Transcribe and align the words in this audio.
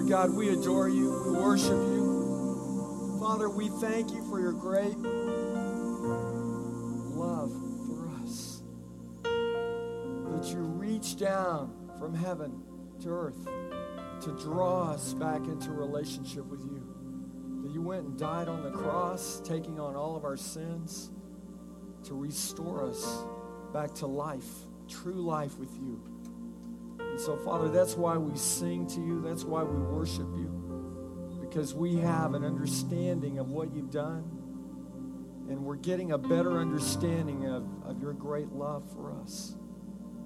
Lord 0.00 0.08
God, 0.08 0.34
we 0.34 0.48
adore 0.48 0.88
you. 0.88 1.10
We 1.26 1.32
worship 1.32 1.72
you. 1.72 3.18
Father, 3.20 3.50
we 3.50 3.68
thank 3.68 4.10
you 4.10 4.26
for 4.30 4.40
your 4.40 4.54
great 4.54 4.96
love 7.14 7.52
for 7.86 8.08
us. 8.24 8.62
That 9.22 10.46
you 10.46 10.60
reach 10.60 11.18
down 11.18 11.74
from 11.98 12.14
heaven 12.14 12.62
to 13.02 13.10
earth 13.10 13.44
to 14.22 14.30
draw 14.42 14.90
us 14.90 15.12
back 15.12 15.44
into 15.44 15.70
relationship 15.70 16.46
with 16.46 16.62
you. 16.62 16.82
That 17.62 17.70
you 17.70 17.82
went 17.82 18.06
and 18.06 18.18
died 18.18 18.48
on 18.48 18.62
the 18.62 18.70
cross, 18.70 19.42
taking 19.44 19.78
on 19.78 19.96
all 19.96 20.16
of 20.16 20.24
our 20.24 20.38
sins 20.38 21.10
to 22.04 22.14
restore 22.14 22.88
us 22.88 23.26
back 23.74 23.92
to 23.96 24.06
life, 24.06 24.48
true 24.88 25.20
life 25.20 25.58
with 25.58 25.76
you. 25.76 26.09
And 27.10 27.20
so, 27.20 27.36
Father, 27.36 27.68
that's 27.68 27.96
why 27.96 28.16
we 28.16 28.36
sing 28.36 28.86
to 28.88 29.00
you. 29.00 29.20
That's 29.20 29.44
why 29.44 29.62
we 29.62 29.76
worship 29.76 30.28
you. 30.36 31.38
Because 31.40 31.74
we 31.74 31.96
have 31.96 32.34
an 32.34 32.44
understanding 32.44 33.38
of 33.38 33.50
what 33.50 33.74
you've 33.74 33.90
done. 33.90 34.24
And 35.48 35.64
we're 35.64 35.76
getting 35.76 36.12
a 36.12 36.18
better 36.18 36.58
understanding 36.58 37.46
of, 37.46 37.66
of 37.84 38.00
your 38.00 38.12
great 38.12 38.52
love 38.52 38.88
for 38.92 39.12
us. 39.20 39.56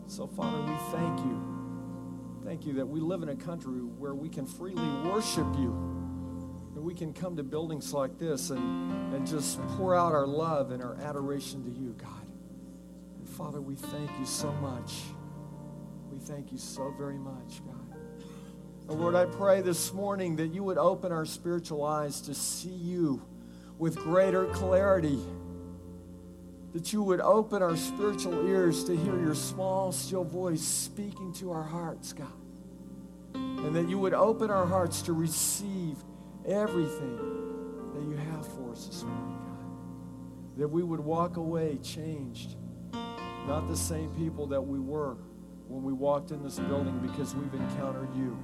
So, 0.07 0.27
Father, 0.27 0.61
we 0.61 0.77
thank 0.93 1.19
you. 1.21 1.55
Thank 2.45 2.67
you 2.67 2.75
that 2.75 2.87
we 2.87 3.01
live 3.01 3.23
in 3.23 3.31
a 3.31 3.37
country 3.37 3.81
where 3.81 4.15
we 4.15 4.29
can 4.29 4.47
freely 4.47 4.87
worship 5.09 5.47
you. 5.57 6.71
That 6.75 6.83
we 6.83 6.93
can 6.93 7.15
come 7.15 7.37
to 7.37 7.43
buildings 7.43 7.95
like 7.95 8.19
this 8.19 8.51
and, 8.51 9.15
and 9.15 9.27
just 9.27 9.59
pour 9.69 9.97
out 9.97 10.13
our 10.13 10.27
love 10.27 10.71
and 10.71 10.83
our 10.83 10.97
adoration 10.97 11.65
to 11.65 11.71
you, 11.71 11.97
God. 11.97 12.27
And 13.19 13.27
Father, 13.27 13.63
we 13.63 13.77
thank 13.77 14.11
you 14.21 14.27
so 14.27 14.53
much. 14.53 14.93
Thank 16.27 16.53
you 16.53 16.59
so 16.59 16.91
very 16.97 17.19
much, 17.19 17.61
God. 17.67 17.99
And 18.89 18.99
Lord, 18.99 19.15
I 19.15 19.27
pray 19.27 19.61
this 19.61 19.93
morning 19.93 20.37
that 20.37 20.55
you 20.55 20.65
would 20.65 20.79
open 20.79 21.13
our 21.13 21.27
spiritual 21.27 21.85
eyes 21.85 22.23
to 22.23 22.35
see 22.35 22.71
you 22.71 23.23
with 23.79 23.97
greater 23.97 24.47
clarity. 24.47 25.21
That 26.73 26.95
you 26.95 27.03
would 27.03 27.21
open 27.21 27.63
our 27.63 27.77
spiritual 27.77 28.49
ears 28.49 28.85
to 28.85 28.97
hear 28.97 29.21
your 29.21 29.35
small, 29.35 29.93
still 29.93 30.25
voice 30.25 30.63
speaking 30.63 31.35
to 31.35 31.53
our 31.53 31.63
hearts, 31.63 32.15
God. 32.15 32.33
And 33.35 33.77
that 33.77 33.91
you 33.91 33.99
would 33.99 34.15
open 34.15 34.51
our 34.51 34.67
hearts 34.67 35.03
to 35.03 35.13
receive 35.13 35.99
everything 36.47 37.19
that 37.93 38.03
you 38.03 38.17
have 38.33 38.47
for 38.47 38.73
us 38.73 38.87
this 38.87 39.03
morning, 39.03 39.37
God. 39.37 40.59
That 40.59 40.69
we 40.69 40.83
would 40.83 41.01
walk 41.01 41.37
away 41.37 41.79
changed, 41.83 42.57
not 43.47 43.69
the 43.69 43.77
same 43.77 44.11
people 44.15 44.47
that 44.47 44.63
we 44.63 44.79
were 44.79 45.19
when 45.75 45.83
we 45.83 45.93
walked 45.93 46.31
in 46.31 46.41
this 46.41 46.61
building 46.61 46.97
because 47.01 47.35
we've 47.35 47.53
encountered 47.53 48.15
you. 48.15 48.39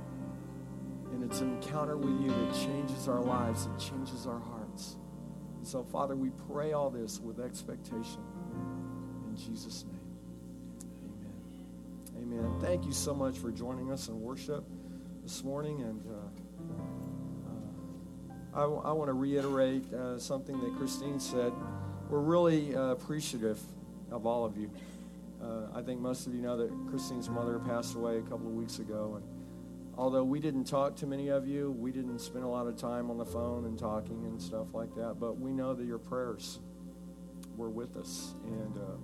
And 1.13 1.23
it's 1.23 1.41
an 1.41 1.55
encounter 1.55 1.97
with 1.97 2.21
you 2.21 2.29
that 2.29 2.53
changes 2.55 3.07
our 3.07 3.21
lives, 3.21 3.67
it 3.67 3.79
changes 3.79 4.27
our 4.27 4.41
hearts. 4.41 4.97
And 5.57 5.65
so, 5.65 5.85
Father, 5.85 6.17
we 6.17 6.31
pray 6.51 6.73
all 6.73 6.91
this 6.91 7.21
with 7.21 7.39
expectation. 7.39 8.21
In 9.29 9.37
Jesus' 9.37 9.85
name. 9.85 10.01
Amen. 12.17 12.43
Amen. 12.43 12.61
Thank 12.61 12.85
you 12.85 12.93
so 12.93 13.15
much 13.15 13.39
for 13.39 13.53
joining 13.53 13.93
us 13.93 14.09
in 14.09 14.21
worship 14.21 14.65
this 15.23 15.45
morning. 15.45 15.83
And 15.83 16.03
uh, 16.11 16.15
uh, 18.59 18.61
I, 18.61 18.89
I 18.89 18.93
want 18.93 19.07
to 19.07 19.13
reiterate 19.15 19.93
uh, 19.95 20.19
something 20.19 20.59
that 20.63 20.77
Christine 20.77 21.21
said. 21.21 21.53
We're 22.09 22.19
really 22.19 22.75
uh, 22.75 22.87
appreciative 22.87 23.61
of 24.11 24.27
all 24.27 24.45
of 24.45 24.57
you. 24.57 24.69
Uh, 25.43 25.67
I 25.75 25.83
think 25.83 26.01
most 26.01 26.27
of 26.27 26.35
you 26.35 26.43
know 26.43 26.57
that 26.57 26.71
Christine's 26.89 27.29
mother 27.29 27.59
passed 27.59 27.95
away 27.95 28.19
a 28.19 28.23
couple 28.23 28.47
of 28.47 28.53
weeks 28.53 28.79
ago. 28.79 29.15
And 29.17 29.25
although 29.97 30.25
we 30.25 30.41
didn't 30.41 30.65
talk 30.65 30.97
to 30.97 31.07
many 31.07 31.29
of 31.29 31.47
you, 31.47 31.73
we 31.73 31.93
didn't 31.93 32.19
spend 32.19 32.45
a 32.45 32.49
lot 32.49 32.67
of 32.67 32.77
time 32.77 33.11
on 33.11 33.19
the 33.19 33.25
phone 33.25 33.65
and 33.65 33.79
talking 33.79 34.27
and 34.27 34.41
stuff 34.41 34.75
like 34.75 34.95
that, 34.97 35.17
but 35.19 35.39
we 35.39 35.53
know 35.53 35.75
that 35.75 35.87
your 35.87 35.99
prayers 35.99 36.61
were 37.57 37.71
with 37.71 37.97
us. 37.97 38.35
And 38.45 38.77
uh, 38.77 38.97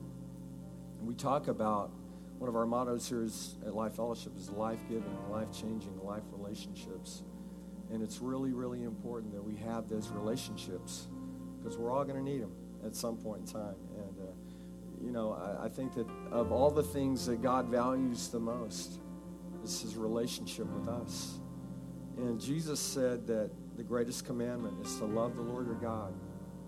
we 1.00 1.14
talk 1.14 1.48
about 1.48 1.90
one 2.38 2.48
of 2.48 2.56
our 2.56 2.66
mottos 2.66 3.08
here 3.08 3.22
is, 3.22 3.56
at 3.66 3.74
Life 3.74 3.94
Fellowship 3.94 4.36
is 4.36 4.50
life 4.50 4.80
giving, 4.88 5.16
life 5.30 5.50
changing, 5.52 5.98
life 6.02 6.22
relationships. 6.32 7.22
And 7.90 8.02
it's 8.02 8.20
really, 8.20 8.52
really 8.52 8.82
important 8.82 9.32
that 9.32 9.42
we 9.42 9.56
have 9.56 9.88
those 9.88 10.08
relationships 10.08 11.08
because 11.58 11.78
we're 11.78 11.90
all 11.90 12.04
going 12.04 12.22
to 12.22 12.30
need 12.30 12.42
them 12.42 12.52
at 12.84 12.94
some 12.94 13.16
point 13.16 13.40
in 13.40 13.46
time. 13.46 13.76
And 13.96 14.18
uh, 14.20 14.32
you 15.06 15.12
know, 15.12 15.32
I, 15.32 15.66
I, 15.66 15.68
think 15.68 15.94
that 15.94 16.06
of 16.32 16.50
all 16.50 16.68
the 16.68 16.82
things 16.82 17.26
that 17.26 17.40
God 17.40 17.68
values 17.68 18.26
the 18.26 18.40
most, 18.40 18.98
is 19.62 19.80
his 19.80 19.96
relationship 19.96 20.66
with 20.66 20.88
us. 20.88 21.38
And 22.16 22.40
Jesus 22.40 22.80
said 22.80 23.24
that 23.28 23.50
the 23.76 23.84
greatest 23.84 24.24
commandment 24.24 24.84
is 24.84 24.96
to 24.96 25.04
love 25.04 25.36
the 25.36 25.42
Lord 25.42 25.66
your 25.66 25.76
God 25.76 26.12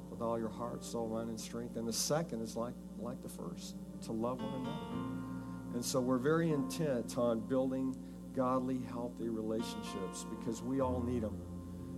with 0.08 0.22
all 0.22 0.38
your 0.38 0.50
heart, 0.50 0.84
soul, 0.84 1.08
mind, 1.08 1.30
and 1.30 1.40
strength. 1.40 1.76
And 1.76 1.86
the 1.86 1.92
second 1.92 2.40
is 2.40 2.54
like, 2.54 2.74
like 3.00 3.20
the 3.22 3.28
first, 3.28 3.74
to 4.02 4.12
love 4.12 4.40
one 4.40 4.54
another. 4.54 5.74
And 5.74 5.84
so 5.84 6.00
we're 6.00 6.18
very 6.18 6.52
intent 6.52 7.18
on 7.18 7.40
building 7.40 7.96
godly, 8.36 8.80
healthy 8.88 9.28
relationships 9.28 10.26
because 10.30 10.62
we 10.62 10.80
all 10.80 11.02
need 11.02 11.22
them. 11.22 11.40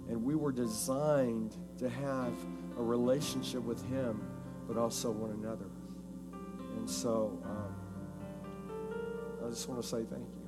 And 0.08 0.24
we 0.24 0.34
were 0.34 0.52
designed 0.52 1.54
to 1.78 1.88
have 1.90 2.32
a 2.78 2.82
relationship 2.82 3.62
with 3.62 3.84
him, 3.90 4.22
but 4.66 4.78
also 4.78 5.10
one 5.10 5.32
another. 5.32 5.66
And 6.80 6.88
so 6.88 7.38
um, 7.44 7.74
I 9.44 9.50
just 9.50 9.68
want 9.68 9.82
to 9.82 9.86
say 9.86 9.98
thank 9.98 10.26
you. 10.32 10.40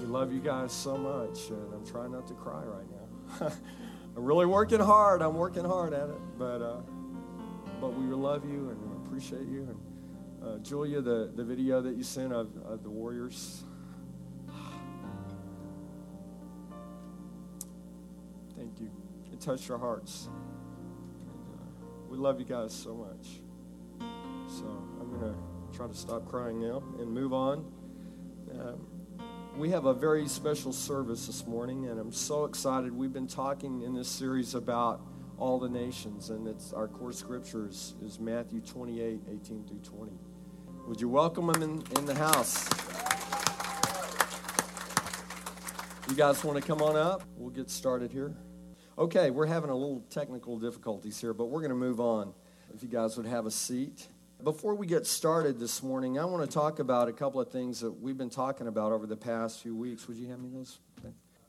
We 0.00 0.06
love 0.06 0.32
you 0.32 0.38
guys 0.38 0.72
so 0.72 0.96
much, 0.96 1.50
and 1.50 1.74
I'm 1.74 1.84
trying 1.84 2.12
not 2.12 2.28
to 2.28 2.34
cry 2.34 2.62
right 2.62 2.86
now. 2.88 3.52
I'm 4.16 4.24
really 4.24 4.46
working 4.46 4.78
hard. 4.78 5.22
I'm 5.22 5.34
working 5.34 5.64
hard 5.64 5.92
at 5.92 6.08
it, 6.08 6.20
but 6.38 6.62
uh, 6.62 6.82
but 7.80 7.94
we 7.94 8.04
love 8.14 8.48
you 8.48 8.70
and 8.70 9.04
appreciate 9.04 9.48
you. 9.48 9.76
And 10.42 10.48
uh, 10.48 10.58
Julia, 10.58 11.00
the, 11.00 11.32
the 11.34 11.42
video 11.42 11.82
that 11.82 11.96
you 11.96 12.04
sent 12.04 12.32
of, 12.32 12.56
of 12.64 12.84
the 12.84 12.90
Warriors. 12.90 13.64
Thank 18.56 18.78
you. 18.78 18.92
It 19.32 19.40
touched 19.40 19.68
our 19.68 19.78
hearts. 19.78 20.28
And, 21.26 21.58
uh, 21.58 21.86
we 22.08 22.18
love 22.18 22.38
you 22.38 22.46
guys 22.46 22.72
so 22.72 22.94
much. 22.94 23.43
So 24.58 24.66
I'm 25.00 25.10
going 25.10 25.32
to 25.32 25.76
try 25.76 25.88
to 25.88 25.94
stop 25.94 26.28
crying 26.28 26.60
now 26.60 26.80
and 27.00 27.10
move 27.10 27.32
on. 27.32 27.64
Um, 28.52 28.86
we 29.56 29.68
have 29.70 29.86
a 29.86 29.92
very 29.92 30.28
special 30.28 30.72
service 30.72 31.26
this 31.26 31.44
morning, 31.44 31.88
and 31.88 31.98
I'm 31.98 32.12
so 32.12 32.44
excited. 32.44 32.96
We've 32.96 33.12
been 33.12 33.26
talking 33.26 33.82
in 33.82 33.94
this 33.94 34.06
series 34.06 34.54
about 34.54 35.00
all 35.38 35.58
the 35.58 35.68
nations, 35.68 36.30
and 36.30 36.46
it's 36.46 36.72
our 36.72 36.86
core 36.86 37.12
scriptures 37.12 37.94
is 38.00 38.20
Matthew 38.20 38.60
28, 38.60 39.22
18 39.28 39.64
through 39.66 39.80
20. 39.80 40.12
Would 40.86 41.00
you 41.00 41.08
welcome 41.08 41.48
them 41.48 41.60
in, 41.60 41.82
in 41.98 42.06
the 42.06 42.14
house? 42.14 42.68
You 46.08 46.14
guys 46.14 46.44
want 46.44 46.60
to 46.60 46.64
come 46.64 46.80
on 46.80 46.94
up? 46.94 47.24
We'll 47.36 47.50
get 47.50 47.70
started 47.70 48.12
here. 48.12 48.36
Okay, 48.98 49.30
we're 49.30 49.46
having 49.46 49.70
a 49.70 49.76
little 49.76 50.04
technical 50.10 50.60
difficulties 50.60 51.20
here, 51.20 51.34
but 51.34 51.46
we're 51.46 51.60
going 51.60 51.70
to 51.70 51.76
move 51.76 51.98
on. 51.98 52.32
If 52.72 52.84
you 52.84 52.88
guys 52.88 53.16
would 53.16 53.26
have 53.26 53.46
a 53.46 53.50
seat. 53.50 54.06
Before 54.44 54.74
we 54.74 54.86
get 54.86 55.06
started 55.06 55.58
this 55.58 55.82
morning, 55.82 56.18
I 56.18 56.26
want 56.26 56.44
to 56.44 56.54
talk 56.54 56.78
about 56.78 57.08
a 57.08 57.14
couple 57.14 57.40
of 57.40 57.50
things 57.50 57.80
that 57.80 57.90
we've 57.90 58.18
been 58.18 58.28
talking 58.28 58.66
about 58.66 58.92
over 58.92 59.06
the 59.06 59.16
past 59.16 59.62
few 59.62 59.74
weeks. 59.74 60.06
Would 60.06 60.18
you 60.18 60.28
hand 60.28 60.42
me 60.42 60.50
those? 60.52 60.80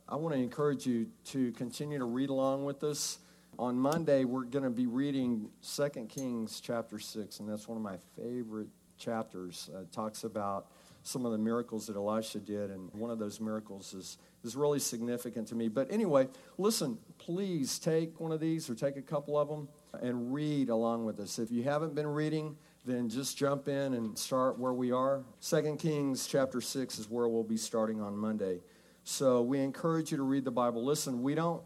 I 0.07 0.15
want 0.15 0.33
to 0.33 0.39
encourage 0.39 0.85
you 0.85 1.07
to 1.25 1.51
continue 1.51 1.97
to 1.97 2.05
read 2.05 2.29
along 2.29 2.63
with 2.63 2.85
us. 2.85 3.19
On 3.59 3.77
Monday, 3.77 4.23
we're 4.23 4.45
going 4.45 4.63
to 4.63 4.69
be 4.69 4.87
reading 4.87 5.49
2 5.75 5.89
Kings 6.07 6.61
chapter 6.61 6.97
6, 6.97 7.41
and 7.41 7.49
that's 7.49 7.67
one 7.67 7.75
of 7.75 7.83
my 7.83 7.97
favorite 8.15 8.69
chapters. 8.97 9.69
Uh, 9.75 9.79
it 9.79 9.91
talks 9.91 10.23
about 10.23 10.67
some 11.03 11.25
of 11.25 11.33
the 11.33 11.37
miracles 11.37 11.87
that 11.87 11.97
Elisha 11.97 12.39
did, 12.39 12.71
and 12.71 12.89
one 12.93 13.11
of 13.11 13.19
those 13.19 13.41
miracles 13.41 13.93
is, 13.93 14.17
is 14.45 14.55
really 14.55 14.79
significant 14.79 15.49
to 15.49 15.55
me. 15.55 15.67
But 15.67 15.91
anyway, 15.91 16.29
listen, 16.57 16.97
please 17.17 17.77
take 17.77 18.21
one 18.21 18.31
of 18.31 18.39
these 18.39 18.69
or 18.69 18.75
take 18.75 18.95
a 18.95 19.01
couple 19.01 19.37
of 19.37 19.49
them 19.49 19.67
and 20.01 20.33
read 20.33 20.69
along 20.69 21.03
with 21.03 21.19
us. 21.19 21.39
If 21.39 21.51
you 21.51 21.63
haven't 21.63 21.93
been 21.93 22.07
reading, 22.07 22.55
then 22.85 23.09
just 23.09 23.37
jump 23.37 23.67
in 23.67 23.95
and 23.95 24.17
start 24.17 24.59
where 24.59 24.73
we 24.73 24.91
are. 24.91 25.23
Second 25.39 25.77
Kings 25.79 26.27
chapter 26.27 26.61
6 26.61 26.99
is 26.99 27.09
where 27.09 27.27
we'll 27.27 27.43
be 27.43 27.57
starting 27.57 27.99
on 27.99 28.15
Monday. 28.15 28.59
So 29.03 29.41
we 29.41 29.59
encourage 29.59 30.11
you 30.11 30.17
to 30.17 30.23
read 30.23 30.45
the 30.45 30.51
Bible. 30.51 30.83
Listen, 30.85 31.23
we 31.23 31.33
don't 31.33 31.63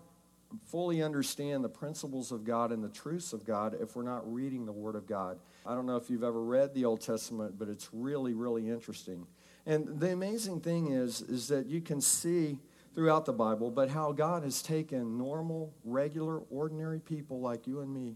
fully 0.65 1.03
understand 1.03 1.63
the 1.63 1.69
principles 1.69 2.31
of 2.31 2.43
God 2.43 2.71
and 2.71 2.83
the 2.83 2.89
truths 2.89 3.33
of 3.33 3.45
God 3.45 3.75
if 3.79 3.95
we're 3.95 4.03
not 4.03 4.31
reading 4.31 4.65
the 4.65 4.71
Word 4.71 4.95
of 4.95 5.05
God. 5.07 5.37
I 5.65 5.75
don't 5.75 5.85
know 5.85 5.97
if 5.97 6.09
you've 6.09 6.23
ever 6.23 6.41
read 6.41 6.73
the 6.73 6.85
Old 6.85 7.01
Testament, 7.01 7.59
but 7.59 7.67
it's 7.67 7.89
really, 7.91 8.33
really 8.33 8.69
interesting. 8.69 9.27
And 9.65 9.99
the 9.99 10.11
amazing 10.11 10.61
thing 10.61 10.91
is, 10.91 11.21
is 11.21 11.49
that 11.49 11.67
you 11.67 11.81
can 11.81 12.01
see 12.01 12.59
throughout 12.95 13.25
the 13.25 13.33
Bible, 13.33 13.69
but 13.69 13.89
how 13.89 14.13
God 14.13 14.43
has 14.43 14.61
taken 14.61 15.17
normal, 15.17 15.73
regular, 15.83 16.39
ordinary 16.49 16.99
people 16.99 17.39
like 17.39 17.67
you 17.67 17.81
and 17.81 17.93
me 17.93 18.15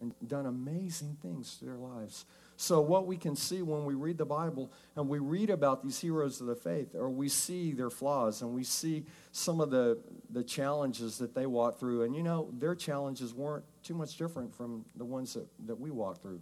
and 0.00 0.14
done 0.26 0.46
amazing 0.46 1.16
things 1.22 1.56
to 1.56 1.64
their 1.64 1.76
lives 1.76 2.26
So, 2.62 2.80
what 2.80 3.08
we 3.08 3.16
can 3.16 3.34
see 3.34 3.60
when 3.60 3.84
we 3.84 3.94
read 3.94 4.18
the 4.18 4.24
Bible 4.24 4.70
and 4.94 5.08
we 5.08 5.18
read 5.18 5.50
about 5.50 5.82
these 5.82 5.98
heroes 5.98 6.40
of 6.40 6.46
the 6.46 6.54
faith, 6.54 6.94
or 6.94 7.10
we 7.10 7.28
see 7.28 7.72
their 7.72 7.90
flaws 7.90 8.40
and 8.40 8.54
we 8.54 8.62
see 8.62 9.04
some 9.32 9.60
of 9.60 9.70
the, 9.70 9.98
the 10.30 10.44
challenges 10.44 11.18
that 11.18 11.34
they 11.34 11.46
walked 11.46 11.80
through, 11.80 12.02
and 12.02 12.14
you 12.14 12.22
know, 12.22 12.50
their 12.52 12.76
challenges 12.76 13.34
weren't 13.34 13.64
too 13.82 13.94
much 13.94 14.16
different 14.16 14.54
from 14.54 14.84
the 14.94 15.04
ones 15.04 15.34
that, 15.34 15.48
that 15.66 15.74
we 15.74 15.90
walked 15.90 16.22
through. 16.22 16.40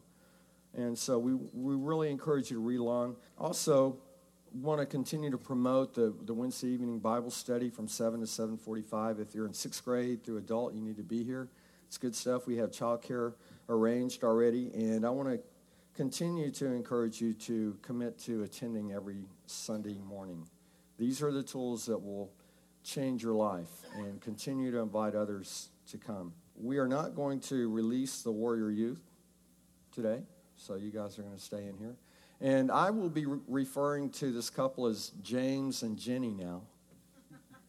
And 0.74 0.96
so, 0.96 1.18
we, 1.18 1.32
we 1.32 1.74
really 1.74 2.10
encourage 2.10 2.50
you 2.50 2.58
to 2.58 2.62
read 2.62 2.80
along. 2.80 3.16
Also, 3.38 3.96
want 4.52 4.78
to 4.78 4.84
continue 4.84 5.30
to 5.30 5.38
promote 5.38 5.94
the, 5.94 6.12
the 6.26 6.34
Wednesday 6.34 6.68
evening 6.68 6.98
Bible 6.98 7.30
study 7.30 7.70
from 7.70 7.88
7 7.88 8.20
to 8.20 8.26
7.45. 8.26 9.22
If 9.22 9.34
you're 9.34 9.46
in 9.46 9.54
sixth 9.54 9.82
grade 9.82 10.22
through 10.22 10.36
adult, 10.36 10.74
you 10.74 10.82
need 10.82 10.98
to 10.98 11.02
be 11.02 11.24
here. 11.24 11.48
It's 11.86 11.96
good 11.96 12.14
stuff. 12.14 12.46
We 12.46 12.58
have 12.58 12.70
childcare 12.70 13.32
arranged 13.70 14.22
already, 14.22 14.70
and 14.74 15.06
I 15.06 15.10
want 15.10 15.30
to 15.30 15.40
continue 15.94 16.50
to 16.50 16.66
encourage 16.66 17.20
you 17.20 17.32
to 17.34 17.76
commit 17.82 18.18
to 18.20 18.42
attending 18.42 18.92
every 18.92 19.24
Sunday 19.46 19.98
morning. 19.98 20.46
These 20.98 21.22
are 21.22 21.32
the 21.32 21.42
tools 21.42 21.86
that 21.86 21.98
will 21.98 22.30
change 22.82 23.22
your 23.22 23.34
life 23.34 23.70
and 23.96 24.20
continue 24.20 24.70
to 24.70 24.78
invite 24.78 25.14
others 25.14 25.70
to 25.90 25.98
come. 25.98 26.32
We 26.56 26.78
are 26.78 26.88
not 26.88 27.14
going 27.14 27.40
to 27.40 27.70
release 27.70 28.22
the 28.22 28.32
Warrior 28.32 28.70
Youth 28.70 29.00
today, 29.92 30.22
so 30.56 30.76
you 30.76 30.90
guys 30.90 31.18
are 31.18 31.22
going 31.22 31.36
to 31.36 31.42
stay 31.42 31.66
in 31.66 31.76
here. 31.76 31.96
And 32.40 32.70
I 32.70 32.90
will 32.90 33.10
be 33.10 33.26
re- 33.26 33.40
referring 33.48 34.10
to 34.10 34.32
this 34.32 34.48
couple 34.48 34.86
as 34.86 35.12
James 35.22 35.82
and 35.82 35.98
Jenny 35.98 36.32
now. 36.32 36.62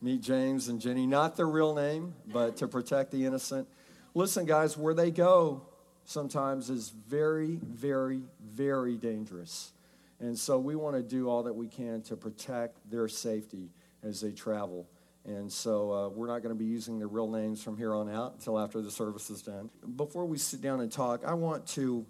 Meet 0.01 0.21
James 0.21 0.67
and 0.67 0.79
Jenny, 0.79 1.05
not 1.05 1.35
their 1.35 1.47
real 1.47 1.75
name, 1.75 2.15
but 2.27 2.57
to 2.57 2.67
protect 2.67 3.11
the 3.11 3.25
innocent. 3.25 3.67
Listen, 4.13 4.45
guys, 4.45 4.77
where 4.77 4.93
they 4.93 5.11
go 5.11 5.61
sometimes 6.11 6.69
is 6.69 6.89
very, 6.89 7.59
very, 7.63 8.23
very 8.43 8.97
dangerous. 8.97 9.71
And 10.19 10.37
so 10.37 10.59
we 10.59 10.75
want 10.75 10.95
to 10.95 11.01
do 11.01 11.29
all 11.29 11.43
that 11.43 11.53
we 11.53 11.67
can 11.67 12.01
to 12.03 12.15
protect 12.15 12.77
their 12.89 13.07
safety 13.07 13.69
as 14.03 14.21
they 14.21 14.31
travel. 14.31 14.87
And 15.25 15.51
so 15.51 15.91
uh, 15.91 16.09
we're 16.09 16.27
not 16.27 16.43
going 16.43 16.55
to 16.55 16.59
be 16.59 16.65
using 16.65 16.99
their 16.99 17.07
real 17.07 17.29
names 17.29 17.63
from 17.63 17.77
here 17.77 17.93
on 17.93 18.09
out 18.09 18.33
until 18.33 18.59
after 18.59 18.81
the 18.81 18.91
service 18.91 19.29
is 19.29 19.41
done. 19.41 19.69
Before 19.95 20.25
we 20.25 20.37
sit 20.37 20.61
down 20.61 20.81
and 20.81 20.91
talk, 20.91 21.23
I 21.25 21.33
want 21.33 21.65
to 21.69 22.05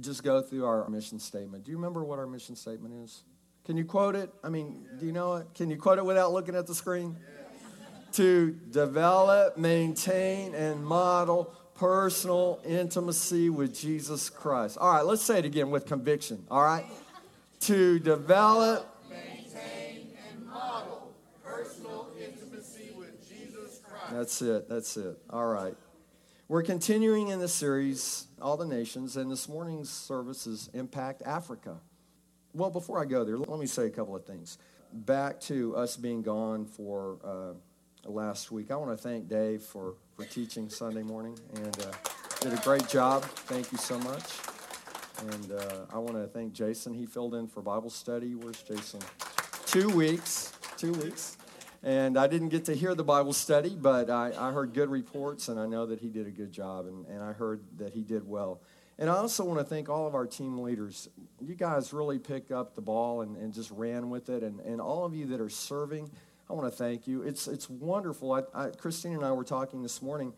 just 0.00 0.22
go 0.22 0.42
through 0.42 0.64
our 0.66 0.88
mission 0.88 1.18
statement. 1.18 1.64
Do 1.64 1.70
you 1.70 1.76
remember 1.76 2.04
what 2.04 2.18
our 2.18 2.26
mission 2.26 2.56
statement 2.56 2.94
is? 3.04 3.22
Can 3.64 3.76
you 3.76 3.84
quote 3.84 4.14
it? 4.14 4.30
I 4.44 4.48
mean, 4.48 4.86
do 4.98 5.06
you 5.06 5.12
know 5.12 5.36
it? 5.36 5.48
Can 5.54 5.70
you 5.70 5.76
quote 5.76 5.98
it 5.98 6.04
without 6.04 6.32
looking 6.32 6.54
at 6.54 6.66
the 6.66 6.74
screen? 6.74 7.16
To 8.12 8.52
develop, 8.70 9.58
maintain, 9.58 10.54
and 10.54 10.84
model 10.84 11.52
personal 11.78 12.60
intimacy 12.64 13.50
with 13.50 13.74
Jesus 13.74 14.30
Christ. 14.30 14.78
All 14.78 14.92
right, 14.92 15.04
let's 15.04 15.22
say 15.22 15.38
it 15.38 15.44
again 15.44 15.70
with 15.70 15.86
conviction. 15.86 16.44
All 16.50 16.62
right? 16.62 16.86
To 17.60 17.98
develop, 17.98 18.86
maintain, 19.10 20.08
and 20.30 20.46
model 20.46 21.14
personal 21.44 22.08
intimacy 22.18 22.90
with 22.96 23.28
Jesus 23.28 23.80
Christ. 23.88 24.12
That's 24.12 24.42
it. 24.42 24.68
That's 24.68 24.96
it. 24.96 25.18
All 25.30 25.46
right. 25.46 25.74
We're 26.48 26.62
continuing 26.62 27.28
in 27.28 27.40
the 27.40 27.48
series, 27.48 28.28
All 28.40 28.56
the 28.56 28.66
Nations, 28.66 29.16
and 29.16 29.30
this 29.30 29.48
morning's 29.48 29.90
service 29.90 30.46
is 30.46 30.70
Impact 30.74 31.22
Africa. 31.26 31.80
Well, 32.54 32.70
before 32.70 33.00
I 33.00 33.04
go 33.04 33.24
there, 33.24 33.36
let 33.36 33.58
me 33.58 33.66
say 33.66 33.86
a 33.86 33.90
couple 33.90 34.14
of 34.14 34.24
things. 34.24 34.58
Back 34.92 35.40
to 35.42 35.76
us 35.76 35.96
being 35.96 36.22
gone 36.22 36.64
for 36.64 37.18
uh, 37.24 37.54
last 38.10 38.50
week, 38.50 38.70
I 38.70 38.76
want 38.76 38.90
to 38.90 38.96
thank 38.96 39.28
Dave 39.28 39.62
for, 39.62 39.94
for 40.16 40.24
teaching 40.24 40.68
Sunday 40.68 41.02
morning 41.02 41.38
and 41.54 41.78
uh, 41.80 41.92
did 42.40 42.52
a 42.52 42.62
great 42.62 42.88
job. 42.88 43.22
Thank 43.22 43.72
you 43.72 43.78
so 43.78 43.98
much. 43.98 44.24
And 45.32 45.52
uh, 45.52 45.86
I 45.92 45.98
want 45.98 46.14
to 46.14 46.26
thank 46.26 46.52
Jason. 46.52 46.92
He 46.94 47.06
filled 47.06 47.34
in 47.34 47.48
for 47.48 47.62
Bible 47.62 47.90
study. 47.90 48.34
Where's 48.34 48.62
Jason? 48.62 49.00
Two 49.66 49.88
weeks. 49.88 50.52
Two 50.76 50.92
weeks. 50.92 51.36
And 51.82 52.18
I 52.18 52.26
didn't 52.26 52.48
get 52.48 52.64
to 52.66 52.74
hear 52.74 52.94
the 52.94 53.04
Bible 53.04 53.32
study, 53.32 53.76
but 53.80 54.10
I, 54.10 54.32
I 54.36 54.50
heard 54.50 54.74
good 54.74 54.90
reports, 54.90 55.48
and 55.48 55.60
I 55.60 55.66
know 55.66 55.86
that 55.86 56.00
he 56.00 56.08
did 56.08 56.26
a 56.26 56.30
good 56.30 56.50
job, 56.50 56.86
and, 56.86 57.06
and 57.06 57.22
I 57.22 57.32
heard 57.32 57.62
that 57.78 57.92
he 57.92 58.02
did 58.02 58.26
well. 58.26 58.60
And 58.98 59.10
I 59.10 59.14
also 59.14 59.44
want 59.44 59.60
to 59.60 59.64
thank 59.64 59.90
all 59.90 60.06
of 60.06 60.14
our 60.14 60.26
team 60.26 60.58
leaders. 60.58 61.08
You 61.40 61.54
guys 61.54 61.92
really 61.92 62.18
picked 62.18 62.50
up 62.50 62.74
the 62.74 62.80
ball 62.80 63.20
and, 63.20 63.36
and 63.36 63.52
just 63.52 63.70
ran 63.70 64.08
with 64.08 64.30
it. 64.30 64.42
And, 64.42 64.60
and 64.60 64.80
all 64.80 65.04
of 65.04 65.14
you 65.14 65.26
that 65.26 65.40
are 65.40 65.50
serving, 65.50 66.10
I 66.48 66.52
want 66.52 66.70
to 66.70 66.76
thank 66.76 67.06
you. 67.06 67.22
It's, 67.22 67.48
it's 67.48 67.68
wonderful. 67.68 68.32
I, 68.32 68.42
I, 68.54 68.68
Christine 68.68 69.14
and 69.14 69.24
I 69.24 69.32
were 69.32 69.44
talking 69.44 69.82
this 69.82 70.00
morning, 70.00 70.32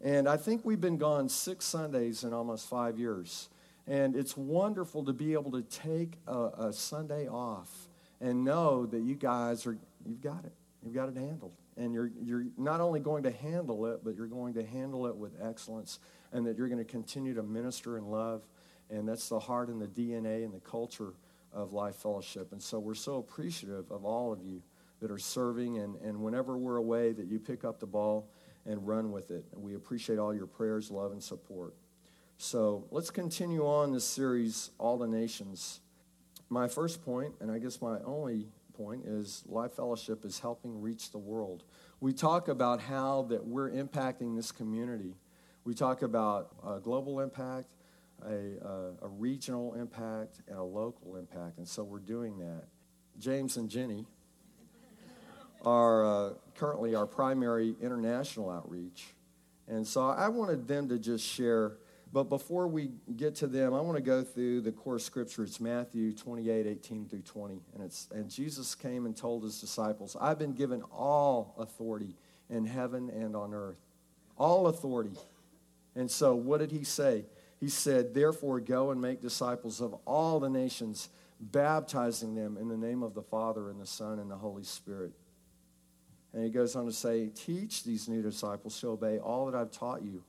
and 0.00 0.26
I 0.26 0.36
think 0.36 0.64
we've 0.64 0.80
been 0.80 0.96
gone 0.96 1.28
six 1.28 1.66
Sundays 1.66 2.24
in 2.24 2.32
almost 2.32 2.68
five 2.68 2.98
years. 2.98 3.50
And 3.86 4.16
it's 4.16 4.36
wonderful 4.36 5.04
to 5.04 5.12
be 5.12 5.32
able 5.34 5.50
to 5.52 5.62
take 5.62 6.12
a, 6.26 6.46
a 6.58 6.72
Sunday 6.72 7.28
off 7.28 7.88
and 8.20 8.44
know 8.44 8.86
that 8.86 9.00
you 9.00 9.14
guys 9.14 9.66
are, 9.66 9.76
you've 10.06 10.22
got 10.22 10.44
it. 10.44 10.52
You've 10.82 10.94
got 10.94 11.08
it 11.08 11.16
handled. 11.16 11.52
And 11.76 11.92
you're, 11.92 12.10
you're 12.22 12.46
not 12.56 12.80
only 12.80 13.00
going 13.00 13.22
to 13.24 13.30
handle 13.30 13.86
it, 13.86 14.00
but 14.02 14.14
you're 14.14 14.26
going 14.26 14.54
to 14.54 14.64
handle 14.64 15.06
it 15.06 15.16
with 15.16 15.32
excellence, 15.42 15.98
and 16.32 16.46
that 16.46 16.56
you're 16.56 16.68
going 16.68 16.78
to 16.78 16.90
continue 16.90 17.34
to 17.34 17.42
minister 17.42 17.98
in 17.98 18.06
love. 18.06 18.42
And 18.88 19.06
that's 19.08 19.28
the 19.28 19.38
heart 19.38 19.68
and 19.68 19.80
the 19.80 19.86
DNA 19.86 20.44
and 20.44 20.54
the 20.54 20.60
culture 20.60 21.12
of 21.52 21.72
Life 21.72 21.96
Fellowship. 21.96 22.52
And 22.52 22.62
so 22.62 22.78
we're 22.78 22.94
so 22.94 23.16
appreciative 23.16 23.90
of 23.90 24.04
all 24.04 24.32
of 24.32 24.42
you 24.42 24.62
that 25.00 25.10
are 25.10 25.18
serving, 25.18 25.78
and, 25.78 25.96
and 25.96 26.20
whenever 26.20 26.56
we're 26.56 26.76
away, 26.76 27.12
that 27.12 27.26
you 27.26 27.38
pick 27.38 27.64
up 27.64 27.80
the 27.80 27.86
ball 27.86 28.30
and 28.66 28.86
run 28.86 29.10
with 29.10 29.30
it. 29.30 29.44
We 29.56 29.74
appreciate 29.74 30.18
all 30.18 30.34
your 30.34 30.46
prayers, 30.46 30.90
love, 30.90 31.12
and 31.12 31.22
support. 31.22 31.74
So 32.36 32.86
let's 32.90 33.10
continue 33.10 33.66
on 33.66 33.92
this 33.92 34.04
series, 34.04 34.70
All 34.78 34.98
the 34.98 35.06
Nations. 35.06 35.80
My 36.48 36.68
first 36.68 37.04
point, 37.04 37.34
and 37.40 37.50
I 37.50 37.58
guess 37.58 37.80
my 37.80 37.98
only 38.04 38.46
point 38.74 39.04
is 39.04 39.44
Life 39.46 39.74
Fellowship 39.74 40.24
is 40.24 40.38
helping 40.40 40.80
reach 40.80 41.10
the 41.10 41.18
world. 41.18 41.64
We 42.00 42.12
talk 42.12 42.48
about 42.48 42.80
how 42.80 43.26
that 43.28 43.46
we're 43.46 43.70
impacting 43.70 44.36
this 44.36 44.52
community. 44.52 45.16
We 45.64 45.74
talk 45.74 46.02
about 46.02 46.54
a 46.66 46.80
global 46.80 47.20
impact, 47.20 47.68
a, 48.26 48.32
a, 48.32 48.92
a 49.02 49.08
regional 49.08 49.74
impact, 49.74 50.40
and 50.48 50.58
a 50.58 50.62
local 50.62 51.16
impact, 51.16 51.58
and 51.58 51.68
so 51.68 51.84
we're 51.84 51.98
doing 51.98 52.38
that. 52.38 52.64
James 53.18 53.58
and 53.58 53.68
Jenny 53.68 54.06
are 55.62 56.04
uh, 56.04 56.30
currently 56.56 56.94
our 56.94 57.06
primary 57.06 57.74
international 57.80 58.50
outreach, 58.50 59.14
and 59.68 59.86
so 59.86 60.08
I 60.08 60.28
wanted 60.28 60.66
them 60.66 60.88
to 60.88 60.98
just 60.98 61.24
share 61.24 61.76
but 62.12 62.24
before 62.24 62.66
we 62.66 62.90
get 63.16 63.36
to 63.36 63.46
them, 63.46 63.72
I 63.72 63.80
want 63.80 63.96
to 63.96 64.02
go 64.02 64.22
through 64.22 64.62
the 64.62 64.72
core 64.72 64.98
scripture. 64.98 65.44
It's 65.44 65.60
Matthew 65.60 66.12
28, 66.12 66.66
18 66.66 67.08
through 67.08 67.22
20. 67.22 67.60
And, 67.74 67.84
it's, 67.84 68.08
and 68.12 68.28
Jesus 68.28 68.74
came 68.74 69.06
and 69.06 69.16
told 69.16 69.44
his 69.44 69.60
disciples, 69.60 70.16
I've 70.20 70.38
been 70.38 70.52
given 70.52 70.82
all 70.90 71.54
authority 71.56 72.16
in 72.48 72.66
heaven 72.66 73.10
and 73.10 73.36
on 73.36 73.54
earth. 73.54 73.78
All 74.36 74.66
authority. 74.66 75.16
And 75.94 76.10
so 76.10 76.34
what 76.34 76.58
did 76.58 76.72
he 76.72 76.82
say? 76.82 77.26
He 77.60 77.68
said, 77.68 78.12
Therefore, 78.12 78.58
go 78.58 78.90
and 78.90 79.00
make 79.00 79.20
disciples 79.20 79.80
of 79.80 79.94
all 80.04 80.40
the 80.40 80.50
nations, 80.50 81.10
baptizing 81.40 82.34
them 82.34 82.56
in 82.56 82.68
the 82.68 82.76
name 82.76 83.04
of 83.04 83.14
the 83.14 83.22
Father 83.22 83.70
and 83.70 83.80
the 83.80 83.86
Son 83.86 84.18
and 84.18 84.30
the 84.30 84.36
Holy 84.36 84.64
Spirit. 84.64 85.12
And 86.32 86.44
he 86.44 86.50
goes 86.50 86.76
on 86.76 86.86
to 86.86 86.92
say, 86.92 87.28
Teach 87.28 87.84
these 87.84 88.08
new 88.08 88.22
disciples 88.22 88.80
to 88.80 88.88
obey 88.88 89.18
all 89.18 89.46
that 89.46 89.54
I've 89.54 89.70
taught 89.70 90.02
you 90.02 90.22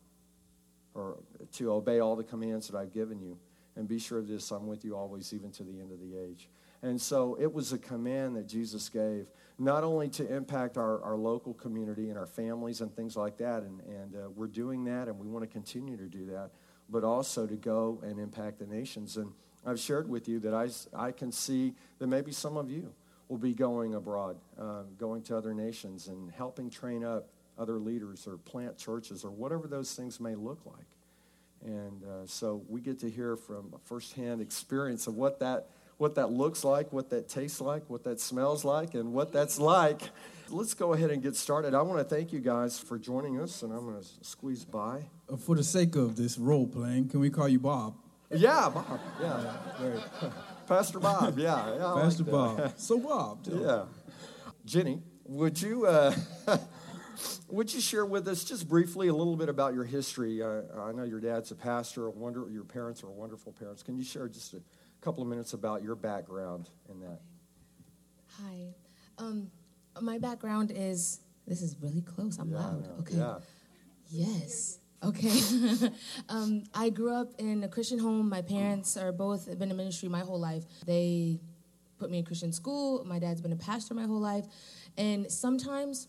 or 0.94 1.18
to 1.54 1.72
obey 1.72 2.00
all 2.00 2.16
the 2.16 2.24
commands 2.24 2.68
that 2.68 2.78
I've 2.78 2.94
given 2.94 3.22
you. 3.22 3.38
And 3.76 3.88
be 3.88 4.00
sure 4.00 4.20
of 4.20 4.28
this, 4.28 4.52
I'm 4.52 4.68
with 4.68 4.84
you 4.84 4.98
always, 4.98 5.34
even 5.34 5.52
to 5.52 5.64
the 5.64 5.80
end 5.80 5.92
of 5.92 6.00
the 6.00 6.18
age. 6.18 6.50
And 6.84 7.00
so 7.00 7.38
it 7.40 7.52
was 7.52 7.72
a 7.72 7.78
command 7.78 8.36
that 8.36 8.48
Jesus 8.48 8.90
gave, 8.90 9.28
not 9.58 9.84
only 9.84 10.10
to 10.10 10.36
impact 10.36 10.78
our, 10.78 11.02
our 11.04 11.16
local 11.16 11.54
community 11.54 12.10
and 12.10 12.18
our 12.18 12.26
families 12.26 12.82
and 12.82 12.94
things 12.94 13.16
like 13.16 13.38
that, 13.38 13.64
and, 13.64 13.80
and 13.82 14.16
uh, 14.16 14.30
we're 14.36 14.48
doing 14.48 14.84
that 14.86 15.08
and 15.08 15.18
we 15.20 15.28
want 15.28 15.44
to 15.44 15.48
continue 15.48 15.96
to 15.96 16.08
do 16.08 16.26
that, 16.26 16.50
but 16.90 17.04
also 17.04 17.46
to 17.48 17.56
go 17.56 18.02
and 18.04 18.20
impact 18.20 18.60
the 18.60 18.66
nations. 18.66 19.16
And 19.16 19.32
I've 19.66 19.80
shared 19.80 20.10
with 20.10 20.28
you 20.28 20.40
that 20.40 20.54
I, 20.54 20.70
I 20.94 21.12
can 21.12 21.32
see 21.32 21.76
that 22.00 22.08
maybe 22.08 22.32
some 22.32 22.58
of 22.58 22.70
you 22.70 22.92
will 23.32 23.38
be 23.38 23.54
going 23.54 23.96
abroad, 23.96 24.36
uh, 24.60 24.84
going 25.00 25.22
to 25.22 25.38
other 25.38 25.54
nations 25.54 26.08
and 26.08 26.30
helping 26.34 26.70
train 26.70 27.02
up 27.02 27.30
other 27.58 27.80
leaders 27.80 28.28
or 28.28 28.36
plant 28.36 28.78
churches 28.78 29.24
or 29.24 29.32
whatever 29.32 29.70
those 29.70 29.96
things 29.96 30.20
may 30.20 30.36
look 30.36 30.60
like. 30.66 30.86
And 31.64 32.04
uh, 32.04 32.26
so 32.26 32.62
we 32.68 32.82
get 32.82 33.00
to 33.00 33.10
hear 33.10 33.38
from 33.38 33.74
a 33.74 33.78
firsthand 33.88 34.42
experience 34.42 35.08
of 35.08 35.16
what 35.16 35.40
that, 35.40 35.70
what 35.98 36.16
that 36.16 36.30
looks 36.30 36.66
like, 36.66 36.92
what 36.92 37.10
that 37.12 37.30
tastes 37.30 37.62
like, 37.62 37.90
what 37.90 38.04
that 38.04 38.20
smells 38.20 38.66
like, 38.66 38.96
and 38.96 39.14
what 39.14 39.32
that's 39.32 39.58
like. 39.58 40.02
Let's 40.50 40.74
go 40.74 40.92
ahead 40.92 41.10
and 41.10 41.24
get 41.24 41.38
started. 41.38 41.74
I 41.74 41.84
want 41.84 42.00
to 42.00 42.04
thank 42.04 42.34
you 42.34 42.42
guys 42.42 42.80
for 42.80 43.00
joining 43.00 43.40
us, 43.40 43.64
and 43.64 43.72
I'm 43.72 43.86
going 43.86 44.02
to 44.02 44.08
squeeze 44.26 44.66
by. 44.66 45.06
Uh, 45.32 45.38
for 45.38 45.56
the 45.56 45.64
sake 45.64 45.96
of 45.96 46.18
this 46.18 46.38
role 46.38 46.68
playing, 46.68 47.08
can 47.08 47.22
we 47.22 47.30
call 47.30 47.48
you 47.48 47.60
Bob? 47.60 47.96
Yeah, 48.30 48.70
Bob. 48.74 49.00
Yeah, 49.22 50.32
Pastor 50.68 51.00
Bob. 51.00 51.38
Yeah, 51.38 51.76
yeah 51.76 52.02
Pastor 52.02 52.24
like 52.24 52.32
Bob. 52.32 52.74
So 52.78 53.00
Bob. 53.00 53.40
Yeah, 53.46 53.86
Jenny, 54.66 55.02
would 55.26 55.62
you? 55.62 55.86
Uh, 55.86 56.16
would 57.50 57.74
you 57.74 57.82
share 57.82 58.06
with 58.06 58.28
us 58.28 58.44
just 58.44 58.68
briefly 58.68 59.08
a 59.08 59.14
little 59.14 59.36
bit 59.36 59.50
about 59.50 59.74
your 59.74 59.84
history? 59.84 60.42
Uh, 60.42 60.62
I 60.80 60.92
know 60.92 61.04
your 61.04 61.20
dad's 61.20 61.52
a 61.52 61.56
pastor. 61.56 62.08
A 62.08 62.10
wonder, 62.12 62.48
your 62.50 62.64
parents 62.64 63.04
are 63.04 63.10
wonderful 63.10 63.52
parents. 63.54 63.84
Can 63.84 63.98
you 63.98 64.04
share 64.04 64.28
just 64.28 64.54
a 64.54 64.62
couple 65.02 65.22
of 65.24 65.30
minutes 65.30 65.54
about 65.54 65.84
your 65.84 65.96
background 65.96 66.70
in 66.90 67.00
that? 67.02 67.20
Hi. 68.42 68.68
Um, 69.18 69.52
my 70.00 70.18
background 70.18 70.72
is 70.76 71.20
this 71.48 71.62
is 71.62 71.76
really 71.82 72.02
close. 72.02 72.38
I'm 72.40 72.50
Yeah, 72.52 72.58
loud. 72.60 72.88
Okay. 73.00 73.18
Yeah. 73.18 73.38
Yes. 74.10 74.80
Okay. 75.04 75.40
um, 76.30 76.64
I 76.74 76.90
grew 76.90 77.14
up 77.14 77.34
in 77.40 77.64
a 77.64 77.68
Christian 77.68 77.98
home. 77.98 78.30
My 78.30 78.42
parents 78.42 78.98
are 78.98 79.12
both 79.12 79.48
have 79.48 79.58
been 79.58 79.72
in 79.72 79.78
ministry 79.78 80.10
my 80.10 80.20
whole 80.20 80.40
life. 80.40 80.64
They 80.86 81.40
put 81.98 82.12
me 82.12 82.20
in 82.20 82.26
Christian 82.26 82.52
school. 82.52 83.04
My 83.06 83.20
dad's 83.20 83.42
been 83.42 83.52
a 83.52 83.58
pastor 83.58 83.94
my 83.94 84.06
whole 84.06 84.20
life, 84.20 84.46
and 84.98 85.32
sometimes 85.32 86.08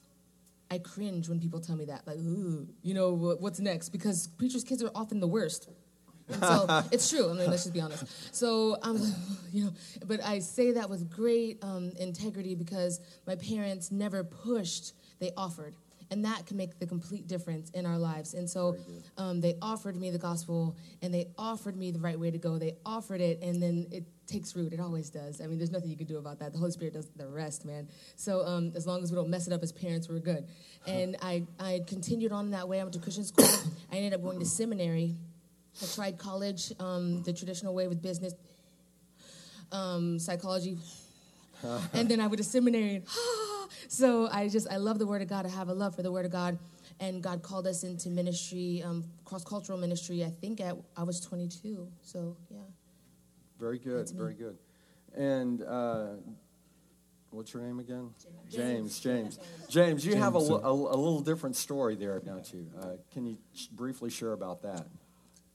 I 0.71 0.79
cringe 0.79 1.29
when 1.29 1.39
people 1.39 1.61
tell 1.61 1.77
me 1.77 1.87
that. 1.87 2.07
Like, 2.07 2.17
ooh, 2.17 2.67
you 2.83 2.95
know, 2.95 3.13
what's 3.13 3.61
next? 3.61 3.91
Because 3.91 4.27
preachers' 4.27 4.65
kids 4.65 4.83
are 4.83 4.91
often 4.95 5.21
the 5.21 5.27
worst. 5.27 5.69
And 6.29 6.43
so 6.43 6.85
it's 6.93 7.11
true. 7.11 7.31
I 7.31 7.35
mean, 7.35 7.51
let's 7.51 7.65
just 7.65 7.75
be 7.75 7.81
honest. 7.81 8.05
So 8.35 8.79
I'm, 8.83 8.99
like, 8.99 9.13
you 9.53 9.65
know, 9.65 9.73
but 10.07 10.25
I 10.25 10.39
say 10.39 10.73
that 10.73 10.89
with 10.89 11.11
great 11.11 11.63
um, 11.63 11.93
integrity 11.99 12.55
because 12.55 13.01
my 13.27 13.37
parents 13.37 13.91
never 13.91 14.25
pushed; 14.25 14.95
they 15.19 15.31
offered, 15.37 15.75
and 16.13 16.27
that 16.27 16.45
can 16.45 16.59
make 16.59 16.79
the 16.79 16.87
complete 16.87 17.27
difference 17.27 17.71
in 17.71 17.87
our 17.87 17.97
lives. 17.97 18.35
And 18.35 18.49
so 18.49 18.77
um, 19.17 19.41
they 19.41 19.57
offered 19.63 19.97
me 19.97 20.11
the 20.11 20.19
gospel, 20.19 20.77
and 21.01 21.13
they 21.13 21.29
offered 21.39 21.75
me 21.75 21.91
the 21.91 21.99
right 21.99 22.21
way 22.21 22.31
to 22.31 22.37
go. 22.37 22.59
They 22.59 22.77
offered 22.85 23.23
it, 23.23 23.41
and 23.41 23.63
then 23.63 23.87
it 23.91 24.05
takes 24.27 24.55
root. 24.55 24.75
It 24.75 24.79
always 24.79 25.09
does. 25.09 25.41
I 25.41 25.47
mean, 25.47 25.57
there's 25.57 25.71
nothing 25.71 25.89
you 25.89 25.97
can 25.97 26.07
do 26.07 26.19
about 26.19 26.39
that. 26.41 26.53
The 26.53 26.59
Holy 26.59 26.71
Spirit 26.71 26.93
does 26.93 27.09
the 27.17 27.27
rest, 27.27 27.65
man. 27.65 27.89
So 28.17 28.47
um, 28.47 28.73
as 28.77 28.87
long 28.87 29.03
as 29.03 29.11
we 29.11 29.17
don't 29.17 29.31
mess 29.31 29.47
it 29.47 29.55
up 29.55 29.63
as 29.63 29.73
parents, 29.73 30.07
we're 30.07 30.19
good. 30.19 30.47
And 30.87 31.17
I, 31.23 31.45
I 31.59 31.81
continued 31.87 32.31
on 32.31 32.51
that 32.51 32.69
way. 32.69 32.81
I 32.81 32.85
went 32.85 32.93
to 32.93 33.01
Christian 33.01 33.25
school. 33.25 33.49
I 33.91 33.97
ended 33.97 34.13
up 34.13 34.23
going 34.23 34.39
to 34.39 34.45
seminary. 34.45 35.15
I 35.83 35.87
tried 35.95 36.19
college 36.19 36.75
um, 36.79 37.23
the 37.23 37.33
traditional 37.33 37.73
way 37.73 37.89
with 37.89 38.03
business, 38.03 38.35
um, 39.73 40.19
psychology, 40.19 40.77
and 41.95 42.07
then 42.07 42.21
I 42.21 42.27
went 42.27 42.37
to 42.37 42.45
seminary. 42.45 42.97
And, 42.97 43.05
so 43.89 44.29
I 44.31 44.49
just 44.49 44.71
I 44.71 44.77
love 44.77 44.99
the 44.99 45.07
Word 45.07 45.23
of 45.23 45.29
God. 45.29 45.47
I 45.47 45.51
have 45.51 45.69
a 45.69 45.75
love 45.75 45.95
for 45.95 46.03
the 46.03 46.13
Word 46.13 46.25
of 46.25 46.33
God, 46.33 46.59
and 47.01 47.23
God 47.23 47.43
called 47.43 47.67
us 47.67 47.85
into 47.85 48.09
ministry, 48.09 48.83
um, 48.85 49.05
cross 49.25 49.45
cultural 49.45 49.79
ministry. 49.79 50.25
I 50.25 50.31
think 50.31 50.61
at 50.61 50.77
I 50.97 51.03
was 51.03 51.21
22. 51.21 51.89
So 52.03 52.37
yeah. 52.51 52.59
Very 53.59 53.79
good. 53.79 54.11
Very 54.11 54.35
good. 54.35 54.59
And 55.15 55.63
uh, 55.63 56.07
what's 57.31 57.53
your 57.55 57.63
name 57.63 57.79
again? 57.79 58.11
James. 58.51 58.99
James. 59.01 59.39
James, 59.69 60.07
you 60.07 60.17
have 60.17 60.35
a, 60.35 60.39
James, 60.39 60.51
li- 60.51 60.59
sir. 60.61 60.67
a, 60.67 60.71
a 60.71 60.97
little 60.97 61.21
different 61.21 61.57
story 61.57 61.95
there, 61.95 62.19
don't 62.21 62.53
you? 62.53 62.67
Uh, 62.81 62.87
can 63.13 63.27
you 63.27 63.39
sh- 63.55 63.67
briefly 63.67 64.11
share 64.11 64.33
about 64.33 64.63
that? 64.63 64.87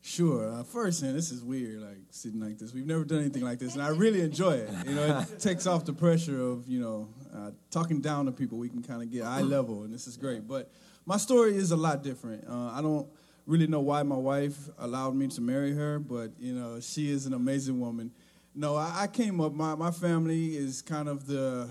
Sure. 0.02 0.50
Uh, 0.50 0.64
first, 0.64 1.02
and 1.04 1.14
this 1.14 1.32
is 1.32 1.44
weird, 1.44 1.82
like 1.82 1.98
sitting 2.12 2.40
like 2.40 2.58
this. 2.58 2.74
We've 2.74 2.86
never 2.86 3.04
done 3.04 3.20
anything 3.20 3.44
like 3.44 3.60
this, 3.60 3.74
and 3.74 3.84
I 3.84 3.90
really 3.90 4.22
enjoy 4.22 4.54
it. 4.54 4.70
You 4.88 4.96
know, 4.96 5.26
it 5.30 5.40
takes 5.40 5.68
off 5.68 5.84
the 5.84 5.92
pressure 5.92 6.40
of 6.42 6.66
you 6.68 6.80
know 6.80 7.10
uh, 7.38 7.52
talking 7.70 8.02
down 8.02 8.26
to 8.26 8.32
people. 8.32 8.58
We 8.58 8.70
can 8.70 8.82
kind 8.82 9.02
of 9.02 9.12
get 9.12 9.24
eye 9.24 9.42
level, 9.42 9.84
and 9.84 9.94
this 9.94 10.08
is 10.08 10.18
great. 10.18 10.48
But 10.48 10.72
my 11.06 11.18
story 11.18 11.56
is 11.56 11.72
a 11.72 11.78
lot 11.78 12.04
different. 12.04 12.46
Uh, 12.50 12.72
I 12.72 12.82
don't 12.82 13.08
really 13.46 13.68
know 13.68 13.80
why 13.80 14.04
my 14.04 14.16
wife 14.16 14.58
allowed 14.80 15.16
me 15.16 15.28
to 15.28 15.42
marry 15.42 15.74
her, 15.74 16.00
but 16.00 16.32
you 16.40 16.54
know, 16.54 16.80
she 16.80 17.12
is 17.12 17.26
an 17.26 17.34
amazing 17.34 17.80
woman. 17.80 18.12
No, 18.56 18.76
I, 18.76 19.04
I 19.04 19.08
came 19.08 19.40
up. 19.40 19.54
My 19.54 19.76
my 19.76 19.92
family 19.92 20.58
is 20.58 20.82
kind 20.82 21.08
of 21.08 21.28
the 21.28 21.70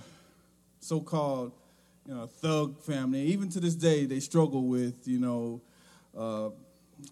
so-called 0.80 1.52
you 2.06 2.14
know 2.14 2.26
thug 2.26 2.80
family. 2.80 3.22
Even 3.22 3.48
to 3.50 3.60
this 3.60 3.74
day, 3.74 4.06
they 4.06 4.20
struggle 4.20 4.62
with 4.62 5.06
you 5.06 5.18
know. 5.18 5.60
Uh, 6.16 6.50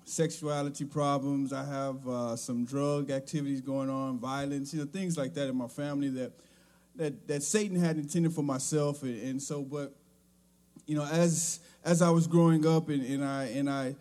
sexuality 0.05 0.83
problems. 0.83 1.53
I 1.53 1.63
have 1.63 2.09
uh, 2.09 2.37
some 2.37 2.65
drug 2.65 3.11
activities 3.11 3.61
going 3.61 3.91
on, 3.91 4.19
violence, 4.19 4.73
you 4.73 4.81
know, 4.81 4.87
things 4.87 5.19
like 5.19 5.35
that 5.35 5.47
in 5.47 5.57
my 5.57 5.69
family 5.69 6.09
that 6.09 6.33
that 6.97 7.29
that 7.29 7.43
Satan 7.43 7.79
had 7.79 7.97
intended 7.97 8.33
for 8.33 8.43
myself, 8.43 9.03
and, 9.03 9.21
and 9.23 9.43
so, 9.43 9.63
but 9.63 9.95
you 10.87 10.97
know, 10.97 11.05
as 11.05 11.61
as 11.85 12.03
I 12.03 12.11
was 12.11 12.27
growing 12.27 12.67
up, 12.67 12.89
and, 12.89 13.05
and 13.05 13.25
I 13.25 13.45
and 13.45 13.69
I 13.69 13.97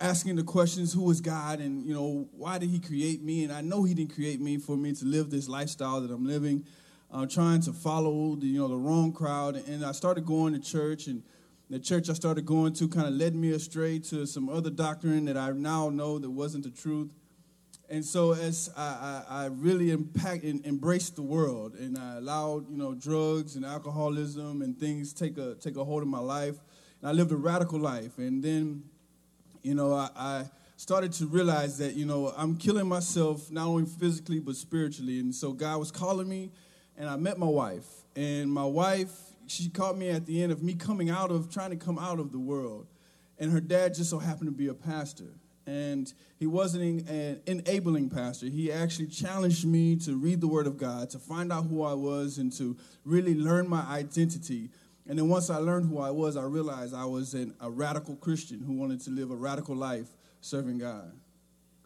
asking 0.00 0.36
the 0.36 0.42
questions, 0.42 0.92
who 0.92 1.10
is 1.10 1.20
God, 1.20 1.60
and 1.60 1.84
you 1.86 1.94
know, 1.94 2.28
why 2.32 2.58
did 2.58 2.70
He 2.70 2.78
create 2.78 3.22
me? 3.22 3.44
And 3.44 3.52
I 3.52 3.60
know 3.60 3.84
He 3.84 3.94
didn't 3.94 4.14
create 4.14 4.40
me 4.40 4.58
for 4.58 4.76
me 4.76 4.92
to 4.94 5.04
live 5.04 5.30
this 5.30 5.48
lifestyle 5.48 6.00
that 6.00 6.10
I'm 6.10 6.26
living. 6.26 6.64
I'm 7.10 7.28
trying 7.28 7.60
to 7.62 7.72
follow 7.72 8.34
the 8.36 8.46
you 8.46 8.58
know 8.58 8.68
the 8.68 8.76
wrong 8.76 9.12
crowd, 9.12 9.56
and 9.56 9.84
I 9.84 9.92
started 9.92 10.26
going 10.26 10.54
to 10.54 10.60
church 10.60 11.06
and 11.06 11.22
the 11.68 11.80
church 11.80 12.08
I 12.08 12.12
started 12.12 12.46
going 12.46 12.74
to 12.74 12.88
kind 12.88 13.08
of 13.08 13.14
led 13.14 13.34
me 13.34 13.50
astray 13.50 13.98
to 13.98 14.24
some 14.24 14.48
other 14.48 14.70
doctrine 14.70 15.24
that 15.24 15.36
I 15.36 15.50
now 15.50 15.88
know 15.88 16.18
that 16.18 16.30
wasn't 16.30 16.64
the 16.64 16.70
truth. 16.70 17.10
And 17.88 18.04
so 18.04 18.32
as 18.32 18.68
I, 18.76 19.24
I, 19.28 19.42
I 19.42 19.44
really 19.46 19.92
impact 19.92 20.42
and 20.42 20.64
embraced 20.66 21.16
the 21.16 21.22
world 21.22 21.74
and 21.74 21.96
I 21.96 22.16
allowed, 22.16 22.68
you 22.68 22.76
know, 22.76 22.94
drugs 22.94 23.54
and 23.54 23.64
alcoholism 23.64 24.62
and 24.62 24.78
things 24.78 25.12
take 25.12 25.38
a 25.38 25.54
take 25.54 25.76
a 25.76 25.84
hold 25.84 26.02
of 26.02 26.08
my 26.08 26.18
life. 26.18 26.56
And 27.00 27.08
I 27.08 27.12
lived 27.12 27.30
a 27.30 27.36
radical 27.36 27.78
life. 27.78 28.18
And 28.18 28.42
then, 28.42 28.82
you 29.62 29.74
know, 29.74 29.94
I, 29.94 30.10
I 30.16 30.44
started 30.76 31.12
to 31.14 31.26
realize 31.26 31.78
that, 31.78 31.94
you 31.94 32.06
know, 32.06 32.32
I'm 32.36 32.56
killing 32.56 32.88
myself 32.88 33.50
not 33.52 33.66
only 33.66 33.86
physically 33.86 34.40
but 34.40 34.56
spiritually. 34.56 35.20
And 35.20 35.32
so 35.32 35.52
God 35.52 35.78
was 35.78 35.92
calling 35.92 36.28
me 36.28 36.50
and 36.96 37.08
I 37.08 37.16
met 37.16 37.38
my 37.38 37.46
wife. 37.46 37.86
And 38.16 38.50
my 38.50 38.64
wife, 38.64 39.12
she 39.46 39.68
caught 39.68 39.96
me 39.96 40.10
at 40.10 40.26
the 40.26 40.42
end 40.42 40.50
of 40.50 40.60
me 40.60 40.74
coming 40.74 41.08
out 41.08 41.30
of 41.30 41.52
trying 41.52 41.70
to 41.70 41.76
come 41.76 41.98
out 42.00 42.18
of 42.18 42.32
the 42.32 42.38
world. 42.38 42.88
And 43.38 43.52
her 43.52 43.60
dad 43.60 43.94
just 43.94 44.10
so 44.10 44.18
happened 44.18 44.48
to 44.48 44.56
be 44.56 44.66
a 44.66 44.74
pastor. 44.74 45.38
And 45.66 46.12
he 46.38 46.46
wasn't 46.46 47.08
an 47.08 47.40
enabling 47.46 48.10
pastor. 48.10 48.46
He 48.46 48.70
actually 48.70 49.08
challenged 49.08 49.66
me 49.66 49.96
to 49.96 50.16
read 50.16 50.40
the 50.40 50.46
Word 50.46 50.66
of 50.66 50.76
God, 50.78 51.10
to 51.10 51.18
find 51.18 51.52
out 51.52 51.66
who 51.66 51.82
I 51.82 51.94
was, 51.94 52.38
and 52.38 52.52
to 52.52 52.76
really 53.04 53.34
learn 53.34 53.68
my 53.68 53.82
identity. 53.82 54.70
And 55.08 55.18
then 55.18 55.28
once 55.28 55.50
I 55.50 55.58
learned 55.58 55.88
who 55.88 55.98
I 55.98 56.10
was, 56.10 56.36
I 56.36 56.42
realized 56.44 56.94
I 56.94 57.04
was 57.04 57.34
an, 57.34 57.54
a 57.60 57.70
radical 57.70 58.16
Christian 58.16 58.60
who 58.60 58.74
wanted 58.74 59.00
to 59.02 59.10
live 59.10 59.30
a 59.30 59.36
radical 59.36 59.74
life 59.74 60.08
serving 60.40 60.78
God. 60.78 61.12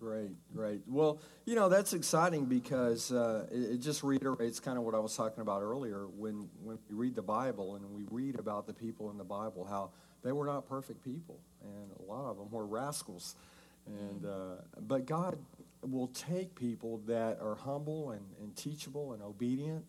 Great, 0.01 0.31
great. 0.55 0.81
Well, 0.87 1.21
you 1.45 1.55
know 1.55 1.69
that's 1.69 1.93
exciting 1.93 2.47
because 2.47 3.13
uh, 3.13 3.47
it, 3.53 3.73
it 3.73 3.81
just 3.83 4.03
reiterates 4.03 4.59
kind 4.59 4.79
of 4.79 4.85
what 4.85 4.95
I 4.95 4.99
was 4.99 5.15
talking 5.15 5.43
about 5.43 5.61
earlier. 5.61 6.07
When 6.07 6.49
when 6.63 6.79
we 6.89 6.97
read 6.97 7.15
the 7.15 7.23
Bible 7.23 7.77
and 7.77 7.85
we 7.91 8.05
read 8.11 8.39
about 8.39 8.67
the 8.67 8.73
people 8.73 9.11
in 9.11 9.19
the 9.19 9.25
Bible, 9.25 9.67
how 9.69 9.91
they 10.23 10.33
were 10.33 10.47
not 10.47 10.67
perfect 10.67 11.05
people, 11.05 11.39
and 11.63 11.91
a 11.99 12.11
lot 12.11 12.31
of 12.31 12.39
them 12.39 12.51
were 12.51 12.65
rascals. 12.65 13.37
And 13.87 14.25
uh, 14.25 14.63
but 14.81 15.07
God 15.07 15.39
will 15.83 16.09
take 16.09 16.55
people 16.55 16.99
that 17.07 17.39
are 17.41 17.55
humble 17.55 18.11
and, 18.11 18.25
and 18.41 18.55
teachable 18.55 19.13
and 19.13 19.23
obedient. 19.23 19.85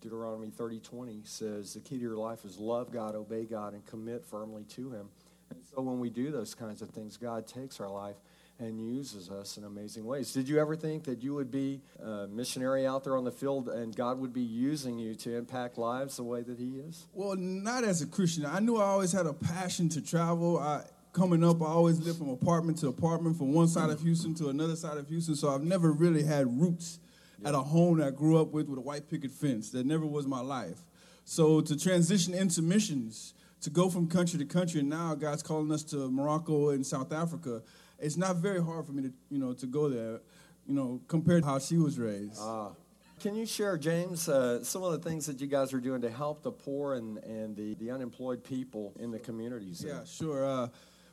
Deuteronomy 0.00 0.50
thirty 0.50 0.80
twenty 0.80 1.22
says 1.24 1.74
the 1.74 1.80
key 1.80 1.96
to 1.96 2.02
your 2.02 2.16
life 2.16 2.44
is 2.44 2.58
love 2.58 2.92
God, 2.92 3.14
obey 3.14 3.44
God, 3.44 3.72
and 3.72 3.84
commit 3.86 4.24
firmly 4.24 4.64
to 4.70 4.90
Him. 4.90 5.08
And 5.50 5.60
so 5.64 5.80
when 5.80 6.00
we 6.00 6.10
do 6.10 6.30
those 6.30 6.54
kinds 6.54 6.82
of 6.82 6.90
things, 6.90 7.16
God 7.16 7.46
takes 7.46 7.80
our 7.80 7.88
life 7.88 8.16
and 8.58 8.80
uses 8.80 9.30
us 9.30 9.58
in 9.58 9.64
amazing 9.64 10.04
ways. 10.04 10.32
Did 10.32 10.48
you 10.48 10.58
ever 10.58 10.76
think 10.76 11.04
that 11.04 11.22
you 11.22 11.34
would 11.34 11.50
be 11.50 11.82
a 12.02 12.26
missionary 12.26 12.86
out 12.86 13.04
there 13.04 13.16
on 13.16 13.24
the 13.24 13.30
field 13.30 13.68
and 13.68 13.94
God 13.94 14.18
would 14.18 14.32
be 14.32 14.40
using 14.40 14.98
you 14.98 15.14
to 15.16 15.36
impact 15.36 15.76
lives 15.78 16.16
the 16.16 16.24
way 16.24 16.42
that 16.42 16.58
He 16.58 16.78
is? 16.78 17.06
Well, 17.12 17.36
not 17.36 17.84
as 17.84 18.02
a 18.02 18.06
Christian. 18.06 18.46
I 18.46 18.60
knew 18.60 18.78
I 18.78 18.86
always 18.86 19.12
had 19.12 19.26
a 19.26 19.34
passion 19.34 19.88
to 19.90 20.00
travel. 20.00 20.58
I, 20.58 20.82
coming 21.16 21.42
up, 21.42 21.62
I 21.62 21.66
always 21.66 21.98
lived 21.98 22.18
from 22.18 22.28
apartment 22.28 22.76
to 22.78 22.88
apartment, 22.88 23.38
from 23.38 23.54
one 23.54 23.68
side 23.68 23.88
of 23.88 24.00
Houston 24.02 24.34
to 24.34 24.50
another 24.50 24.76
side 24.76 24.98
of 24.98 25.08
Houston. 25.08 25.34
So 25.34 25.48
I've 25.48 25.62
never 25.62 25.90
really 25.90 26.22
had 26.22 26.60
roots 26.60 26.98
at 27.42 27.54
a 27.54 27.58
home 27.58 27.98
that 27.98 28.08
I 28.08 28.10
grew 28.10 28.38
up 28.38 28.52
with 28.52 28.68
with 28.68 28.78
a 28.78 28.82
white 28.82 29.08
picket 29.08 29.30
fence. 29.30 29.70
That 29.70 29.86
never 29.86 30.04
was 30.04 30.26
my 30.26 30.40
life. 30.40 30.78
So 31.24 31.62
to 31.62 31.76
transition 31.76 32.34
into 32.34 32.60
missions, 32.60 33.32
to 33.62 33.70
go 33.70 33.88
from 33.88 34.08
country 34.08 34.38
to 34.38 34.44
country, 34.44 34.80
and 34.80 34.90
now 34.90 35.14
God's 35.14 35.42
calling 35.42 35.72
us 35.72 35.82
to 35.84 36.10
Morocco 36.10 36.68
and 36.70 36.86
South 36.86 37.12
Africa. 37.12 37.62
It's 37.98 38.18
not 38.18 38.36
very 38.36 38.62
hard 38.62 38.84
for 38.84 38.92
me 38.92 39.04
to, 39.04 39.12
you 39.30 39.38
know, 39.38 39.54
to 39.54 39.66
go 39.66 39.88
there, 39.88 40.20
you 40.66 40.74
know, 40.74 41.00
compared 41.08 41.44
to 41.44 41.48
how 41.48 41.58
she 41.58 41.78
was 41.78 41.98
raised. 41.98 42.38
Ah. 42.42 42.72
Can 43.18 43.34
you 43.34 43.46
share, 43.46 43.78
James, 43.78 44.28
uh, 44.28 44.62
some 44.62 44.82
of 44.82 44.92
the 44.92 44.98
things 44.98 45.24
that 45.24 45.40
you 45.40 45.46
guys 45.46 45.72
are 45.72 45.80
doing 45.80 46.02
to 46.02 46.10
help 46.10 46.42
the 46.42 46.52
poor 46.52 46.94
and, 46.96 47.16
and 47.18 47.56
the, 47.56 47.72
the 47.76 47.90
unemployed 47.90 48.44
people 48.44 48.92
in 49.00 49.10
the 49.10 49.18
communities? 49.18 49.78
there? 49.78 49.94
Yeah, 49.94 50.04
sure. 50.04 50.44
Uh, 50.44 50.68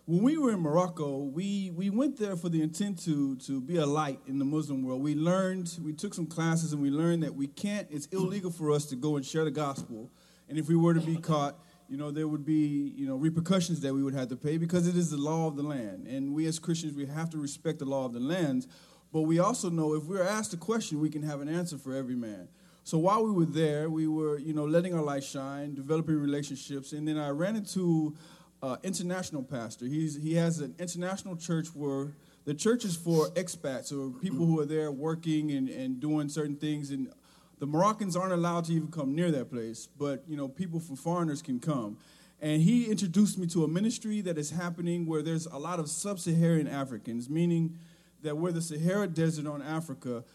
when 0.05 0.22
we 0.22 0.38
were 0.38 0.51
in 0.51 0.60
Morocco, 0.60 1.19
we, 1.19 1.72
we 1.74 1.89
went 1.89 2.17
there 2.17 2.36
for 2.36 2.50
the 2.50 2.62
intent 2.62 3.01
to, 3.05 3.38
to 3.38 3.62
be 3.62 3.77
a 3.77 3.86
light 3.86 4.19
in 4.27 4.38
the 4.38 4.43
Muslim 4.43 4.83
world. 4.83 5.01
We 5.01 5.15
learned, 5.15 5.77
we 5.81 5.93
took 5.93 6.13
some 6.13 6.25
classes 6.25 6.74
and 6.74 6.81
we 6.81 6.89
learned 6.89 7.24
that 7.24 7.33
we 7.33 7.48
can't, 7.48 7.88
it's 7.89 8.07
illegal 8.07 8.51
for 8.51 8.72
us 8.72 8.86
to 8.88 8.98
go 8.98 9.15
and 9.15 9.25
share 9.25 9.45
the 9.45 9.51
gospel. 9.51 10.12
And 10.50 10.57
if 10.57 10.67
we 10.67 10.75
were 10.75 10.93
to 10.93 11.00
be 11.00 11.15
caught, 11.15 11.57
you 11.88 11.95
know, 11.95 12.12
there 12.12 12.27
would 12.27 12.43
be, 12.43 12.91
you 12.95 13.07
know, 13.07 13.15
repercussions 13.15 13.79
that 13.81 13.93
we 13.93 14.03
would 14.03 14.13
have 14.13 14.27
to 14.29 14.36
pay 14.36 14.57
because 14.57 14.88
it 14.88 14.98
is 14.98 15.10
the 15.10 15.17
law 15.17 15.48
of 15.48 15.55
the 15.55 15.63
land. 15.63 16.05
And 16.07 16.33
we 16.33 16.48
as 16.48 16.60
Christians, 16.60 16.95
we 16.95 17.05
have 17.05 17.29
to 17.29 17.38
respect 17.38 17.79
the 17.79 17.86
law 17.86 18.05
of 18.05 18.12
the 18.12 18.19
land. 18.19 18.67
But 19.13 19.22
we 19.22 19.39
also 19.39 19.69
know 19.69 19.93
if 19.93 20.03
we're 20.03 20.24
asked 20.24 20.53
a 20.53 20.57
question, 20.57 21.00
we 21.00 21.10
can 21.10 21.24
have 21.24 21.39
an 21.39 21.48
answer 21.48 21.77
for 21.77 21.95
every 21.95 22.15
man. 22.15 22.50
So 22.83 22.98
while 22.98 23.24
we 23.24 23.31
were 23.31 23.45
there, 23.45 23.89
we 23.89 24.07
were, 24.07 24.38
you 24.38 24.53
know, 24.53 24.65
letting 24.65 24.93
our 24.93 25.01
light 25.01 25.24
shine, 25.24 25.74
developing 25.74 26.19
relationships, 26.19 26.91
and 26.91 27.07
then 27.07 27.17
I 27.17 27.29
ran 27.29 27.55
into 27.55 28.17
uh, 28.63 28.77
international 28.82 29.43
pastor. 29.43 29.86
He's 29.86 30.15
he 30.15 30.36
has 30.36 30.60
an 30.60 30.74
international 30.79 31.36
church 31.36 31.67
where 31.75 32.13
the 32.46 32.53
church 32.53 32.86
is 32.86 32.96
for 32.96 33.29
expats 33.32 33.91
or 33.91 34.17
people 34.20 34.46
who 34.46 34.60
are 34.60 34.65
there 34.65 34.91
working 34.91 35.51
and, 35.51 35.70
and 35.70 36.00
doing 36.00 36.29
certain 36.29 36.55
things 36.55 36.89
and 36.89 37.12
the 37.60 37.67
Moroccans 37.67 38.15
aren't 38.15 38.34
allowed 38.34 38.65
to 38.65 38.74
even 38.74 38.89
come 38.89 39.15
near 39.15 39.32
that 39.32 39.50
place, 39.50 39.88
but 39.98 40.24
you 40.27 40.36
know, 40.36 40.48
people 40.48 40.79
from 40.79 40.96
foreigners 40.96 41.41
can 41.41 41.60
come. 41.60 41.98
And 42.41 42.62
he 42.62 42.91
introduced 42.91 43.38
me 43.38 43.48
to 43.48 43.63
a 43.63 43.67
ministry 43.67 44.20
that 44.22 44.38
is 44.38 44.50
happening 44.50 45.05
where 45.05 45.22
there's 45.22 45.46
a 45.46 45.58
lot 45.58 45.79
of 45.79 45.89
sub-Saharan 45.89 46.67
Africans, 46.67 47.29
meaning 47.29 47.77
that 48.22 48.36
where 48.36 48.51
the 48.51 48.62
Sahara 48.62 49.08
Desert 49.08 49.48
on 49.48 49.62
Africa, 49.62 50.25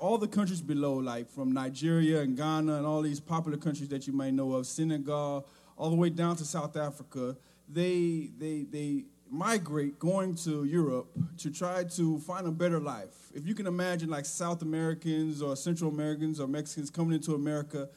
all 0.00 0.16
the 0.16 0.28
countries 0.28 0.62
below, 0.62 0.94
like 0.94 1.28
from 1.28 1.52
Nigeria 1.52 2.22
and 2.22 2.38
Ghana 2.38 2.76
and 2.76 2.86
all 2.86 3.02
these 3.02 3.20
popular 3.20 3.58
countries 3.58 3.90
that 3.90 4.06
you 4.06 4.14
might 4.14 4.32
know 4.32 4.52
of, 4.52 4.66
Senegal, 4.66 5.46
all 5.76 5.90
the 5.90 5.96
way 5.96 6.08
down 6.08 6.36
to 6.36 6.44
South 6.44 6.74
Africa, 6.76 7.36
they 7.68 8.30
they 8.38 8.64
they 8.70 9.04
migrate 9.30 9.98
going 9.98 10.34
to 10.34 10.64
Europe 10.64 11.10
to 11.36 11.50
try 11.50 11.84
to 11.84 12.18
find 12.20 12.46
a 12.46 12.50
better 12.50 12.80
life. 12.80 13.30
If 13.34 13.46
you 13.46 13.54
can 13.54 13.66
imagine, 13.66 14.08
like 14.08 14.24
South 14.24 14.62
Americans 14.62 15.42
or 15.42 15.54
Central 15.54 15.90
Americans 15.90 16.40
or 16.40 16.48
Mexicans 16.48 16.90
coming 16.90 17.14
into 17.14 17.34
America 17.34 17.88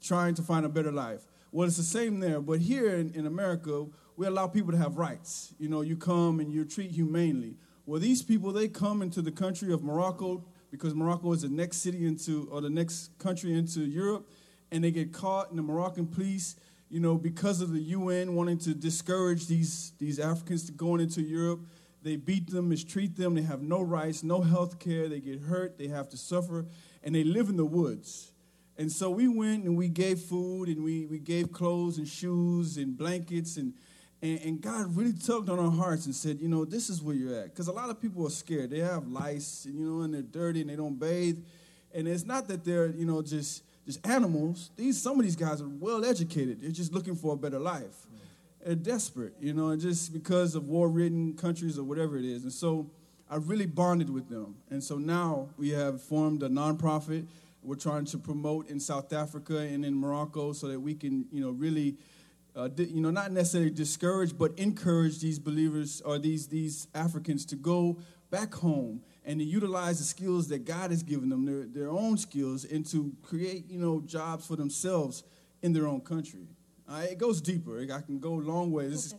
trying 0.00 0.34
to 0.34 0.42
find 0.42 0.64
a 0.64 0.68
better 0.68 0.92
life. 0.92 1.22
Well, 1.52 1.66
it's 1.66 1.76
the 1.76 1.82
same 1.82 2.20
there, 2.20 2.40
but 2.40 2.60
here 2.60 2.96
in, 2.96 3.12
in 3.14 3.26
America, 3.26 3.86
we 4.16 4.26
allow 4.26 4.46
people 4.46 4.72
to 4.72 4.78
have 4.78 4.96
rights. 4.96 5.54
You 5.58 5.68
know, 5.68 5.80
you 5.80 5.96
come 5.96 6.40
and 6.40 6.52
you 6.52 6.64
treat 6.64 6.90
humanely. 6.90 7.56
Well, 7.86 8.00
these 8.00 8.22
people, 8.22 8.52
they 8.52 8.68
come 8.68 9.00
into 9.02 9.22
the 9.22 9.32
country 9.32 9.72
of 9.72 9.82
Morocco 9.82 10.44
because 10.70 10.94
Morocco 10.94 11.32
is 11.32 11.42
the 11.42 11.48
next 11.48 11.78
city 11.78 12.06
into, 12.06 12.48
or 12.52 12.60
the 12.60 12.70
next 12.70 13.18
country 13.18 13.54
into 13.54 13.80
Europe, 13.80 14.28
and 14.70 14.84
they 14.84 14.90
get 14.90 15.12
caught, 15.12 15.48
and 15.48 15.58
the 15.58 15.62
Moroccan 15.62 16.06
police 16.06 16.56
you 16.90 17.00
know, 17.00 17.16
because 17.16 17.60
of 17.60 17.72
the 17.72 17.80
UN 17.80 18.34
wanting 18.34 18.58
to 18.58 18.74
discourage 18.74 19.46
these, 19.46 19.92
these 19.98 20.18
Africans 20.18 20.64
to 20.66 20.72
going 20.72 21.00
into 21.00 21.20
Europe, 21.22 21.60
they 22.02 22.16
beat 22.16 22.48
them, 22.50 22.68
mistreat 22.68 23.16
them, 23.16 23.34
they 23.34 23.42
have 23.42 23.60
no 23.60 23.82
rights, 23.82 24.22
no 24.22 24.40
health 24.40 24.78
care, 24.78 25.08
they 25.08 25.20
get 25.20 25.40
hurt, 25.40 25.78
they 25.78 25.88
have 25.88 26.08
to 26.10 26.16
suffer, 26.16 26.66
and 27.02 27.14
they 27.14 27.24
live 27.24 27.48
in 27.48 27.56
the 27.56 27.64
woods. 27.64 28.32
And 28.78 28.90
so 28.90 29.10
we 29.10 29.26
went 29.26 29.64
and 29.64 29.76
we 29.76 29.88
gave 29.88 30.20
food 30.20 30.68
and 30.68 30.84
we, 30.84 31.04
we 31.06 31.18
gave 31.18 31.52
clothes 31.52 31.98
and 31.98 32.06
shoes 32.06 32.76
and 32.76 32.96
blankets 32.96 33.56
and, 33.56 33.74
and, 34.22 34.40
and 34.40 34.60
God 34.60 34.96
really 34.96 35.12
tugged 35.12 35.50
on 35.50 35.58
our 35.58 35.70
hearts 35.70 36.06
and 36.06 36.14
said, 36.14 36.38
you 36.40 36.48
know, 36.48 36.64
this 36.64 36.88
is 36.88 37.02
where 37.02 37.14
you're 37.14 37.34
at. 37.34 37.46
Because 37.46 37.68
a 37.68 37.72
lot 37.72 37.90
of 37.90 38.00
people 38.00 38.26
are 38.26 38.30
scared. 38.30 38.70
They 38.70 38.78
have 38.78 39.06
lice, 39.08 39.64
and, 39.64 39.78
you 39.78 39.84
know, 39.84 40.02
and 40.02 40.14
they're 40.14 40.22
dirty 40.22 40.60
and 40.60 40.70
they 40.70 40.76
don't 40.76 40.98
bathe. 40.98 41.38
And 41.92 42.06
it's 42.06 42.24
not 42.24 42.48
that 42.48 42.64
they're, 42.64 42.88
you 42.88 43.04
know, 43.04 43.22
just 43.22 43.62
just 43.88 44.06
animals. 44.06 44.70
These 44.76 45.00
some 45.00 45.18
of 45.18 45.24
these 45.24 45.34
guys 45.34 45.62
are 45.62 45.68
well 45.68 46.04
educated. 46.04 46.60
They're 46.60 46.70
just 46.70 46.92
looking 46.92 47.16
for 47.16 47.32
a 47.32 47.36
better 47.38 47.58
life. 47.58 48.06
They're 48.62 48.74
desperate, 48.74 49.32
you 49.40 49.54
know, 49.54 49.74
just 49.76 50.12
because 50.12 50.54
of 50.54 50.68
war-ridden 50.68 51.36
countries 51.36 51.78
or 51.78 51.84
whatever 51.84 52.18
it 52.18 52.26
is. 52.26 52.42
And 52.42 52.52
so 52.52 52.90
I 53.30 53.36
really 53.36 53.64
bonded 53.64 54.10
with 54.10 54.28
them. 54.28 54.56
And 54.68 54.84
so 54.84 54.98
now 54.98 55.48
we 55.56 55.70
have 55.70 56.02
formed 56.02 56.42
a 56.42 56.50
nonprofit. 56.50 57.28
We're 57.62 57.76
trying 57.76 58.04
to 58.06 58.18
promote 58.18 58.68
in 58.68 58.78
South 58.78 59.10
Africa 59.14 59.56
and 59.56 59.86
in 59.86 59.94
Morocco 59.94 60.52
so 60.52 60.68
that 60.68 60.78
we 60.78 60.94
can, 60.94 61.24
you 61.32 61.40
know, 61.40 61.50
really, 61.50 61.96
uh, 62.54 62.68
you 62.76 63.00
know, 63.00 63.10
not 63.10 63.32
necessarily 63.32 63.70
discourage, 63.70 64.36
but 64.36 64.52
encourage 64.58 65.20
these 65.20 65.38
believers 65.38 66.02
or 66.02 66.18
these 66.18 66.48
these 66.48 66.88
Africans 66.94 67.46
to 67.46 67.56
go 67.56 67.96
back 68.30 68.52
home 68.52 69.00
and 69.28 69.40
to 69.40 69.44
utilize 69.44 69.98
the 69.98 70.04
skills 70.04 70.48
that 70.48 70.64
God 70.64 70.90
has 70.90 71.02
given 71.02 71.28
them, 71.28 71.44
their, 71.44 71.66
their 71.66 71.90
own 71.90 72.16
skills, 72.16 72.64
and 72.64 72.84
to 72.86 73.12
create, 73.22 73.68
you 73.68 73.78
know, 73.78 74.00
jobs 74.00 74.46
for 74.46 74.56
themselves 74.56 75.22
in 75.60 75.74
their 75.74 75.86
own 75.86 76.00
country. 76.00 76.48
Uh, 76.88 77.04
it 77.10 77.18
goes 77.18 77.42
deeper. 77.42 77.78
I 77.78 78.00
can 78.00 78.18
go 78.20 78.32
a 78.32 78.40
long 78.40 78.72
way. 78.72 78.86
It's, 78.86 79.14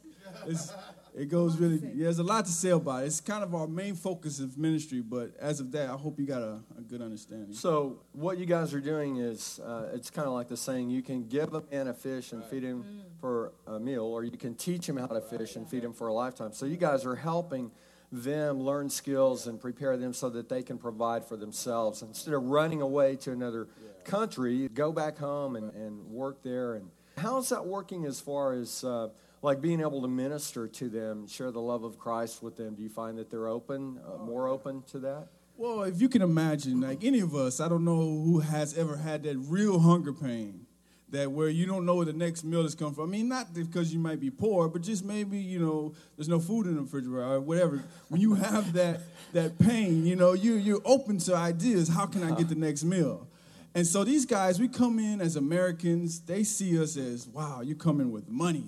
it's, 0.48 0.74
it 1.16 1.30
goes 1.30 1.58
really, 1.58 1.80
yeah, 1.94 2.06
there's 2.06 2.18
a 2.18 2.24
lot 2.24 2.46
to 2.46 2.52
say 2.52 2.72
about 2.72 3.04
it. 3.04 3.06
It's 3.06 3.22
kind 3.22 3.44
of 3.44 3.54
our 3.54 3.68
main 3.68 3.94
focus 3.94 4.40
of 4.40 4.58
ministry, 4.58 5.02
but 5.02 5.36
as 5.40 5.60
of 5.60 5.72
that, 5.74 5.92
I 5.92 5.94
hope 5.94 6.20
you 6.20 6.26
got 6.26 6.42
a, 6.42 6.58
a 6.76 6.82
good 6.82 7.04
understanding. 7.04 7.54
So, 7.54 8.02
what 8.14 8.40
you 8.40 8.48
guys 8.48 8.74
are 8.74 8.82
doing 8.82 9.18
is, 9.18 9.60
uh, 9.64 9.92
it's 9.94 10.10
kind 10.10 10.28
of 10.28 10.34
like 10.34 10.48
the 10.48 10.58
saying, 10.58 10.90
you 10.90 11.04
can 11.04 11.28
give 11.28 11.54
a 11.54 11.62
man 11.72 11.88
a 11.88 11.94
fish 11.94 12.32
and 12.32 12.44
feed 12.44 12.64
him 12.64 12.84
mm. 12.84 13.20
for 13.22 13.54
a 13.68 13.80
meal, 13.80 14.06
or 14.06 14.24
you 14.24 14.32
can 14.32 14.56
teach 14.56 14.90
him 14.90 14.98
how 14.98 15.06
to 15.06 15.22
fish 15.22 15.56
and 15.56 15.70
feed 15.70 15.84
him 15.84 15.94
for 15.94 16.08
a 16.08 16.14
lifetime. 16.14 16.52
So, 16.54 16.66
you 16.66 16.78
guys 16.78 17.06
are 17.06 17.16
helping 17.16 17.70
them 18.12 18.60
learn 18.60 18.90
skills 18.90 19.48
and 19.48 19.60
prepare 19.60 19.98
them 19.98 20.14
so 20.14 20.30
that 20.30 20.50
they 20.50 20.64
can 20.64 20.78
provide 20.78 21.26
for 21.26 21.38
themselves. 21.38 22.02
Instead 22.02 22.34
of 22.34 22.44
running 22.46 22.82
away 22.82 23.16
to 23.18 23.32
another 23.32 23.68
country, 24.04 24.68
go 24.70 24.92
back 24.92 25.18
home 25.18 25.56
and, 25.56 25.74
and 25.74 26.06
work 26.08 26.42
there. 26.44 26.76
And 26.76 26.90
how 27.18 27.38
is 27.38 27.50
that 27.50 27.66
working 27.66 28.06
as 28.06 28.20
far 28.20 28.54
as 28.54 28.84
uh, 28.84 29.10
like 29.42 29.62
being 29.62 29.82
able 29.82 30.02
to 30.02 30.08
minister 30.08 30.68
to 30.68 30.90
them, 30.90 31.28
share 31.28 31.52
the 31.52 31.62
love 31.62 31.84
of 31.84 32.00
Christ 32.00 32.42
with 32.42 32.58
them? 32.58 32.76
Do 32.76 32.84
you 32.84 32.90
find 32.90 33.18
that 33.18 33.30
they're 33.30 33.48
open, 33.48 34.00
uh, 34.06 34.18
more 34.18 34.48
open 34.48 34.84
to 34.92 35.00
that? 35.00 35.28
Well, 35.56 35.84
if 35.84 36.02
you 36.02 36.08
can 36.08 36.22
imagine, 36.22 36.80
like 36.80 37.04
any 37.04 37.20
of 37.20 37.36
us, 37.36 37.60
I 37.60 37.68
don't 37.68 37.84
know 37.84 37.98
who 37.98 38.40
has 38.40 38.78
ever 38.78 38.96
had 38.96 39.24
that 39.24 39.38
real 39.38 39.80
hunger 39.80 40.14
pain 40.14 40.66
that 41.12 41.32
where 41.32 41.50
you 41.50 41.66
don't 41.66 41.86
know 41.86 41.96
where 41.96 42.06
the 42.06 42.14
next 42.14 42.44
meal 42.44 42.66
is 42.66 42.76
coming 42.76 42.94
from. 42.94 43.06
I 43.06 43.12
mean, 43.12 43.28
not 43.28 43.54
because 43.54 43.94
you 43.94 44.00
might 44.00 44.20
be 44.20 44.30
poor, 44.30 44.68
but 44.68 44.82
just 44.82 45.04
maybe 45.04 45.38
you 45.38 45.60
know 45.60 45.94
there's 46.16 46.30
no 46.30 46.40
food 46.40 46.68
in 46.68 46.76
the 46.76 46.82
refrigerator 46.82 47.24
or 47.24 47.40
whatever. 47.40 47.84
When 48.10 48.22
you 48.22 48.36
have 48.36 48.74
that 48.74 49.02
that 49.34 49.58
pain, 49.60 50.06
you 50.06 50.16
know 50.16 50.34
you 50.34 50.56
you're 50.56 50.82
open 50.86 51.18
to 51.20 51.36
ideas. 51.36 51.90
How 51.90 52.06
can 52.06 52.24
I 52.24 52.36
get 52.36 52.50
the 52.50 52.56
next 52.56 52.84
meal? 52.84 53.28
And 53.76 53.86
so 53.86 54.04
these 54.04 54.26
guys, 54.26 54.60
we 54.60 54.68
come 54.68 54.98
in 54.98 55.22
as 55.22 55.36
Americans. 55.36 56.22
They 56.22 56.44
see 56.44 56.82
us 56.82 56.98
as 56.98 57.28
wow, 57.28 57.62
you're 57.62 57.78
coming 57.78 58.12
with 58.12 58.28
money, 58.28 58.66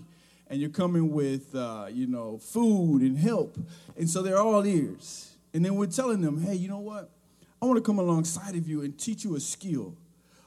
and 0.48 0.60
you're 0.60 0.70
coming 0.70 1.12
with 1.12 1.54
uh, 1.56 1.88
you 1.92 2.08
know 2.08 2.38
food 2.38 3.02
and 3.02 3.18
help, 3.18 3.58
and 3.98 4.10
so 4.10 4.22
they're 4.22 4.40
all 4.40 4.66
ears. 4.66 5.28
And 5.54 5.66
then 5.66 5.76
we're 5.76 5.88
telling 5.88 6.22
them, 6.22 6.42
hey, 6.42 6.56
you 6.56 6.70
know 6.70 6.80
what? 6.80 7.10
I 7.62 7.66
want 7.66 7.78
to 7.78 7.84
come 7.84 8.00
alongside 8.00 8.56
of 8.56 8.70
you 8.70 8.82
and 8.82 8.98
teach 8.98 9.26
you 9.26 9.36
a 9.36 9.40
skill 9.40 9.98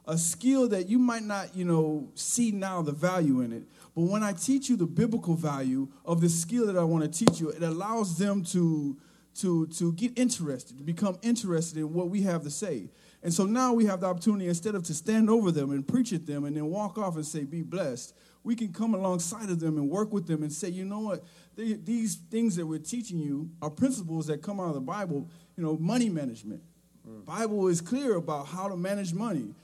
a 0.06 0.18
skill 0.18 0.68
that 0.68 0.88
you 0.88 0.98
might 0.98 1.22
not, 1.22 1.54
you 1.54 1.64
know, 1.64 2.08
see 2.14 2.50
now 2.50 2.82
the 2.82 2.92
value 2.92 3.40
in 3.40 3.52
it. 3.52 3.64
But 3.94 4.02
when 4.02 4.22
I 4.22 4.32
teach 4.32 4.68
you 4.68 4.76
the 4.76 4.86
biblical 4.86 5.34
value 5.34 5.88
of 6.04 6.20
the 6.20 6.28
skill 6.28 6.66
that 6.66 6.76
I 6.76 6.84
want 6.84 7.04
to 7.04 7.24
teach 7.24 7.40
you, 7.40 7.48
it 7.50 7.62
allows 7.62 8.18
them 8.18 8.44
to, 8.46 8.96
to, 9.36 9.66
to 9.66 9.92
get 9.92 10.18
interested, 10.18 10.78
to 10.78 10.84
become 10.84 11.18
interested 11.22 11.78
in 11.78 11.92
what 11.92 12.10
we 12.10 12.22
have 12.22 12.42
to 12.42 12.50
say. 12.50 12.90
And 13.22 13.32
so 13.32 13.46
now 13.46 13.72
we 13.72 13.86
have 13.86 14.00
the 14.00 14.06
opportunity, 14.06 14.48
instead 14.48 14.74
of 14.74 14.82
to 14.84 14.94
stand 14.94 15.30
over 15.30 15.50
them 15.50 15.70
and 15.70 15.86
preach 15.86 16.12
at 16.12 16.26
them 16.26 16.44
and 16.44 16.54
then 16.54 16.66
walk 16.66 16.98
off 16.98 17.16
and 17.16 17.24
say, 17.24 17.44
be 17.44 17.62
blessed, 17.62 18.14
we 18.42 18.54
can 18.54 18.74
come 18.74 18.94
alongside 18.94 19.48
of 19.48 19.58
them 19.58 19.78
and 19.78 19.88
work 19.88 20.12
with 20.12 20.26
them 20.26 20.42
and 20.42 20.52
say, 20.52 20.68
you 20.68 20.84
know 20.84 21.00
what, 21.00 21.24
they, 21.56 21.72
these 21.72 22.16
things 22.16 22.56
that 22.56 22.66
we're 22.66 22.78
teaching 22.78 23.18
you 23.18 23.48
are 23.62 23.70
principles 23.70 24.26
that 24.26 24.42
come 24.42 24.60
out 24.60 24.68
of 24.68 24.74
the 24.74 24.80
Bible, 24.80 25.30
you 25.56 25.62
know, 25.62 25.78
money 25.78 26.10
management. 26.10 26.62
Mm. 27.08 27.24
Bible 27.24 27.68
is 27.68 27.80
clear 27.80 28.16
about 28.16 28.48
how 28.48 28.68
to 28.68 28.76
manage 28.76 29.14
money 29.14 29.54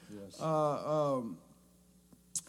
uh, 0.41 1.15
um, 1.17 1.39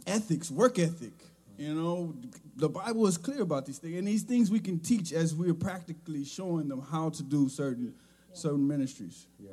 ethics, 0.08 0.52
work 0.52 0.80
ethic. 0.80 1.14
You 1.58 1.76
know, 1.76 2.16
the 2.56 2.70
Bible 2.70 3.06
is 3.08 3.18
clear 3.18 3.42
about 3.42 3.66
these 3.66 3.78
things, 3.78 3.98
and 3.98 4.08
these 4.08 4.24
things 4.24 4.50
we 4.50 4.60
can 4.60 4.80
teach 4.80 5.14
as 5.14 5.36
we're 5.36 5.54
practically 5.54 6.24
showing 6.26 6.68
them 6.68 6.82
how 6.82 7.10
to 7.10 7.24
do 7.24 7.50
certain 7.50 7.94
certain 8.34 8.68
ministries. 8.68 9.28
Yeah. 9.40 9.52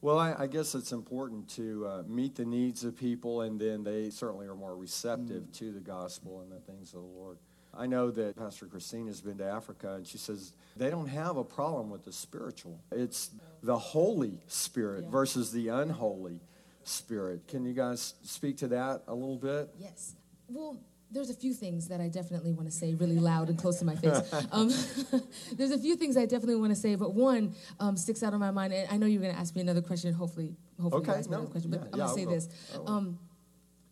Well, 0.00 0.18
I, 0.18 0.34
I 0.38 0.46
guess 0.46 0.74
it's 0.74 0.92
important 0.92 1.48
to 1.50 1.86
uh, 1.86 2.02
meet 2.06 2.36
the 2.36 2.44
needs 2.44 2.84
of 2.84 2.96
people, 2.96 3.42
and 3.42 3.60
then 3.60 3.82
they 3.82 4.10
certainly 4.10 4.46
are 4.46 4.54
more 4.54 4.76
receptive 4.76 5.42
mm. 5.42 5.58
to 5.58 5.72
the 5.72 5.80
gospel 5.80 6.40
and 6.40 6.52
the 6.52 6.60
things 6.60 6.94
of 6.94 7.00
the 7.00 7.06
Lord. 7.06 7.38
I 7.76 7.86
know 7.86 8.10
that 8.12 8.36
Pastor 8.36 8.66
Christine 8.66 9.06
has 9.08 9.20
been 9.20 9.38
to 9.38 9.44
Africa, 9.44 9.94
and 9.94 10.06
she 10.06 10.18
says 10.18 10.52
they 10.76 10.90
don't 10.90 11.08
have 11.08 11.36
a 11.36 11.44
problem 11.44 11.90
with 11.90 12.04
the 12.04 12.12
spiritual. 12.12 12.80
It's 12.92 13.30
the 13.62 13.78
Holy 13.78 14.40
Spirit 14.46 15.04
yeah. 15.04 15.10
versus 15.10 15.52
the 15.52 15.68
unholy. 15.68 16.40
Spirit. 16.84 17.46
Can 17.48 17.64
you 17.64 17.74
guys 17.74 18.14
speak 18.22 18.56
to 18.58 18.68
that 18.68 19.02
a 19.06 19.14
little 19.14 19.36
bit? 19.36 19.70
Yes. 19.78 20.14
Well, 20.48 20.78
there's 21.10 21.30
a 21.30 21.34
few 21.34 21.54
things 21.54 21.88
that 21.88 22.00
I 22.00 22.08
definitely 22.08 22.52
want 22.52 22.68
to 22.68 22.74
say 22.74 22.94
really 22.94 23.18
loud 23.18 23.48
and 23.48 23.58
close 23.58 23.78
to 23.78 23.84
my 23.84 23.96
face. 23.96 24.20
Um, 24.52 24.72
there's 25.56 25.72
a 25.72 25.78
few 25.78 25.96
things 25.96 26.16
I 26.16 26.24
definitely 26.24 26.56
want 26.56 26.70
to 26.70 26.76
say, 26.80 26.94
but 26.94 27.14
one 27.14 27.54
um, 27.80 27.96
sticks 27.96 28.22
out 28.22 28.32
in 28.32 28.40
my 28.40 28.50
mind. 28.50 28.72
And 28.72 28.88
I 28.90 28.96
know 28.96 29.06
you're 29.06 29.20
going 29.20 29.34
to 29.34 29.38
ask 29.38 29.54
me 29.54 29.60
another 29.60 29.82
question. 29.82 30.12
Hopefully, 30.12 30.54
hopefully, 30.80 31.02
okay, 31.02 31.12
you 31.12 31.18
ask 31.18 31.28
me 31.30 31.36
another 31.36 31.50
question. 31.50 31.70
But 31.70 31.80
yeah, 31.80 31.86
I'm 31.92 31.98
going 31.98 32.08
to 32.08 32.14
say 32.14 32.24
this. 32.24 32.48
Um, 32.86 33.18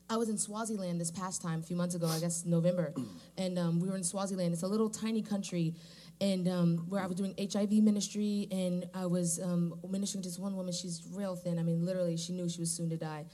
I 0.09 0.17
was 0.17 0.29
in 0.29 0.39
Swaziland 0.39 1.01
this 1.01 1.11
past 1.11 1.43
time, 1.43 1.61
a 1.61 1.63
few 1.63 1.77
months 1.77 1.95
ago, 1.95 2.07
I 2.07 2.21
guess 2.21 2.45
November, 2.45 2.95
and 3.37 3.59
um, 3.59 3.81
we 3.81 3.89
were 3.89 3.97
in 3.97 4.05
Swaziland. 4.05 4.53
It's 4.53 4.63
a 4.63 4.69
little 4.69 4.89
tiny 4.89 5.21
country 5.21 5.75
and 6.21 6.49
um, 6.49 6.79
where 6.89 7.03
I 7.03 7.07
was 7.07 7.17
doing 7.17 7.35
HIV 7.39 7.73
ministry, 7.73 8.49
and 8.51 8.89
I 8.95 9.07
was 9.07 9.41
um, 9.41 9.79
ministering 9.89 10.23
to 10.23 10.29
this 10.29 10.39
one 10.39 10.57
woman. 10.57 10.73
She's 10.73 11.03
real 11.13 11.37
thin. 11.37 11.59
I 11.59 11.63
mean, 11.63 11.85
literally, 11.85 12.17
she 12.17 12.33
knew 12.33 12.49
she 12.49 12.61
was 12.61 12.71
soon 12.71 12.89
to 12.91 12.97
die, 12.97 13.27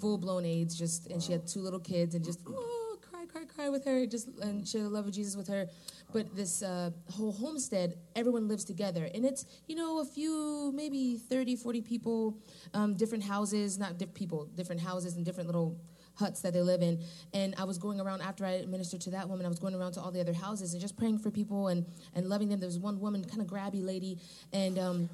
full 0.00 0.18
blown 0.18 0.44
AIDS. 0.44 0.76
Just 0.76 1.08
and 1.08 1.22
she 1.22 1.32
had 1.32 1.46
two 1.46 1.60
little 1.60 1.80
kids, 1.80 2.14
and 2.14 2.24
just 2.24 2.40
oh, 2.46 2.98
cry, 3.02 3.26
cry, 3.26 3.44
cry 3.44 3.68
with 3.68 3.84
her. 3.84 4.06
Just 4.06 4.28
and 4.40 4.66
share 4.66 4.82
the 4.82 4.88
love 4.88 5.06
of 5.06 5.12
Jesus 5.12 5.36
with 5.36 5.48
her. 5.48 5.68
But 6.12 6.34
this 6.34 6.62
uh, 6.62 6.90
whole 7.10 7.32
homestead, 7.32 7.96
everyone 8.16 8.48
lives 8.48 8.64
together, 8.64 9.08
and 9.14 9.24
it's 9.24 9.44
you 9.68 9.76
know 9.76 10.00
a 10.00 10.04
few, 10.04 10.72
maybe 10.74 11.16
30, 11.16 11.56
40 11.56 11.82
people, 11.82 12.38
um, 12.74 12.94
different 12.94 13.24
houses, 13.24 13.78
not 13.78 13.98
different 13.98 14.14
people, 14.14 14.46
different 14.54 14.80
houses 14.80 15.16
and 15.16 15.24
different 15.24 15.46
little 15.46 15.78
huts 16.20 16.40
that 16.42 16.52
they 16.52 16.62
live 16.62 16.82
in. 16.82 17.00
And 17.34 17.56
I 17.58 17.64
was 17.64 17.78
going 17.78 18.00
around 18.00 18.22
after 18.22 18.46
I 18.46 18.64
ministered 18.68 19.00
to 19.02 19.10
that 19.10 19.28
woman, 19.28 19.44
I 19.44 19.48
was 19.48 19.58
going 19.58 19.74
around 19.74 19.92
to 19.92 20.00
all 20.00 20.12
the 20.12 20.20
other 20.20 20.32
houses 20.32 20.72
and 20.72 20.80
just 20.80 20.96
praying 20.96 21.18
for 21.18 21.30
people 21.32 21.66
and, 21.68 21.84
and 22.14 22.28
loving 22.28 22.48
them. 22.48 22.60
There 22.60 22.68
was 22.68 22.78
one 22.78 23.00
woman, 23.00 23.24
kind 23.24 23.40
of 23.40 23.48
grabby 23.48 23.84
lady, 23.84 24.18
and 24.52 24.78
um, 24.78 25.10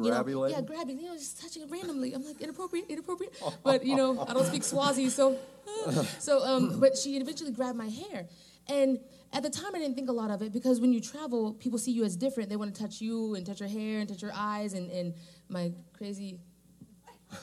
you 0.00 0.10
know, 0.10 0.22
Grabby 0.22 0.40
lady? 0.40 0.54
Yeah, 0.54 0.62
grabby. 0.62 1.00
You 1.00 1.08
know, 1.08 1.14
just 1.14 1.40
touching 1.40 1.62
it 1.62 1.70
randomly. 1.70 2.12
I'm 2.12 2.24
like 2.24 2.40
inappropriate, 2.40 2.86
inappropriate. 2.88 3.34
But 3.62 3.84
you 3.84 3.96
know, 3.96 4.24
I 4.26 4.32
don't 4.32 4.46
speak 4.46 4.64
Swazi, 4.64 5.10
so 5.10 5.36
so. 6.18 6.42
Um, 6.44 6.80
but 6.80 6.96
she 6.96 7.16
eventually 7.16 7.52
grabbed 7.52 7.76
my 7.76 7.88
hair, 7.88 8.26
and 8.68 8.98
at 9.32 9.42
the 9.42 9.50
time 9.50 9.74
I 9.74 9.78
didn't 9.78 9.94
think 9.94 10.08
a 10.08 10.12
lot 10.12 10.30
of 10.30 10.42
it 10.42 10.52
because 10.52 10.80
when 10.80 10.92
you 10.92 11.00
travel, 11.00 11.52
people 11.54 11.78
see 11.78 11.92
you 11.92 12.04
as 12.04 12.16
different. 12.16 12.48
They 12.48 12.56
want 12.56 12.74
to 12.74 12.80
touch 12.80 13.00
you 13.00 13.34
and 13.34 13.46
touch 13.46 13.60
your 13.60 13.68
hair 13.68 14.00
and 14.00 14.08
touch 14.08 14.22
your 14.22 14.32
eyes 14.34 14.74
and 14.74 14.90
and 14.90 15.14
my 15.48 15.72
crazy. 15.96 16.38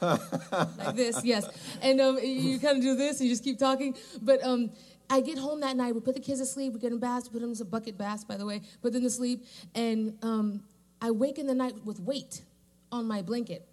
Like 0.02 0.96
this, 0.96 1.24
yes, 1.24 1.48
and 1.82 2.00
um, 2.02 2.17
you 2.22 2.60
kind 2.60 2.78
of 2.78 2.84
do 2.84 2.96
this, 2.96 3.19
and 3.19 3.28
you 3.28 3.34
just 3.34 3.43
keep 3.43 3.60
talking. 3.60 3.96
But 4.22 4.43
um, 4.43 4.72
I 5.10 5.22
get 5.22 5.38
home 5.38 5.60
that 5.62 5.76
night. 5.76 5.93
We 5.93 6.02
put 6.02 6.15
the 6.15 6.22
kids 6.22 6.39
to 6.39 6.46
sleep. 6.46 6.74
We 6.74 6.80
get 6.80 6.89
them 6.91 7.00
baths. 7.00 7.28
Put 7.28 7.41
them 7.41 7.52
in 7.52 7.62
a 7.62 7.65
bucket 7.65 7.98
baths, 7.98 8.24
by 8.24 8.38
the 8.38 8.46
way. 8.46 8.62
Put 8.82 8.93
them 8.93 9.04
to 9.04 9.10
sleep, 9.10 9.46
and 9.76 10.17
um, 10.24 10.63
I 11.02 11.12
wake 11.12 11.38
in 11.38 11.48
the 11.48 11.54
night 11.54 11.76
with 11.86 12.00
weight 12.00 12.41
on 12.91 13.08
my 13.08 13.22
blanket. 13.22 13.67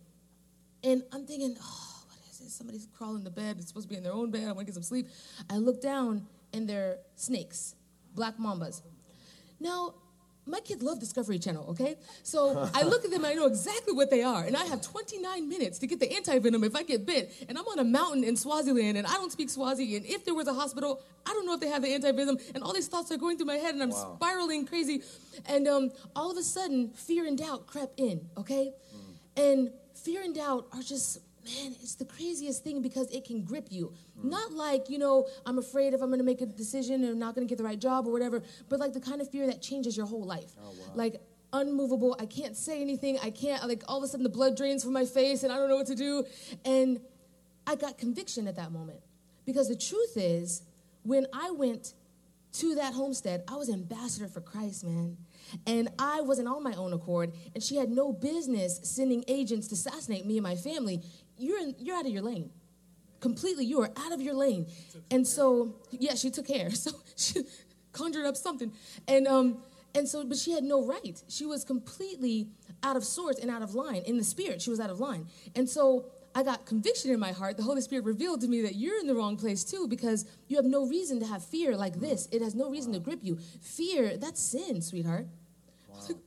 And 0.82 1.02
I'm 1.12 1.26
thinking, 1.26 1.56
oh, 1.60 2.02
what 2.06 2.18
is 2.30 2.38
this? 2.38 2.54
Somebody's 2.54 2.88
crawling 2.96 3.18
in 3.18 3.24
the 3.24 3.30
bed. 3.30 3.56
It's 3.58 3.68
supposed 3.68 3.86
to 3.86 3.90
be 3.90 3.96
in 3.96 4.02
their 4.02 4.12
own 4.12 4.30
bed. 4.30 4.44
I 4.44 4.52
want 4.52 4.60
to 4.60 4.64
get 4.64 4.74
some 4.74 4.82
sleep. 4.82 5.08
I 5.48 5.58
look 5.58 5.80
down, 5.80 6.26
and 6.52 6.68
they're 6.68 6.98
snakes, 7.16 7.74
black 8.14 8.36
mambas. 8.38 8.82
Now, 9.60 9.94
my 10.50 10.60
kids 10.60 10.82
love 10.82 10.98
Discovery 10.98 11.38
Channel, 11.38 11.66
okay? 11.70 11.96
So 12.22 12.68
I 12.74 12.82
look 12.82 13.04
at 13.04 13.10
them 13.10 13.24
and 13.24 13.32
I 13.32 13.34
know 13.34 13.46
exactly 13.46 13.92
what 13.94 14.10
they 14.10 14.22
are. 14.22 14.42
And 14.44 14.56
I 14.56 14.64
have 14.64 14.80
29 14.82 15.48
minutes 15.48 15.78
to 15.78 15.86
get 15.86 16.00
the 16.00 16.10
anti-venom 16.12 16.64
if 16.64 16.74
I 16.76 16.82
get 16.82 17.06
bit. 17.06 17.32
And 17.48 17.56
I'm 17.58 17.64
on 17.66 17.78
a 17.78 17.84
mountain 17.84 18.24
in 18.24 18.36
Swaziland 18.36 18.98
and 18.98 19.06
I 19.06 19.14
don't 19.14 19.32
speak 19.32 19.50
Swazi. 19.50 19.96
And 19.96 20.04
if 20.06 20.24
there 20.24 20.34
was 20.34 20.46
a 20.48 20.54
hospital, 20.54 21.00
I 21.26 21.30
don't 21.32 21.46
know 21.46 21.54
if 21.54 21.60
they 21.60 21.68
have 21.68 21.82
the 21.82 21.92
anti-venom. 21.94 22.38
And 22.54 22.62
all 22.62 22.72
these 22.72 22.88
thoughts 22.88 23.10
are 23.12 23.16
going 23.16 23.36
through 23.36 23.46
my 23.46 23.56
head 23.56 23.74
and 23.74 23.82
I'm 23.82 23.90
Wow. 23.90 24.16
spiraling 24.16 24.66
crazy. 24.66 25.02
And 25.46 25.66
um, 25.68 25.90
all 26.16 26.30
of 26.30 26.36
a 26.36 26.42
sudden, 26.42 26.90
fear 26.90 27.26
and 27.26 27.36
doubt 27.38 27.66
crept 27.66 27.98
in, 28.00 28.28
okay? 28.36 28.72
And 29.36 29.70
fear 29.94 30.22
and 30.22 30.34
doubt 30.34 30.66
are 30.72 30.82
just, 30.82 31.18
man, 31.44 31.74
it's 31.82 31.94
the 31.94 32.04
craziest 32.04 32.62
thing 32.64 32.82
because 32.82 33.10
it 33.10 33.24
can 33.24 33.42
grip 33.42 33.68
you. 33.70 33.92
Mm. 34.18 34.30
Not 34.30 34.52
like, 34.52 34.90
you 34.90 34.98
know, 34.98 35.26
I'm 35.46 35.58
afraid 35.58 35.94
if 35.94 36.02
I'm 36.02 36.10
gonna 36.10 36.22
make 36.22 36.40
a 36.40 36.46
decision 36.46 37.02
and 37.02 37.12
I'm 37.12 37.18
not 37.18 37.34
gonna 37.34 37.46
get 37.46 37.58
the 37.58 37.64
right 37.64 37.78
job 37.78 38.06
or 38.06 38.12
whatever, 38.12 38.42
but 38.68 38.80
like 38.80 38.92
the 38.92 39.00
kind 39.00 39.20
of 39.20 39.30
fear 39.30 39.46
that 39.46 39.62
changes 39.62 39.96
your 39.96 40.06
whole 40.06 40.24
life. 40.24 40.52
Oh, 40.62 40.72
like, 40.94 41.20
unmovable, 41.52 42.16
I 42.20 42.26
can't 42.26 42.56
say 42.56 42.80
anything, 42.80 43.18
I 43.22 43.30
can't, 43.30 43.66
like, 43.66 43.82
all 43.88 43.98
of 43.98 44.04
a 44.04 44.08
sudden 44.08 44.22
the 44.22 44.30
blood 44.30 44.56
drains 44.56 44.84
from 44.84 44.92
my 44.92 45.04
face 45.04 45.42
and 45.42 45.52
I 45.52 45.56
don't 45.56 45.68
know 45.68 45.76
what 45.76 45.88
to 45.88 45.96
do. 45.96 46.24
And 46.64 47.00
I 47.66 47.74
got 47.74 47.98
conviction 47.98 48.46
at 48.46 48.56
that 48.56 48.72
moment. 48.72 49.00
Because 49.46 49.68
the 49.68 49.76
truth 49.76 50.16
is, 50.16 50.62
when 51.02 51.26
I 51.32 51.50
went 51.50 51.94
to 52.52 52.74
that 52.76 52.94
homestead, 52.94 53.44
I 53.48 53.56
was 53.56 53.70
ambassador 53.70 54.28
for 54.28 54.40
Christ, 54.40 54.84
man. 54.84 55.16
And 55.66 55.88
I 55.98 56.20
wasn't 56.20 56.48
on 56.48 56.62
my 56.62 56.74
own 56.74 56.92
accord, 56.92 57.32
and 57.54 57.62
she 57.62 57.76
had 57.76 57.90
no 57.90 58.12
business 58.12 58.80
sending 58.82 59.24
agents 59.26 59.68
to 59.68 59.74
assassinate 59.74 60.24
me 60.26 60.36
and 60.36 60.44
my 60.44 60.54
family. 60.54 61.02
You're, 61.40 61.58
in, 61.58 61.74
you're 61.78 61.96
out 61.96 62.06
of 62.06 62.12
your 62.12 62.22
lane. 62.22 62.50
Completely, 63.20 63.64
you 63.64 63.80
are 63.82 63.90
out 63.96 64.12
of 64.12 64.22
your 64.22 64.34
lane. 64.34 64.66
And 65.10 65.26
so, 65.26 65.74
yeah, 65.90 66.14
she 66.14 66.30
took 66.30 66.46
care. 66.46 66.70
So 66.74 66.92
she 67.16 67.42
conjured 67.92 68.24
up 68.24 68.36
something. 68.36 68.72
And, 69.08 69.26
um, 69.26 69.58
and 69.94 70.08
so, 70.08 70.24
but 70.24 70.38
she 70.38 70.52
had 70.52 70.64
no 70.64 70.86
right. 70.86 71.22
She 71.28 71.44
was 71.46 71.64
completely 71.64 72.48
out 72.82 72.96
of 72.96 73.04
sorts 73.04 73.40
and 73.40 73.50
out 73.50 73.62
of 73.62 73.74
line. 73.74 74.02
In 74.06 74.16
the 74.16 74.24
spirit, 74.24 74.62
she 74.62 74.70
was 74.70 74.80
out 74.80 74.90
of 74.90 75.00
line. 75.00 75.26
And 75.54 75.68
so 75.68 76.06
I 76.34 76.42
got 76.42 76.64
conviction 76.64 77.10
in 77.10 77.18
my 77.18 77.32
heart. 77.32 77.56
The 77.56 77.62
Holy 77.62 77.80
Spirit 77.80 78.04
revealed 78.04 78.40
to 78.42 78.48
me 78.48 78.62
that 78.62 78.76
you're 78.76 79.00
in 79.00 79.06
the 79.06 79.14
wrong 79.14 79.36
place 79.36 79.64
too 79.64 79.88
because 79.88 80.26
you 80.48 80.56
have 80.56 80.64
no 80.64 80.86
reason 80.86 81.18
to 81.20 81.26
have 81.26 81.44
fear 81.44 81.76
like 81.76 81.98
this. 82.00 82.28
It 82.30 82.42
has 82.42 82.54
no 82.54 82.70
reason 82.70 82.92
to 82.92 83.00
grip 83.00 83.20
you. 83.22 83.38
Fear, 83.60 84.16
that's 84.18 84.40
sin, 84.40 84.80
sweetheart. 84.80 85.26
Was 85.88 86.08
like, 86.08 86.26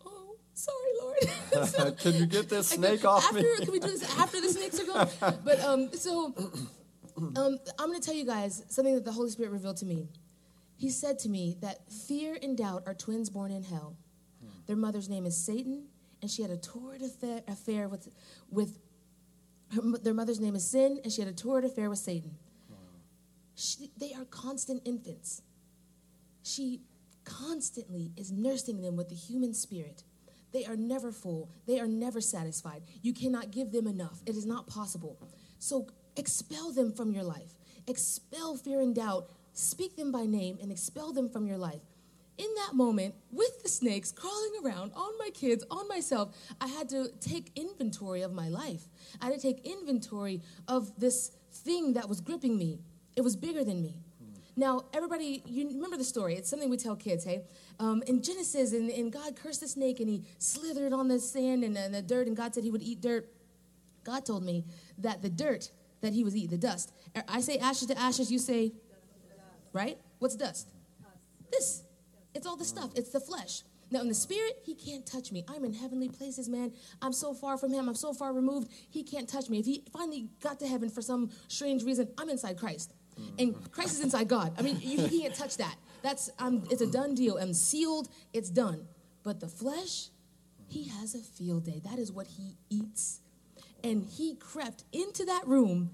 sorry, 0.53 0.91
Lord. 1.01 1.17
So- 1.69 1.91
Can 1.91 2.13
you 2.15 2.25
get 2.25 2.49
this 2.49 2.69
snake 2.69 3.05
off 3.05 3.23
after, 3.25 3.37
me? 3.37 3.57
Can 3.59 3.71
we 3.71 3.79
do 3.79 3.87
this 3.87 4.17
after 4.17 4.41
the 4.41 4.49
snakes 4.49 4.79
are 4.79 4.85
gone? 4.85 5.07
But 5.45 5.59
um, 5.63 5.91
so 5.93 6.33
um, 7.17 7.59
I'm 7.79 7.89
going 7.89 7.99
to 7.99 8.05
tell 8.05 8.15
you 8.15 8.25
guys 8.25 8.63
something 8.69 8.95
that 8.95 9.05
the 9.05 9.11
Holy 9.11 9.29
Spirit 9.29 9.51
revealed 9.51 9.77
to 9.77 9.85
me. 9.85 10.07
He 10.75 10.89
said 10.89 11.19
to 11.19 11.29
me 11.29 11.55
that 11.61 11.91
fear 11.91 12.37
and 12.41 12.57
doubt 12.57 12.83
are 12.87 12.93
twins 12.93 13.29
born 13.29 13.51
in 13.51 13.63
hell. 13.63 13.95
Their 14.65 14.75
mother's 14.77 15.09
name 15.09 15.25
is 15.25 15.37
Satan, 15.37 15.87
and 16.21 16.31
she 16.31 16.41
had 16.41 16.49
a 16.49 16.57
torrid 16.57 17.01
affair, 17.01 17.41
affair 17.47 17.87
with 17.89 18.09
with 18.49 18.79
her, 19.75 19.81
their 20.01 20.13
mother's 20.13 20.39
name 20.39 20.55
is 20.55 20.65
Sin, 20.65 20.99
and 21.03 21.11
she 21.11 21.21
had 21.21 21.29
a 21.29 21.33
torrid 21.33 21.65
affair 21.65 21.89
with 21.89 21.99
Satan. 21.99 22.31
She, 23.55 23.91
they 23.97 24.13
are 24.13 24.25
constant 24.25 24.81
infants. 24.85 25.41
She 26.43 26.81
constantly 27.23 28.11
is 28.17 28.31
nursing 28.31 28.81
them 28.81 28.95
with 28.95 29.09
the 29.09 29.15
human 29.15 29.53
spirit. 29.53 30.03
They 30.53 30.65
are 30.65 30.75
never 30.75 31.11
full. 31.11 31.49
They 31.65 31.79
are 31.79 31.87
never 31.87 32.21
satisfied. 32.21 32.83
You 33.01 33.13
cannot 33.13 33.51
give 33.51 33.71
them 33.71 33.87
enough. 33.87 34.21
It 34.25 34.35
is 34.35 34.45
not 34.45 34.67
possible. 34.67 35.17
So 35.59 35.87
expel 36.15 36.71
them 36.71 36.93
from 36.93 37.11
your 37.11 37.23
life. 37.23 37.55
Expel 37.87 38.55
fear 38.55 38.79
and 38.79 38.95
doubt. 38.95 39.29
Speak 39.53 39.97
them 39.97 40.11
by 40.11 40.25
name 40.25 40.57
and 40.61 40.71
expel 40.71 41.11
them 41.11 41.29
from 41.29 41.47
your 41.47 41.57
life. 41.57 41.81
In 42.37 42.47
that 42.55 42.73
moment, 42.73 43.13
with 43.31 43.61
the 43.61 43.69
snakes 43.69 44.11
crawling 44.11 44.53
around 44.63 44.91
on 44.95 45.11
my 45.19 45.29
kids, 45.33 45.63
on 45.69 45.87
myself, 45.87 46.35
I 46.59 46.67
had 46.67 46.89
to 46.89 47.09
take 47.19 47.51
inventory 47.55 48.21
of 48.21 48.33
my 48.33 48.49
life. 48.49 48.87
I 49.21 49.25
had 49.25 49.35
to 49.35 49.41
take 49.41 49.65
inventory 49.65 50.41
of 50.67 50.99
this 50.99 51.31
thing 51.51 51.93
that 51.93 52.09
was 52.09 52.21
gripping 52.21 52.57
me. 52.57 52.79
It 53.15 53.21
was 53.21 53.35
bigger 53.35 53.63
than 53.63 53.83
me. 53.83 54.02
Now, 54.55 54.83
everybody, 54.93 55.41
you 55.45 55.67
remember 55.67 55.97
the 55.97 56.03
story. 56.03 56.35
It's 56.35 56.49
something 56.49 56.69
we 56.69 56.77
tell 56.77 56.95
kids, 56.95 57.25
hey? 57.25 57.43
Um, 57.79 58.03
in 58.05 58.21
Genesis, 58.21 58.71
and, 58.73 58.89
and 58.89 59.11
God 59.11 59.35
cursed 59.35 59.61
the 59.61 59.67
snake 59.67 59.99
and 59.99 60.07
he 60.07 60.23
slithered 60.37 60.93
on 60.93 61.07
the 61.07 61.19
sand 61.19 61.63
and, 61.63 61.75
and 61.75 61.93
the 61.93 62.01
dirt, 62.01 62.27
and 62.27 62.37
God 62.37 62.53
said 62.53 62.63
he 62.63 62.69
would 62.69 62.83
eat 62.83 63.01
dirt. 63.01 63.27
God 64.03 64.25
told 64.25 64.43
me 64.43 64.65
that 64.99 65.21
the 65.21 65.29
dirt 65.29 65.71
that 66.01 66.13
he 66.13 66.23
was 66.23 66.35
eat, 66.35 66.51
the 66.51 66.57
dust. 66.57 66.91
I 67.27 67.41
say 67.41 67.57
ashes 67.57 67.87
to 67.87 67.97
ashes, 67.97 68.31
you 68.31 68.37
say, 68.37 68.73
right? 69.71 69.97
What's 70.19 70.35
dust? 70.35 70.67
This. 71.51 71.83
It's 72.35 72.45
all 72.45 72.57
the 72.57 72.65
stuff. 72.65 72.91
It's 72.95 73.09
the 73.09 73.19
flesh. 73.19 73.63
Now, 73.89 74.01
in 74.01 74.07
the 74.07 74.15
spirit, 74.15 74.59
he 74.65 74.75
can't 74.75 75.05
touch 75.05 75.31
me. 75.31 75.45
I'm 75.47 75.63
in 75.65 75.73
heavenly 75.73 76.09
places, 76.09 76.49
man. 76.49 76.73
I'm 77.01 77.13
so 77.13 77.33
far 77.33 77.57
from 77.57 77.71
him. 77.71 77.87
I'm 77.87 77.95
so 77.95 78.11
far 78.11 78.33
removed. 78.33 78.71
He 78.89 79.03
can't 79.03 79.29
touch 79.29 79.49
me. 79.49 79.59
If 79.59 79.65
he 79.65 79.83
finally 79.93 80.29
got 80.41 80.59
to 80.59 80.67
heaven 80.67 80.89
for 80.89 81.01
some 81.01 81.29
strange 81.47 81.83
reason, 81.83 82.09
I'm 82.17 82.29
inside 82.29 82.57
Christ. 82.57 82.93
And 83.38 83.71
Christ 83.71 83.93
is 83.93 84.02
inside 84.02 84.28
God. 84.28 84.54
I 84.58 84.62
mean, 84.62 84.80
you, 84.82 85.06
he 85.08 85.21
can't 85.21 85.36
touch 85.36 85.58
that. 85.58 85.76
That's, 86.02 86.30
um, 86.39 86.63
it's 86.69 86.82
a 86.82 86.88
done 86.88 87.15
deal. 87.15 87.38
I'm 87.38 87.54
sealed. 87.54 88.10
It's 88.34 88.49
done. 88.49 88.86
But 89.23 89.39
the 89.39 89.47
flesh, 89.47 90.10
he 90.67 90.89
has 90.89 91.15
a 91.15 91.19
field 91.19 91.65
day. 91.65 91.82
That 91.84 91.99
is 91.99 92.12
what 92.12 92.28
he 92.28 92.58
eats. 92.69 93.21
And 93.84 94.06
he 94.06 94.36
crept 94.36 94.84
into 94.91 95.26
that 95.26 95.47
room 95.47 95.91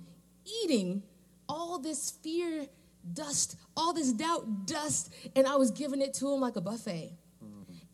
eating 0.64 1.04
all 1.48 1.80
this 1.80 2.12
fear 2.12 2.68
dust, 3.14 3.56
all 3.76 3.94
this 3.94 4.12
doubt 4.12 4.68
dust, 4.68 5.14
and 5.36 5.48
I 5.48 5.56
was 5.56 5.72
giving 5.72 6.02
it 6.02 6.14
to 6.16 6.34
him 6.34 6.40
like 6.40 6.56
a 6.56 6.62
buffet. 6.62 7.14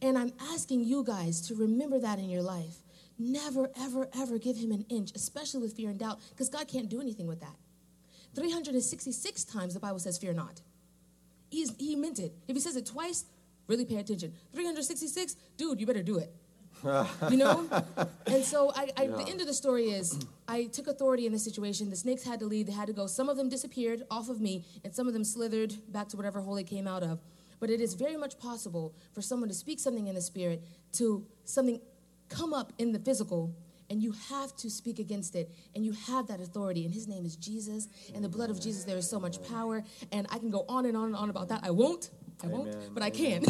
And 0.01 0.17
I'm 0.17 0.33
asking 0.51 0.83
you 0.83 1.03
guys 1.03 1.41
to 1.47 1.55
remember 1.55 1.99
that 1.99 2.19
in 2.19 2.29
your 2.29 2.41
life. 2.41 2.75
Never, 3.17 3.71
ever, 3.79 4.09
ever 4.19 4.37
give 4.37 4.57
him 4.57 4.71
an 4.71 4.85
inch, 4.89 5.11
especially 5.15 5.61
with 5.61 5.73
fear 5.73 5.89
and 5.89 5.97
doubt, 5.97 6.19
because 6.29 6.49
God 6.49 6.67
can't 6.67 6.89
do 6.89 6.99
anything 6.99 7.27
with 7.27 7.39
that. 7.39 7.55
366 8.35 9.43
times 9.45 9.73
the 9.73 9.79
Bible 9.79 9.99
says, 9.99 10.17
Fear 10.17 10.33
not. 10.33 10.61
He's, 11.49 11.73
he 11.77 11.95
meant 11.95 12.19
it. 12.19 12.33
If 12.47 12.55
he 12.55 12.59
says 12.59 12.75
it 12.75 12.85
twice, 12.85 13.25
really 13.67 13.85
pay 13.85 13.97
attention. 13.97 14.33
366, 14.51 15.35
dude, 15.57 15.79
you 15.79 15.85
better 15.85 16.03
do 16.03 16.17
it. 16.17 16.33
you 17.29 17.37
know? 17.37 17.67
And 18.27 18.43
so 18.43 18.71
I, 18.75 18.89
I, 18.97 19.07
the 19.07 19.25
end 19.27 19.41
of 19.41 19.47
the 19.47 19.53
story 19.53 19.85
is 19.85 20.25
I 20.47 20.65
took 20.65 20.87
authority 20.87 21.25
in 21.25 21.31
this 21.31 21.43
situation. 21.43 21.89
The 21.89 21.95
snakes 21.95 22.23
had 22.23 22.39
to 22.39 22.45
leave, 22.45 22.67
they 22.67 22.73
had 22.73 22.87
to 22.87 22.93
go. 22.93 23.07
Some 23.07 23.29
of 23.29 23.37
them 23.37 23.49
disappeared 23.49 24.03
off 24.11 24.29
of 24.29 24.41
me, 24.41 24.65
and 24.83 24.93
some 24.93 25.07
of 25.07 25.13
them 25.13 25.23
slithered 25.23 25.75
back 25.91 26.09
to 26.09 26.17
whatever 26.17 26.41
hole 26.41 26.55
they 26.55 26.63
came 26.63 26.87
out 26.87 27.03
of. 27.03 27.19
But 27.59 27.69
it 27.69 27.81
is 27.81 27.93
very 27.93 28.17
much 28.17 28.37
possible 28.37 28.93
for 29.13 29.21
someone 29.21 29.49
to 29.49 29.55
speak 29.55 29.79
something 29.79 30.07
in 30.07 30.15
the 30.15 30.21
spirit, 30.21 30.63
to 30.93 31.25
something 31.45 31.79
come 32.29 32.53
up 32.53 32.73
in 32.77 32.91
the 32.91 32.99
physical, 32.99 33.55
and 33.89 34.01
you 34.01 34.13
have 34.29 34.55
to 34.57 34.69
speak 34.69 34.99
against 34.99 35.35
it, 35.35 35.51
and 35.75 35.85
you 35.85 35.93
have 36.07 36.27
that 36.27 36.39
authority. 36.39 36.85
And 36.85 36.93
his 36.93 37.07
name 37.07 37.25
is 37.25 37.35
Jesus, 37.35 37.87
and 38.13 38.23
the 38.23 38.29
blood 38.29 38.49
of 38.49 38.59
Jesus, 38.59 38.83
there 38.83 38.97
is 38.97 39.09
so 39.09 39.19
much 39.19 39.41
power. 39.49 39.83
And 40.11 40.27
I 40.31 40.39
can 40.39 40.49
go 40.49 40.65
on 40.67 40.85
and 40.85 40.95
on 40.97 41.05
and 41.05 41.15
on 41.15 41.29
about 41.29 41.49
that. 41.49 41.61
I 41.63 41.71
won't, 41.71 42.09
I 42.43 42.47
won't, 42.47 42.73
Amen. 42.73 42.89
but 42.93 43.03
I 43.03 43.09
can. 43.09 43.45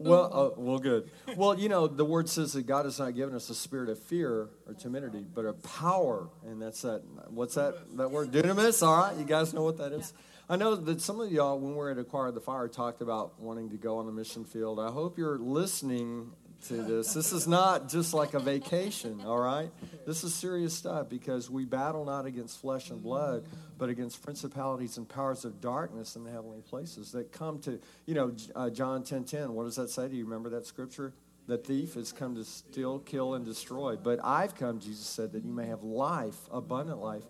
Well, 0.00 0.30
uh, 0.32 0.60
well, 0.60 0.78
good. 0.78 1.10
Well, 1.36 1.58
you 1.58 1.68
know, 1.68 1.88
the 1.88 2.04
word 2.04 2.28
says 2.28 2.52
that 2.52 2.66
God 2.66 2.84
has 2.84 3.00
not 3.00 3.16
given 3.16 3.34
us 3.34 3.50
a 3.50 3.54
spirit 3.54 3.88
of 3.88 3.98
fear 3.98 4.48
or 4.64 4.74
timidity, 4.74 5.26
but 5.34 5.44
a 5.44 5.54
power, 5.54 6.28
and 6.46 6.62
that's 6.62 6.82
that. 6.82 7.02
What's 7.30 7.56
that? 7.56 7.74
That 7.96 8.12
word, 8.12 8.30
dunamis. 8.30 8.86
All 8.86 8.96
right, 8.96 9.16
you 9.16 9.24
guys 9.24 9.52
know 9.52 9.64
what 9.64 9.78
that 9.78 9.92
is. 9.92 10.12
I 10.48 10.54
know 10.54 10.76
that 10.76 11.00
some 11.00 11.20
of 11.20 11.32
y'all, 11.32 11.58
when 11.58 11.74
we're 11.74 11.90
at 11.90 11.98
Acquire 11.98 12.30
the 12.30 12.40
Fire, 12.40 12.68
talked 12.68 13.00
about 13.00 13.40
wanting 13.40 13.70
to 13.70 13.76
go 13.76 13.98
on 13.98 14.06
the 14.06 14.12
mission 14.12 14.44
field. 14.44 14.78
I 14.78 14.92
hope 14.92 15.18
you're 15.18 15.36
listening 15.36 16.30
to 16.66 16.82
this. 16.82 17.14
This 17.14 17.32
is 17.32 17.46
not 17.46 17.88
just 17.88 18.12
like 18.12 18.34
a 18.34 18.40
vacation, 18.40 19.20
all 19.24 19.38
right? 19.38 19.70
This 20.06 20.24
is 20.24 20.34
serious 20.34 20.74
stuff 20.74 21.08
because 21.08 21.48
we 21.48 21.64
battle 21.64 22.04
not 22.04 22.26
against 22.26 22.60
flesh 22.60 22.90
and 22.90 23.02
blood, 23.02 23.44
but 23.78 23.88
against 23.88 24.22
principalities 24.22 24.96
and 24.98 25.08
powers 25.08 25.44
of 25.44 25.60
darkness 25.60 26.16
in 26.16 26.24
the 26.24 26.30
heavenly 26.30 26.60
places 26.60 27.12
that 27.12 27.32
come 27.32 27.58
to, 27.60 27.78
you 28.06 28.14
know, 28.14 28.34
uh, 28.56 28.70
John 28.70 29.02
10 29.02 29.24
10. 29.24 29.52
What 29.52 29.64
does 29.64 29.76
that 29.76 29.90
say? 29.90 30.08
Do 30.08 30.16
you 30.16 30.24
remember 30.24 30.50
that 30.50 30.66
scripture? 30.66 31.12
The 31.46 31.56
thief 31.56 31.94
has 31.94 32.12
come 32.12 32.34
to 32.34 32.44
steal, 32.44 32.98
kill, 32.98 33.34
and 33.34 33.44
destroy. 33.44 33.96
But 33.96 34.20
I've 34.22 34.54
come, 34.54 34.80
Jesus 34.80 35.06
said, 35.06 35.32
that 35.32 35.44
you 35.44 35.52
may 35.52 35.66
have 35.66 35.82
life, 35.82 36.36
abundant 36.52 36.98
life 36.98 37.24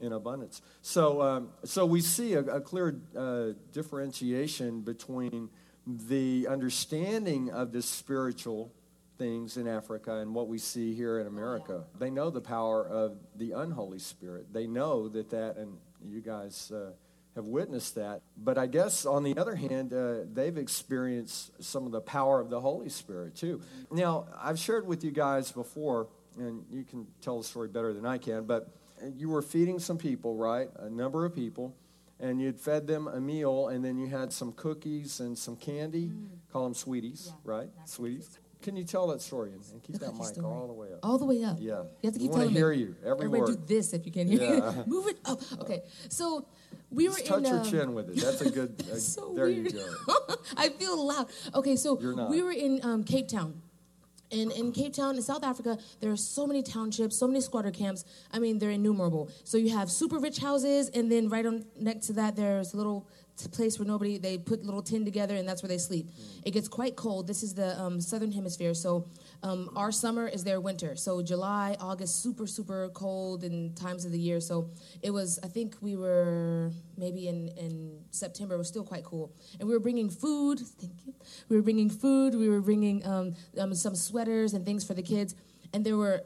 in 0.00 0.12
abundance. 0.12 0.62
So, 0.80 1.20
um, 1.20 1.48
so 1.64 1.84
we 1.84 2.00
see 2.00 2.34
a, 2.34 2.40
a 2.40 2.60
clear 2.60 2.98
uh, 3.16 3.48
differentiation 3.72 4.80
between 4.80 5.50
the 5.88 6.46
understanding 6.48 7.50
of 7.50 7.72
the 7.72 7.80
spiritual 7.80 8.72
things 9.16 9.56
in 9.56 9.66
Africa 9.66 10.18
and 10.18 10.34
what 10.34 10.46
we 10.46 10.58
see 10.58 10.94
here 10.94 11.18
in 11.18 11.26
America. 11.26 11.84
They 11.98 12.10
know 12.10 12.30
the 12.30 12.40
power 12.40 12.86
of 12.86 13.16
the 13.36 13.52
unholy 13.52 13.98
spirit. 13.98 14.52
They 14.52 14.66
know 14.66 15.08
that 15.08 15.30
that, 15.30 15.56
and 15.56 15.78
you 16.04 16.20
guys 16.20 16.70
uh, 16.70 16.90
have 17.34 17.46
witnessed 17.46 17.94
that. 17.94 18.20
But 18.36 18.58
I 18.58 18.66
guess 18.66 19.06
on 19.06 19.24
the 19.24 19.36
other 19.38 19.56
hand, 19.56 19.92
uh, 19.92 20.24
they've 20.32 20.56
experienced 20.56 21.62
some 21.62 21.86
of 21.86 21.92
the 21.92 22.00
power 22.00 22.38
of 22.38 22.50
the 22.50 22.60
Holy 22.60 22.90
Spirit 22.90 23.34
too. 23.34 23.60
Now, 23.90 24.26
I've 24.40 24.58
shared 24.58 24.86
with 24.86 25.02
you 25.02 25.10
guys 25.10 25.50
before, 25.50 26.08
and 26.38 26.64
you 26.70 26.84
can 26.84 27.06
tell 27.22 27.38
the 27.38 27.44
story 27.44 27.68
better 27.68 27.92
than 27.92 28.04
I 28.06 28.18
can, 28.18 28.44
but 28.44 28.68
you 29.16 29.30
were 29.30 29.42
feeding 29.42 29.78
some 29.78 29.96
people, 29.96 30.36
right? 30.36 30.68
A 30.78 30.90
number 30.90 31.24
of 31.24 31.34
people 31.34 31.74
and 32.20 32.40
you'd 32.40 32.58
fed 32.58 32.86
them 32.86 33.08
a 33.08 33.20
meal, 33.20 33.68
and 33.68 33.84
then 33.84 33.98
you 33.98 34.08
had 34.08 34.32
some 34.32 34.52
cookies 34.52 35.20
and 35.20 35.36
some 35.36 35.56
candy. 35.56 36.06
Mm. 36.06 36.28
Call 36.52 36.64
them 36.64 36.74
sweeties, 36.74 37.28
yeah, 37.28 37.34
right? 37.44 37.68
Sweeties. 37.84 38.38
Can 38.60 38.76
you 38.76 38.82
tell 38.84 39.06
that 39.08 39.22
story 39.22 39.52
and, 39.52 39.62
and 39.72 39.82
keep 39.82 39.98
the 39.98 40.06
that 40.06 40.14
mic 40.14 40.26
story. 40.26 40.46
all 40.46 40.66
the 40.66 40.72
way 40.72 40.88
up? 40.92 40.98
All 41.04 41.16
the 41.16 41.24
way 41.24 41.44
up. 41.44 41.58
Yeah. 41.60 41.82
You 42.02 42.06
have 42.06 42.14
to 42.14 42.18
keep 42.18 42.30
we 42.30 42.36
telling 42.36 42.50
hear 42.50 42.72
you. 42.72 42.96
Every 43.02 43.26
Everybody 43.26 43.42
word. 43.42 43.66
do 43.68 43.74
this 43.74 43.92
if 43.92 44.04
you 44.04 44.10
can 44.10 44.26
hear 44.26 44.42
yeah. 44.42 44.70
me. 44.72 44.82
Move 44.86 45.06
it 45.06 45.18
up. 45.24 45.40
Okay. 45.60 45.82
So 46.08 46.44
we 46.90 47.06
Just 47.06 47.20
were 47.20 47.26
touch 47.26 47.44
in. 47.44 47.50
your 47.50 47.60
um, 47.60 47.70
chin 47.70 47.94
with 47.94 48.10
it. 48.10 48.16
That's 48.16 48.40
a 48.40 48.50
good. 48.50 48.74
Uh, 48.88 48.96
so 48.96 49.32
there 49.34 49.46
weird. 49.46 49.72
you 49.72 49.86
go. 50.06 50.36
I 50.56 50.70
feel 50.70 51.06
loud. 51.06 51.28
Okay, 51.54 51.76
so 51.76 51.94
we 52.30 52.42
were 52.42 52.52
in 52.52 52.80
um, 52.82 53.04
Cape 53.04 53.28
Town. 53.28 53.60
In, 54.30 54.50
in 54.50 54.72
Cape 54.72 54.92
Town, 54.92 55.16
in 55.16 55.22
South 55.22 55.42
Africa, 55.42 55.78
there 56.00 56.12
are 56.12 56.16
so 56.16 56.46
many 56.46 56.62
townships, 56.62 57.16
so 57.16 57.26
many 57.26 57.40
squatter 57.40 57.70
camps. 57.70 58.04
I 58.32 58.38
mean, 58.38 58.58
they're 58.58 58.70
innumerable. 58.70 59.30
So 59.44 59.56
you 59.56 59.70
have 59.76 59.90
super 59.90 60.18
rich 60.18 60.38
houses, 60.38 60.90
and 60.90 61.10
then 61.10 61.28
right 61.28 61.46
on 61.46 61.64
next 61.78 62.08
to 62.08 62.12
that, 62.14 62.36
there's 62.36 62.74
a 62.74 62.76
little 62.76 63.06
place 63.46 63.78
where 63.78 63.86
nobody 63.86 64.18
they 64.18 64.36
put 64.36 64.64
little 64.64 64.82
tin 64.82 65.04
together 65.04 65.36
and 65.36 65.48
that's 65.48 65.62
where 65.62 65.68
they 65.68 65.78
sleep 65.78 66.06
mm. 66.08 66.42
it 66.44 66.50
gets 66.50 66.66
quite 66.66 66.96
cold 66.96 67.28
this 67.28 67.44
is 67.44 67.54
the 67.54 67.80
um, 67.80 68.00
southern 68.00 68.32
hemisphere 68.32 68.74
so 68.74 69.06
um, 69.42 69.70
our 69.76 69.92
summer 69.92 70.26
is 70.26 70.44
their 70.44 70.60
winter. 70.60 70.96
So 70.96 71.22
july 71.22 71.76
august 71.80 72.22
super 72.22 72.46
super 72.46 72.88
cold 72.94 73.44
in 73.44 73.74
times 73.74 74.04
of 74.04 74.12
the 74.12 74.18
year. 74.18 74.40
So 74.40 74.70
it 75.02 75.10
was 75.10 75.38
i 75.42 75.48
think 75.48 75.76
we 75.80 75.96
were 75.96 76.70
maybe 76.96 77.28
in, 77.28 77.48
in 77.56 78.00
september 78.10 78.54
it 78.54 78.58
was 78.58 78.68
still 78.68 78.84
quite 78.84 79.04
cool. 79.04 79.32
And 79.58 79.68
we 79.68 79.74
were 79.74 79.80
bringing 79.80 80.10
food. 80.10 80.60
Thank 80.60 81.06
you. 81.06 81.14
We 81.48 81.56
were 81.56 81.62
bringing 81.62 81.90
food. 81.90 82.34
We 82.34 82.48
were 82.48 82.60
bringing 82.60 83.06
um, 83.06 83.34
um 83.58 83.74
some 83.74 83.94
sweaters 83.94 84.54
and 84.54 84.64
things 84.64 84.84
for 84.84 84.94
the 84.94 85.02
kids. 85.02 85.34
And 85.72 85.84
there 85.84 85.96
were 85.96 86.24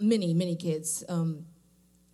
many 0.00 0.34
many 0.34 0.56
kids 0.56 1.04
um, 1.08 1.46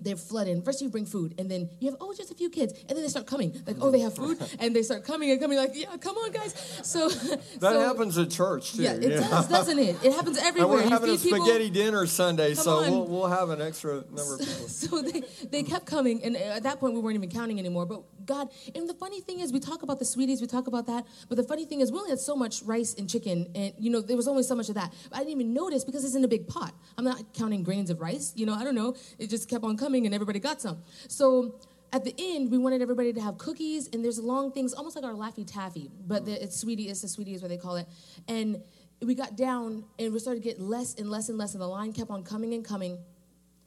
they're 0.01 0.17
flooding. 0.17 0.63
First, 0.63 0.81
you 0.81 0.89
bring 0.89 1.07
food, 1.07 1.35
and 1.39 1.51
then 1.51 1.69
you 1.81 1.91
have 1.91 1.99
oh, 2.01 2.15
just 2.15 2.31
a 2.31 2.35
few 2.35 2.51
kids, 2.51 2.73
and 2.89 2.91
then 2.91 3.03
they 3.03 3.09
start 3.09 3.27
coming. 3.27 3.61
Like 3.67 3.77
oh, 3.81 3.91
they 3.91 4.01
have 4.01 4.15
food, 4.15 4.39
and 4.61 4.75
they 4.75 4.83
start 4.83 5.05
coming 5.05 5.31
and 5.31 5.41
coming. 5.41 5.59
Like 5.59 5.73
yeah, 5.75 5.97
come 5.99 6.17
on, 6.17 6.31
guys. 6.31 6.55
So 6.83 7.09
that 7.09 7.41
so, 7.61 7.81
happens 7.81 8.17
at 8.19 8.31
church 8.31 8.73
too. 8.73 8.83
Yeah, 8.83 8.93
it 8.93 9.03
yeah. 9.03 9.21
does, 9.21 9.49
doesn't 9.49 9.79
it? 9.79 9.97
It 10.03 10.13
happens 10.13 10.39
everywhere. 10.39 10.81
And 10.81 10.85
we're 10.85 10.91
having 10.91 11.11
a 11.11 11.19
spaghetti 11.19 11.71
people, 11.71 11.85
dinner 11.85 12.07
Sunday, 12.07 12.55
so 12.55 12.81
we'll, 12.83 13.07
we'll 13.07 13.27
have 13.27 13.51
an 13.51 13.61
extra 13.61 14.05
number 14.11 14.35
of 14.35 14.41
people. 14.41 14.69
So 14.79 15.03
they 15.03 15.23
they 15.51 15.63
kept 15.63 15.87
coming, 15.87 16.23
and 16.23 16.37
uh, 16.37 16.57
at 16.57 16.63
that 16.63 16.79
point 16.79 16.95
we 16.95 17.01
weren't 17.01 17.17
even 17.17 17.31
counting 17.31 17.59
anymore. 17.59 17.87
But 17.87 18.03
God, 18.25 18.49
and 18.75 18.89
the 18.89 18.95
funny 18.95 19.21
thing 19.21 19.41
is, 19.41 19.53
we 19.53 19.61
talk 19.61 19.83
about 19.83 19.99
the 19.99 20.05
sweeties, 20.05 20.41
we 20.41 20.47
talk 20.47 20.67
about 20.67 20.87
that, 20.87 21.07
but 21.29 21.37
the 21.37 21.43
funny 21.43 21.65
thing 21.65 21.81
is, 21.81 21.91
we 21.91 21.99
only 21.99 22.11
had 22.11 22.21
so 22.21 22.37
much 22.37 22.63
rice 22.63 22.95
and 22.95 23.09
chicken, 23.09 23.51
and 23.55 23.73
you 23.79 23.91
know 23.91 24.01
there 24.01 24.17
was 24.17 24.29
only 24.29 24.43
so 24.43 24.55
much 24.55 24.69
of 24.69 24.77
that. 24.77 24.93
I 25.13 25.19
didn't 25.19 25.33
even 25.33 25.53
notice 25.53 25.85
because 25.85 26.05
it's 26.05 26.15
in 26.15 26.25
a 26.25 26.29
big 26.29 26.47
pot. 26.47 26.75
I'm 26.97 27.05
not 27.05 27.35
counting 27.35 27.63
grains 27.63 27.91
of 27.91 28.01
rice. 28.01 28.33
You 28.37 28.47
know, 28.47 28.55
I 28.55 28.63
don't 28.63 28.75
know. 28.75 28.95
It 29.19 29.31
just 29.31 29.49
kept 29.49 29.65
on 29.65 29.77
coming, 29.77 29.88
and 29.95 30.15
everybody 30.15 30.39
got 30.39 30.61
some. 30.61 30.83
So 31.09 31.55
at 31.93 32.05
the 32.05 32.15
end, 32.19 32.51
we 32.51 32.59
wanted 32.59 32.83
everybody 32.83 33.13
to 33.15 33.21
have 33.21 33.39
cookies, 33.39 33.89
and 33.93 34.05
there's 34.05 34.19
long 34.19 34.53
things, 34.53 34.75
almost 34.75 34.97
like 34.97 35.05
our 35.05 35.15
Laffy 35.15 35.47
Taffy, 35.47 35.91
but 36.07 36.27
the, 36.27 36.43
it's 36.43 36.57
sweetie, 36.57 36.89
it's 36.89 37.01
the 37.01 37.09
sweetie 37.09 37.35
is 37.35 37.43
what 37.43 37.49
they 37.49 37.57
call 37.57 37.77
it. 37.77 37.87
And 38.27 38.63
we 39.01 39.15
got 39.15 39.37
down, 39.37 39.85
and 39.99 40.13
we 40.13 40.19
started 40.19 40.43
to 40.43 40.49
get 40.49 40.61
less 40.61 40.95
and 40.97 41.11
less 41.11 41.29
and 41.29 41.39
less, 41.39 41.55
and 41.55 41.63
the 41.63 41.67
line 41.67 41.93
kept 41.93 42.11
on 42.11 42.23
coming 42.25 42.53
and 42.55 42.65
coming. 42.65 42.99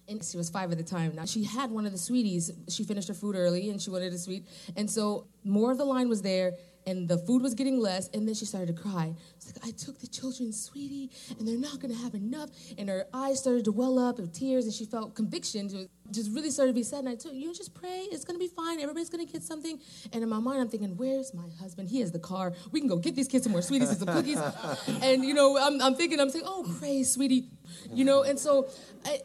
And 0.08 0.24
she 0.24 0.38
was 0.38 0.50
five 0.50 0.72
at 0.72 0.78
the 0.78 0.84
time. 0.84 1.16
Now 1.16 1.26
she 1.26 1.44
had 1.44 1.72
one 1.72 1.86
of 1.86 1.94
the 1.94 1.98
sweeties. 1.98 2.52
She 2.68 2.84
finished 2.84 3.08
her 3.08 3.14
food 3.14 3.36
early, 3.36 3.70
and 3.70 3.82
she 3.82 3.90
wanted 3.90 4.14
a 4.14 4.18
sweet. 4.18 4.46
And 4.76 4.90
so 4.90 5.28
more 5.44 5.72
of 5.72 5.78
the 5.78 5.86
line 5.86 6.10
was 6.10 6.22
there, 6.22 6.54
and 6.86 7.08
the 7.08 7.18
food 7.18 7.42
was 7.42 7.54
getting 7.54 7.80
less, 7.80 8.10
and 8.10 8.28
then 8.28 8.36
she 8.36 8.46
started 8.46 8.76
to 8.76 8.82
cry. 8.82 9.14
She's 9.42 9.56
like, 9.56 9.68
I 9.68 9.72
took 9.72 10.00
the 10.00 10.08
children, 10.08 10.52
sweetie, 10.54 11.12
and 11.38 11.48
they're 11.48 11.58
not 11.58 11.80
gonna 11.80 11.96
have 11.96 12.16
enough. 12.16 12.50
And 12.78 12.90
her 12.90 13.06
eyes 13.14 13.40
started 13.40 13.66
to 13.66 13.72
well 13.72 14.00
up 14.00 14.20
of 14.20 14.32
tears, 14.32 14.66
and 14.66 14.74
she 14.74 14.86
felt 14.86 15.16
conviction, 15.16 15.70
to, 15.70 15.90
just 16.12 16.32
really 16.32 16.50
started 16.50 16.72
to 16.72 16.76
be 16.76 16.84
sad. 16.84 17.00
And 17.00 17.10
I 17.10 17.16
told 17.16 17.36
you, 17.36 17.54
just 17.54 17.74
pray, 17.74 18.08
it's 18.12 18.26
gonna 18.26 18.40
be 18.40 18.48
fine, 18.48 18.80
everybody's 18.80 19.10
gonna 19.10 19.26
get 19.26 19.44
something. 19.44 19.80
And 20.14 20.24
in 20.24 20.30
my 20.30 20.40
mind, 20.40 20.62
I'm 20.62 20.70
thinking, 20.70 20.96
where's 20.98 21.34
my 21.34 21.48
husband? 21.60 21.90
He 21.90 22.00
has 22.00 22.12
the 22.12 22.20
car. 22.20 22.54
We 22.72 22.80
can 22.80 22.90
go 22.90 22.98
get 22.98 23.16
these 23.16 23.28
kids 23.28 23.44
some 23.44 23.52
more 23.52 23.62
sweeties 23.62 23.90
and 23.90 23.98
some 23.98 24.08
cookies. 24.08 24.40
and 25.02 25.24
you 25.24 25.34
know, 25.34 25.58
I'm, 25.58 25.82
I'm 25.82 25.96
thinking, 25.96 26.20
I'm 26.20 26.30
saying, 26.30 26.46
oh, 26.48 26.66
pray, 26.80 27.04
sweetie. 27.04 27.50
You 27.94 28.06
know, 28.06 28.24
and 28.24 28.40
so, 28.40 28.70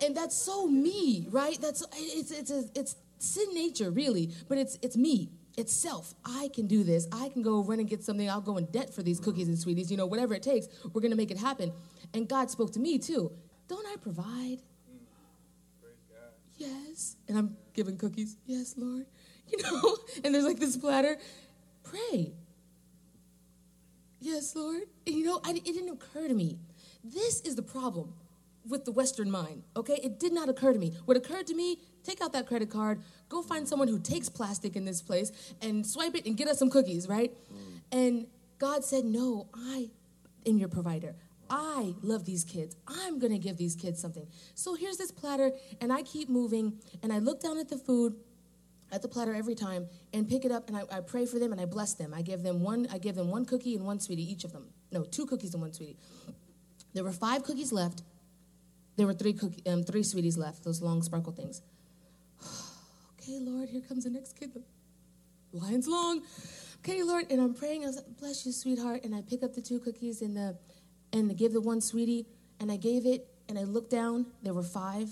and 0.02 0.16
that's 0.16 0.36
so 0.36 0.66
me, 0.66 1.26
right? 1.30 1.58
That's, 1.60 1.84
it's, 1.96 2.30
it's, 2.30 2.50
it's, 2.50 2.70
it's 2.74 2.96
sin 3.18 3.54
nature, 3.54 3.90
really, 3.90 4.32
but 4.48 4.58
it's, 4.58 4.78
it's 4.82 4.96
me 4.96 5.30
itself. 5.56 6.14
I 6.24 6.50
can 6.54 6.66
do 6.66 6.84
this. 6.84 7.06
I 7.12 7.28
can 7.28 7.42
go 7.42 7.62
run 7.62 7.80
and 7.80 7.88
get 7.88 8.04
something. 8.04 8.28
I'll 8.28 8.40
go 8.40 8.56
in 8.56 8.66
debt 8.66 8.94
for 8.94 9.02
these 9.02 9.20
cookies 9.20 9.48
and 9.48 9.58
sweeties. 9.58 9.90
You 9.90 9.96
know, 9.96 10.06
whatever 10.06 10.34
it 10.34 10.42
takes, 10.42 10.68
we're 10.92 11.00
going 11.00 11.10
to 11.10 11.16
make 11.16 11.30
it 11.30 11.38
happen. 11.38 11.72
And 12.14 12.28
God 12.28 12.50
spoke 12.50 12.72
to 12.72 12.80
me 12.80 12.98
too. 12.98 13.32
Don't 13.68 13.86
I 13.86 13.96
provide? 13.96 14.58
Yes. 16.56 17.16
And 17.28 17.36
I'm 17.36 17.56
giving 17.74 17.96
cookies. 17.96 18.36
Yes, 18.46 18.74
Lord. 18.76 19.06
You 19.48 19.62
know, 19.62 19.96
and 20.24 20.34
there's 20.34 20.44
like 20.44 20.58
this 20.58 20.76
platter. 20.76 21.18
Pray. 21.84 22.32
Yes, 24.18 24.56
Lord. 24.56 24.82
And 25.06 25.14
you 25.14 25.24
know, 25.24 25.40
I, 25.44 25.50
it 25.52 25.64
didn't 25.64 25.90
occur 25.90 26.26
to 26.26 26.34
me. 26.34 26.58
This 27.04 27.42
is 27.42 27.54
the 27.54 27.62
problem 27.62 28.12
with 28.68 28.84
the 28.84 28.92
Western 28.92 29.30
mind, 29.30 29.64
okay? 29.76 29.98
It 30.02 30.18
did 30.18 30.32
not 30.32 30.48
occur 30.48 30.72
to 30.72 30.78
me. 30.78 30.94
What 31.04 31.16
occurred 31.16 31.46
to 31.48 31.54
me, 31.54 31.78
take 32.02 32.20
out 32.20 32.32
that 32.32 32.46
credit 32.46 32.70
card, 32.70 33.02
go 33.28 33.42
find 33.42 33.68
someone 33.68 33.88
who 33.88 33.98
takes 33.98 34.28
plastic 34.28 34.76
in 34.76 34.84
this 34.84 35.02
place 35.02 35.32
and 35.62 35.86
swipe 35.86 36.14
it 36.14 36.26
and 36.26 36.36
get 36.36 36.48
us 36.48 36.58
some 36.58 36.70
cookies, 36.70 37.08
right? 37.08 37.32
Mm. 37.32 37.80
And 37.92 38.26
God 38.58 38.84
said, 38.84 39.04
No, 39.04 39.48
I 39.54 39.90
am 40.46 40.58
your 40.58 40.68
provider. 40.68 41.14
I 41.48 41.94
love 42.02 42.24
these 42.24 42.44
kids. 42.44 42.76
I'm 42.88 43.18
gonna 43.18 43.38
give 43.38 43.56
these 43.56 43.76
kids 43.76 44.00
something. 44.00 44.26
So 44.54 44.74
here's 44.74 44.96
this 44.96 45.12
platter, 45.12 45.52
and 45.80 45.92
I 45.92 46.02
keep 46.02 46.28
moving, 46.28 46.80
and 47.02 47.12
I 47.12 47.18
look 47.18 47.40
down 47.40 47.58
at 47.58 47.68
the 47.68 47.78
food, 47.78 48.16
at 48.90 49.02
the 49.02 49.08
platter 49.08 49.34
every 49.34 49.54
time, 49.54 49.86
and 50.12 50.28
pick 50.28 50.44
it 50.44 50.52
up, 50.52 50.68
and 50.68 50.76
I, 50.76 50.82
I 50.90 51.00
pray 51.00 51.26
for 51.26 51.38
them, 51.38 51.52
and 51.52 51.60
I 51.60 51.64
bless 51.64 51.94
them. 51.94 52.12
I 52.14 52.22
give 52.22 52.42
them 52.42 52.62
one. 52.62 52.88
I 52.90 52.98
give 52.98 53.14
them 53.14 53.30
one 53.30 53.44
cookie 53.44 53.76
and 53.76 53.84
one 53.84 54.00
sweetie, 54.00 54.30
each 54.30 54.44
of 54.44 54.52
them. 54.52 54.68
No, 54.92 55.04
two 55.04 55.26
cookies 55.26 55.54
and 55.54 55.62
one 55.62 55.72
sweetie. 55.72 55.96
There 56.94 57.04
were 57.04 57.12
five 57.12 57.42
cookies 57.44 57.72
left. 57.72 58.02
There 58.96 59.06
were 59.06 59.14
three 59.14 59.34
cookie, 59.34 59.62
um, 59.66 59.82
three 59.82 60.02
sweeties 60.02 60.38
left. 60.38 60.64
Those 60.64 60.80
long 60.80 61.02
sparkle 61.02 61.32
things 61.32 61.62
okay, 63.20 63.38
Lord, 63.40 63.68
here 63.68 63.82
comes 63.82 64.04
the 64.04 64.10
next 64.10 64.38
kid. 64.38 64.52
The 64.54 64.62
line's 65.52 65.86
long. 65.86 66.22
Okay, 66.78 67.02
Lord, 67.02 67.26
and 67.30 67.40
I'm 67.40 67.54
praying. 67.54 67.84
I 67.84 67.88
was 67.88 67.96
like, 67.96 68.16
bless 68.18 68.46
you, 68.46 68.52
sweetheart. 68.52 69.04
And 69.04 69.14
I 69.14 69.22
pick 69.22 69.42
up 69.42 69.54
the 69.54 69.60
two 69.60 69.80
cookies 69.80 70.22
and 70.22 70.36
the 70.36 70.56
and 71.12 71.30
I 71.30 71.34
give 71.34 71.52
the 71.52 71.60
one 71.60 71.80
sweetie, 71.80 72.26
and 72.60 72.70
I 72.70 72.76
gave 72.76 73.06
it, 73.06 73.28
and 73.48 73.58
I 73.58 73.62
looked 73.62 73.90
down. 73.90 74.26
There 74.42 74.54
were 74.54 74.62
five 74.62 75.08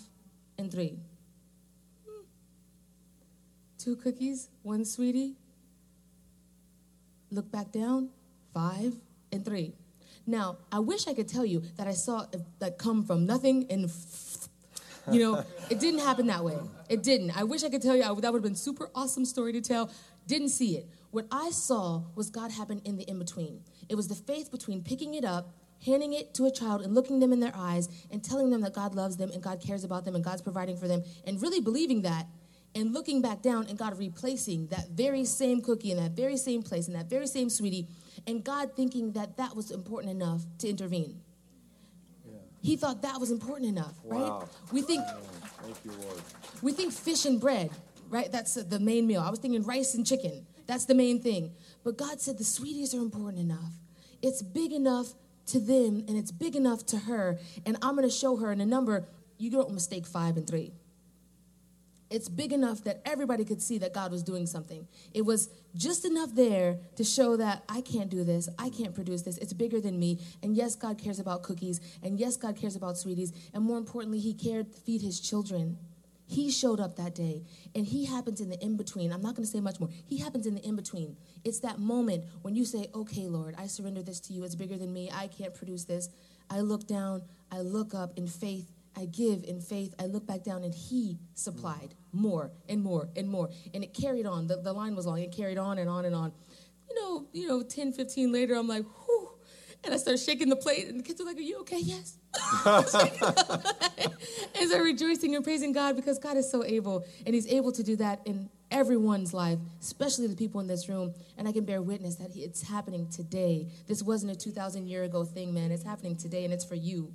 and 0.58 0.70
three. 0.70 0.98
Hmm. 2.06 2.24
Two 3.78 3.96
cookies, 3.96 4.48
one 4.62 4.84
sweetie. 4.84 5.34
Look 7.30 7.50
back 7.50 7.72
down, 7.72 8.10
five 8.52 8.94
and 9.32 9.44
three. 9.44 9.72
Now, 10.26 10.58
I 10.72 10.78
wish 10.78 11.06
I 11.06 11.14
could 11.14 11.28
tell 11.28 11.44
you 11.44 11.62
that 11.76 11.86
I 11.86 11.92
saw 11.92 12.26
that 12.58 12.78
come 12.78 13.04
from 13.04 13.26
nothing 13.26 13.66
and 13.70 13.90
you 15.10 15.20
know, 15.20 15.44
it 15.70 15.80
didn't 15.80 16.00
happen 16.00 16.26
that 16.28 16.44
way. 16.44 16.58
It 16.88 17.02
didn't. 17.02 17.36
I 17.36 17.44
wish 17.44 17.62
I 17.64 17.68
could 17.68 17.82
tell 17.82 17.96
you 17.96 18.02
that 18.02 18.14
would 18.14 18.24
have 18.24 18.42
been 18.42 18.54
super 18.54 18.90
awesome 18.94 19.24
story 19.24 19.52
to 19.52 19.60
tell. 19.60 19.90
Didn't 20.26 20.48
see 20.48 20.76
it. 20.76 20.88
What 21.10 21.26
I 21.30 21.50
saw 21.50 22.02
was 22.14 22.30
God 22.30 22.50
happen 22.50 22.80
in 22.84 22.96
the 22.96 23.04
in 23.04 23.18
between. 23.18 23.60
It 23.88 23.94
was 23.94 24.08
the 24.08 24.14
faith 24.14 24.50
between 24.50 24.82
picking 24.82 25.14
it 25.14 25.24
up, 25.24 25.54
handing 25.84 26.12
it 26.12 26.34
to 26.34 26.46
a 26.46 26.50
child, 26.50 26.82
and 26.82 26.94
looking 26.94 27.20
them 27.20 27.32
in 27.32 27.40
their 27.40 27.52
eyes 27.54 27.88
and 28.10 28.24
telling 28.24 28.50
them 28.50 28.62
that 28.62 28.74
God 28.74 28.94
loves 28.94 29.16
them 29.16 29.30
and 29.30 29.42
God 29.42 29.60
cares 29.60 29.84
about 29.84 30.04
them 30.04 30.14
and 30.14 30.24
God's 30.24 30.42
providing 30.42 30.76
for 30.76 30.88
them, 30.88 31.04
and 31.26 31.40
really 31.40 31.60
believing 31.60 32.02
that, 32.02 32.26
and 32.74 32.92
looking 32.92 33.22
back 33.22 33.42
down 33.42 33.66
and 33.68 33.78
God 33.78 33.96
replacing 33.98 34.66
that 34.68 34.88
very 34.90 35.24
same 35.24 35.60
cookie 35.60 35.92
in 35.92 35.98
that 35.98 36.12
very 36.12 36.36
same 36.36 36.62
place 36.62 36.88
in 36.88 36.94
that 36.94 37.08
very 37.08 37.26
same 37.26 37.48
sweetie, 37.48 37.86
and 38.26 38.42
God 38.44 38.74
thinking 38.76 39.12
that 39.12 39.36
that 39.36 39.54
was 39.54 39.70
important 39.70 40.12
enough 40.12 40.42
to 40.58 40.68
intervene. 40.68 41.20
He 42.62 42.76
thought 42.76 43.02
that 43.02 43.20
was 43.20 43.30
important 43.30 43.68
enough, 43.68 43.94
right? 44.04 44.42
We 44.72 44.80
think 44.80 45.02
you, 45.84 45.92
we 46.62 46.72
think 46.72 46.94
fish 46.94 47.26
and 47.26 47.38
bread, 47.38 47.70
right? 48.08 48.32
That's 48.32 48.54
the 48.54 48.80
main 48.80 49.06
meal. 49.06 49.20
I 49.20 49.28
was 49.28 49.38
thinking 49.38 49.62
rice 49.64 49.94
and 49.94 50.06
chicken. 50.06 50.46
That's 50.66 50.86
the 50.86 50.94
main 50.94 51.20
thing. 51.20 51.52
But 51.84 51.98
God 51.98 52.22
said 52.22 52.38
the 52.38 52.44
sweeties 52.44 52.94
are 52.94 53.00
important 53.00 53.42
enough. 53.42 53.72
It's 54.22 54.40
big 54.40 54.72
enough 54.72 55.12
to 55.48 55.60
them 55.60 56.04
and 56.08 56.16
it's 56.16 56.32
big 56.32 56.56
enough 56.56 56.86
to 56.86 56.96
her. 57.00 57.38
And 57.66 57.76
I'm 57.82 57.96
going 57.96 58.08
to 58.08 58.14
show 58.14 58.36
her 58.36 58.50
in 58.50 58.62
a 58.62 58.66
number. 58.66 59.06
You 59.36 59.50
don't 59.50 59.72
mistake 59.72 60.06
five 60.06 60.38
and 60.38 60.46
three. 60.46 60.72
It's 62.14 62.28
big 62.28 62.52
enough 62.52 62.84
that 62.84 63.02
everybody 63.04 63.44
could 63.44 63.60
see 63.60 63.76
that 63.78 63.92
God 63.92 64.12
was 64.12 64.22
doing 64.22 64.46
something. 64.46 64.86
It 65.12 65.22
was 65.22 65.48
just 65.74 66.04
enough 66.04 66.32
there 66.32 66.78
to 66.94 67.02
show 67.02 67.36
that 67.36 67.64
I 67.68 67.80
can't 67.80 68.08
do 68.08 68.22
this, 68.22 68.48
I 68.56 68.68
can't 68.70 68.94
produce 68.94 69.22
this. 69.22 69.36
It's 69.38 69.52
bigger 69.52 69.80
than 69.80 69.98
me. 69.98 70.20
And 70.40 70.56
yes, 70.56 70.76
God 70.76 70.96
cares 70.96 71.18
about 71.18 71.42
cookies, 71.42 71.80
and 72.04 72.20
yes, 72.20 72.36
God 72.36 72.56
cares 72.56 72.76
about 72.76 72.96
sweeties, 72.98 73.32
and 73.52 73.64
more 73.64 73.78
importantly, 73.78 74.20
He 74.20 74.32
cared 74.32 74.72
to 74.72 74.78
feed 74.78 75.02
His 75.02 75.18
children. 75.18 75.76
He 76.26 76.52
showed 76.52 76.78
up 76.78 76.94
that 76.96 77.16
day, 77.16 77.42
and 77.74 77.84
He 77.84 78.04
happens 78.04 78.40
in 78.40 78.48
the 78.48 78.62
in 78.62 78.76
between. 78.76 79.12
I'm 79.12 79.20
not 79.20 79.34
going 79.34 79.44
to 79.44 79.50
say 79.50 79.60
much 79.60 79.80
more. 79.80 79.90
He 80.06 80.18
happens 80.18 80.46
in 80.46 80.54
the 80.54 80.62
in 80.62 80.76
between. 80.76 81.16
It's 81.42 81.58
that 81.60 81.80
moment 81.80 82.26
when 82.42 82.54
you 82.54 82.64
say, 82.64 82.86
Okay, 82.94 83.26
Lord, 83.26 83.56
I 83.58 83.66
surrender 83.66 84.02
this 84.02 84.20
to 84.20 84.32
you. 84.32 84.44
It's 84.44 84.54
bigger 84.54 84.76
than 84.76 84.92
me. 84.92 85.10
I 85.12 85.26
can't 85.26 85.52
produce 85.52 85.84
this. 85.84 86.10
I 86.48 86.60
look 86.60 86.86
down, 86.86 87.22
I 87.50 87.60
look 87.60 87.92
up 87.92 88.16
in 88.16 88.28
faith, 88.28 88.70
I 88.96 89.06
give 89.06 89.44
in 89.44 89.60
faith. 89.60 89.94
I 89.98 90.06
look 90.06 90.26
back 90.26 90.44
down 90.44 90.64
and 90.64 90.74
he 90.74 91.18
supplied 91.34 91.94
more 92.12 92.50
and 92.68 92.82
more 92.82 93.08
and 93.16 93.28
more. 93.28 93.50
And 93.72 93.82
it 93.82 93.94
carried 93.94 94.26
on. 94.26 94.46
The, 94.46 94.56
the 94.56 94.72
line 94.72 94.94
was 94.94 95.06
long. 95.06 95.20
It 95.20 95.32
carried 95.32 95.58
on 95.58 95.78
and 95.78 95.88
on 95.88 96.04
and 96.04 96.14
on. 96.14 96.32
You 96.88 97.00
know, 97.00 97.26
you 97.32 97.48
know, 97.48 97.62
10, 97.62 97.92
15 97.92 98.32
later, 98.32 98.54
I'm 98.54 98.68
like, 98.68 98.84
whew. 98.84 99.30
And 99.84 99.92
I 99.92 99.98
start 99.98 100.18
shaking 100.18 100.48
the 100.48 100.56
plate, 100.56 100.88
and 100.88 100.98
the 100.98 101.02
kids 101.02 101.20
are 101.20 101.24
like, 101.24 101.36
Are 101.36 101.40
you 101.40 101.60
okay? 101.60 101.78
Yes. 101.78 102.16
and 102.64 102.88
so 104.70 104.80
rejoicing 104.80 105.34
and 105.34 105.44
praising 105.44 105.72
God 105.72 105.94
because 105.94 106.18
God 106.18 106.38
is 106.38 106.50
so 106.50 106.64
able, 106.64 107.04
and 107.26 107.34
He's 107.34 107.46
able 107.48 107.70
to 107.72 107.82
do 107.82 107.94
that 107.96 108.22
in 108.24 108.48
everyone's 108.70 109.34
life, 109.34 109.58
especially 109.82 110.26
the 110.26 110.36
people 110.36 110.60
in 110.60 110.66
this 110.66 110.88
room. 110.88 111.12
And 111.36 111.46
I 111.46 111.52
can 111.52 111.66
bear 111.66 111.82
witness 111.82 112.14
that 112.16 112.34
it's 112.34 112.62
happening 112.62 113.08
today. 113.10 113.68
This 113.86 114.02
wasn't 114.02 114.32
a 114.32 114.36
2,000 114.36 114.88
year 114.88 115.04
ago 115.04 115.22
thing, 115.22 115.52
man. 115.52 115.70
It's 115.70 115.84
happening 115.84 116.16
today, 116.16 116.44
and 116.44 116.54
it's 116.54 116.64
for 116.64 116.76
you. 116.76 117.12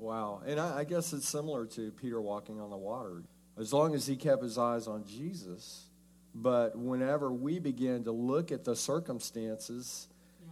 Wow. 0.00 0.40
And 0.46 0.58
I, 0.58 0.78
I 0.78 0.84
guess 0.84 1.12
it's 1.12 1.28
similar 1.28 1.66
to 1.66 1.92
Peter 1.92 2.20
walking 2.20 2.58
on 2.60 2.70
the 2.70 2.76
water. 2.76 3.22
As 3.58 3.72
long 3.72 3.94
as 3.94 4.06
he 4.06 4.16
kept 4.16 4.42
his 4.42 4.56
eyes 4.56 4.88
on 4.88 5.04
Jesus, 5.04 5.90
but 6.34 6.76
whenever 6.76 7.30
we 7.30 7.58
begin 7.58 8.04
to 8.04 8.12
look 8.12 8.50
at 8.50 8.64
the 8.64 8.74
circumstances 8.74 10.08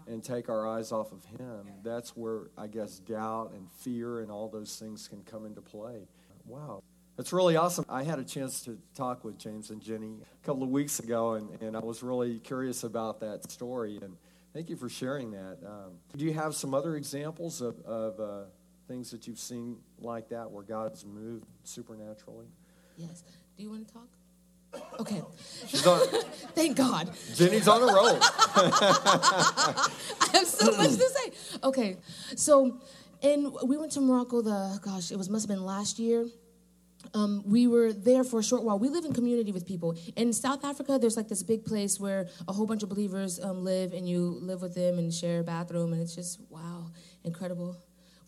and 0.07 0.23
take 0.23 0.51
our 0.51 0.69
eyes 0.69 0.93
off 0.93 1.13
of 1.13 1.25
him, 1.25 1.67
that's 1.83 2.11
where 2.11 2.51
I 2.59 2.67
guess 2.67 2.99
doubt 2.99 3.53
and 3.55 3.71
fear 3.81 4.21
and 4.21 4.31
all 4.31 4.49
those 4.49 4.77
things 4.77 5.09
can 5.09 5.23
come 5.23 5.47
into 5.47 5.63
play. 5.63 6.09
Wow. 6.45 6.83
That's 7.17 7.33
really 7.33 7.57
awesome. 7.57 7.85
I 7.89 8.05
had 8.05 8.19
a 8.19 8.25
chance 8.25 8.63
to 8.65 8.79
talk 8.95 9.25
with 9.25 9.39
James 9.39 9.71
and 9.71 9.81
Jenny 9.81 10.19
a 10.23 10.47
couple 10.47 10.63
of 10.63 10.69
weeks 10.69 11.01
ago, 11.01 11.33
and, 11.33 11.51
and 11.63 11.77
I 11.77 11.81
was 11.81 12.03
really 12.03 12.39
curious 12.39 12.85
about 12.85 13.21
that 13.21 13.51
story. 13.51 13.99
And 14.03 14.17
thank 14.53 14.69
you 14.69 14.77
for 14.77 14.89
sharing 14.89 15.31
that. 15.33 15.59
Um, 15.67 15.93
do 16.17 16.25
you 16.25 16.35
have 16.35 16.55
some 16.55 16.75
other 16.75 16.97
examples 16.97 17.61
of, 17.61 17.81
of 17.81 18.21
uh, 18.21 18.45
things 18.89 19.11
that 19.11 19.27
you've 19.27 19.39
seen 19.39 19.77
like 20.01 20.31
that 20.31 20.51
where 20.51 20.65
God's 20.65 21.05
moved 21.05 21.47
supernaturally? 21.63 22.47
Yes. 22.97 23.23
Do 23.57 23.63
you 23.63 23.71
want 23.71 23.87
to 23.87 23.95
talk? 23.95 24.09
Okay. 25.01 25.23
She's 25.67 25.87
on, 25.87 26.07
Thank 26.55 26.77
God. 26.77 27.11
Jenny's 27.35 27.69
on 27.69 27.83
a 27.83 27.87
roll. 27.87 28.19
I 28.21 29.89
have 30.33 30.47
so 30.47 30.77
much 30.77 30.91
to 30.91 31.09
say. 31.09 31.33
Okay. 31.63 31.97
So, 32.37 32.81
and 33.23 33.53
we 33.65 33.77
went 33.77 33.93
to 33.93 34.01
Morocco 34.01 34.43
the, 34.43 34.79
gosh, 34.83 35.11
it 35.11 35.17
was 35.17 35.31
must 35.31 35.49
have 35.49 35.57
been 35.57 35.65
last 35.65 35.99
year. 35.99 36.27
Um, 37.15 37.43
we 37.47 37.67
were 37.67 37.93
there 37.93 38.25
for 38.25 38.41
a 38.41 38.43
short 38.43 38.65
while. 38.65 38.79
We 38.79 38.89
live 38.89 39.05
in 39.05 39.13
community 39.13 39.53
with 39.53 39.67
people. 39.67 39.97
In 40.17 40.33
South 40.33 40.65
Africa, 40.65 40.99
there's 41.01 41.17
like 41.17 41.29
this 41.29 41.43
big 41.43 41.65
place 41.65 41.99
where 41.99 42.29
a 42.47 42.53
whole 42.53 42.67
bunch 42.67 42.83
of 42.83 42.89
believers 42.89 43.41
um, 43.43 43.65
live, 43.65 43.93
and 43.93 44.09
you 44.09 44.39
live 44.43 44.61
with 44.61 44.75
them 44.75 44.99
and 44.99 45.15
share 45.15 45.41
a 45.41 45.45
bathroom, 45.45 45.93
and 45.93 46.03
it's 46.03 46.15
just 46.15 46.41
wow, 46.51 46.91
incredible, 47.25 47.77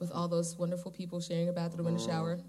with 0.01 0.11
all 0.11 0.27
those 0.27 0.57
wonderful 0.59 0.91
people 0.91 1.21
sharing 1.21 1.49
a 1.49 1.53
bathroom 1.53 1.87
and 1.87 1.97
a 1.99 2.03
shower. 2.03 2.41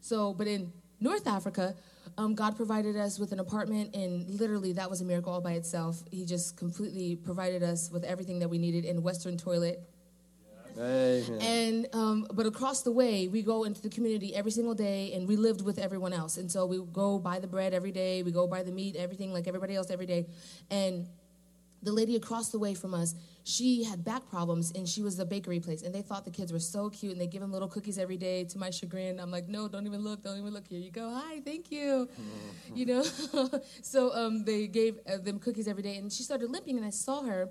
So, 0.00 0.32
but 0.32 0.46
in 0.46 0.72
North 1.00 1.26
Africa, 1.28 1.74
um, 2.16 2.34
God 2.34 2.56
provided 2.56 2.96
us 2.96 3.18
with 3.18 3.32
an 3.32 3.38
apartment, 3.38 3.94
and 3.94 4.28
literally 4.28 4.72
that 4.72 4.90
was 4.90 5.00
a 5.00 5.04
miracle 5.04 5.32
all 5.32 5.40
by 5.40 5.52
itself. 5.52 6.02
He 6.10 6.24
just 6.24 6.56
completely 6.56 7.16
provided 7.16 7.62
us 7.62 7.90
with 7.92 8.02
everything 8.04 8.38
that 8.40 8.48
we 8.48 8.58
needed 8.58 8.84
in 8.84 9.02
Western 9.02 9.36
toilet, 9.36 9.80
Amen. 10.76 11.38
and 11.40 11.86
um, 11.92 12.26
but 12.32 12.46
across 12.46 12.82
the 12.82 12.90
way, 12.92 13.28
we 13.28 13.42
go 13.42 13.64
into 13.64 13.82
the 13.82 13.90
community 13.90 14.34
every 14.34 14.50
single 14.50 14.74
day, 14.74 15.12
and 15.14 15.28
we 15.28 15.36
lived 15.36 15.62
with 15.62 15.78
everyone 15.78 16.12
else. 16.12 16.38
And 16.38 16.50
so 16.50 16.66
we 16.66 16.80
go 16.92 17.18
buy 17.18 17.38
the 17.38 17.46
bread 17.46 17.74
every 17.74 17.92
day, 17.92 18.22
we 18.22 18.32
go 18.32 18.46
buy 18.46 18.62
the 18.62 18.72
meat, 18.72 18.96
everything 18.96 19.32
like 19.32 19.46
everybody 19.46 19.74
else 19.76 19.90
every 19.90 20.06
day. 20.06 20.26
And 20.70 21.06
the 21.82 21.92
lady 21.92 22.16
across 22.16 22.50
the 22.50 22.58
way 22.58 22.74
from 22.74 22.94
us, 22.94 23.14
she 23.44 23.84
had 23.84 24.04
back 24.04 24.28
problems, 24.28 24.72
and 24.72 24.88
she 24.88 25.02
was 25.02 25.16
the 25.16 25.24
bakery 25.24 25.60
place. 25.60 25.82
And 25.82 25.94
they 25.94 26.02
thought 26.02 26.24
the 26.24 26.30
kids 26.30 26.52
were 26.52 26.58
so 26.58 26.90
cute, 26.90 27.12
and 27.12 27.20
they 27.20 27.26
give 27.26 27.40
them 27.40 27.52
little 27.52 27.68
cookies 27.68 27.98
every 27.98 28.16
day. 28.16 28.44
To 28.44 28.58
my 28.58 28.70
chagrin, 28.70 29.18
I'm 29.18 29.30
like, 29.30 29.48
no, 29.48 29.68
don't 29.68 29.86
even 29.86 30.02
look, 30.02 30.22
don't 30.22 30.38
even 30.38 30.52
look. 30.52 30.66
Here 30.66 30.78
you 30.80 30.90
go. 30.90 31.10
Hi, 31.14 31.40
thank 31.40 31.70
you. 31.70 32.08
you 32.74 32.86
know. 32.86 33.02
so 33.82 34.12
um, 34.14 34.44
they 34.44 34.66
gave 34.66 34.98
uh, 35.10 35.18
them 35.18 35.38
cookies 35.38 35.68
every 35.68 35.82
day, 35.82 35.96
and 35.96 36.12
she 36.12 36.22
started 36.22 36.50
limping, 36.50 36.76
and 36.76 36.84
I 36.84 36.90
saw 36.90 37.22
her. 37.22 37.48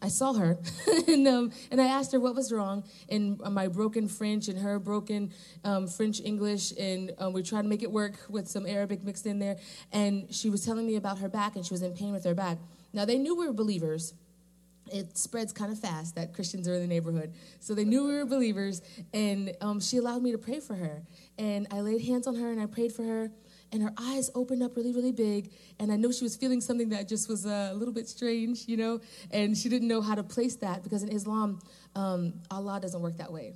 I 0.00 0.08
saw 0.08 0.32
her, 0.32 0.58
and 1.06 1.28
um, 1.28 1.52
and 1.70 1.80
I 1.80 1.86
asked 1.86 2.10
her 2.10 2.18
what 2.18 2.34
was 2.34 2.50
wrong 2.50 2.82
in 3.08 3.38
my 3.50 3.68
broken 3.68 4.08
French 4.08 4.48
and 4.48 4.58
her 4.58 4.80
broken 4.80 5.30
um, 5.62 5.86
French 5.86 6.20
English, 6.20 6.72
and 6.76 7.12
um, 7.18 7.32
we 7.32 7.44
tried 7.44 7.62
to 7.62 7.68
make 7.68 7.84
it 7.84 7.92
work 7.92 8.14
with 8.28 8.48
some 8.48 8.66
Arabic 8.66 9.04
mixed 9.04 9.26
in 9.26 9.38
there. 9.38 9.58
And 9.92 10.34
she 10.34 10.50
was 10.50 10.64
telling 10.64 10.86
me 10.86 10.96
about 10.96 11.18
her 11.18 11.28
back, 11.28 11.54
and 11.54 11.64
she 11.64 11.72
was 11.72 11.82
in 11.82 11.92
pain 11.92 12.12
with 12.12 12.24
her 12.24 12.34
back. 12.34 12.58
Now 12.92 13.04
they 13.04 13.18
knew 13.18 13.36
we 13.36 13.46
were 13.46 13.52
believers. 13.52 14.14
It 14.92 15.16
spreads 15.16 15.52
kind 15.52 15.72
of 15.72 15.78
fast 15.78 16.16
that 16.16 16.34
Christians 16.34 16.68
are 16.68 16.74
in 16.74 16.80
the 16.80 16.86
neighborhood, 16.86 17.32
so 17.60 17.74
they 17.74 17.84
knew 17.84 18.06
we 18.06 18.14
were 18.14 18.26
believers, 18.26 18.82
and 19.14 19.54
um, 19.60 19.80
she 19.80 19.96
allowed 19.96 20.22
me 20.22 20.32
to 20.32 20.38
pray 20.38 20.60
for 20.60 20.74
her. 20.74 21.02
And 21.38 21.66
I 21.70 21.80
laid 21.80 22.02
hands 22.02 22.26
on 22.26 22.34
her, 22.34 22.50
and 22.50 22.60
I 22.60 22.66
prayed 22.66 22.92
for 22.92 23.04
her 23.04 23.30
and 23.72 23.82
her 23.82 23.92
eyes 23.96 24.30
opened 24.34 24.62
up 24.62 24.76
really, 24.76 24.92
really 24.92 25.12
big. 25.12 25.50
And 25.80 25.90
I 25.90 25.96
know 25.96 26.12
she 26.12 26.24
was 26.24 26.36
feeling 26.36 26.60
something 26.60 26.90
that 26.90 27.08
just 27.08 27.28
was 27.28 27.46
uh, 27.46 27.70
a 27.72 27.74
little 27.74 27.94
bit 27.94 28.08
strange, 28.08 28.68
you 28.68 28.76
know, 28.76 29.00
and 29.30 29.56
she 29.56 29.68
didn't 29.68 29.88
know 29.88 30.02
how 30.02 30.14
to 30.14 30.22
place 30.22 30.56
that 30.56 30.82
because 30.82 31.02
in 31.02 31.08
Islam, 31.08 31.58
um, 31.96 32.34
Allah 32.50 32.78
doesn't 32.80 33.00
work 33.00 33.16
that 33.16 33.32
way. 33.32 33.54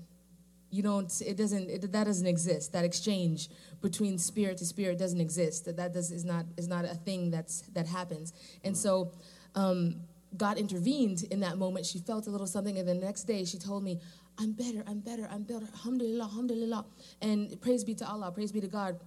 You 0.77 0.83
don't, 0.83 1.23
it 1.25 1.39
doesn't, 1.39 1.71
it, 1.71 1.91
that 1.91 2.05
doesn't 2.05 2.27
exist. 2.27 2.73
That 2.75 2.85
exchange 2.85 3.49
between 3.81 4.19
spirit 4.19 4.59
to 4.59 4.67
spirit 4.67 4.99
doesn't 4.99 5.23
exist. 5.23 5.65
That, 5.65 5.79
that 5.79 5.95
does, 5.95 6.11
is, 6.13 6.25
not, 6.25 6.45
is 6.59 6.69
not 6.69 6.85
a 6.85 6.95
thing 6.95 7.31
that's, 7.31 7.63
that 7.73 7.87
happens. 7.87 8.35
And 8.63 8.75
mm. 8.75 8.79
so, 8.79 9.11
um, 9.55 10.03
God 10.37 10.59
intervened 10.59 11.25
in 11.31 11.41
that 11.41 11.57
moment. 11.57 11.87
She 11.87 11.99
felt 11.99 12.27
a 12.27 12.31
little 12.31 12.47
something, 12.47 12.77
and 12.77 12.87
the 12.87 12.93
next 12.93 13.25
day 13.25 13.47
she 13.47 13.57
told 13.57 13.85
me, 13.85 14.01
I'm 14.39 14.53
better, 14.53 14.85
I'm 14.87 15.01
better, 15.01 15.27
I'm 15.31 15.45
better. 15.45 15.65
Alhamdulillah, 15.73 16.25
alhamdulillah. 16.25 16.85
And 17.23 17.59
praise 17.63 17.83
be 17.83 17.95
to 17.95 18.07
Allah, 18.07 18.31
praise 18.31 18.53
be 18.53 18.61
to 18.61 18.67
God. 18.67 19.01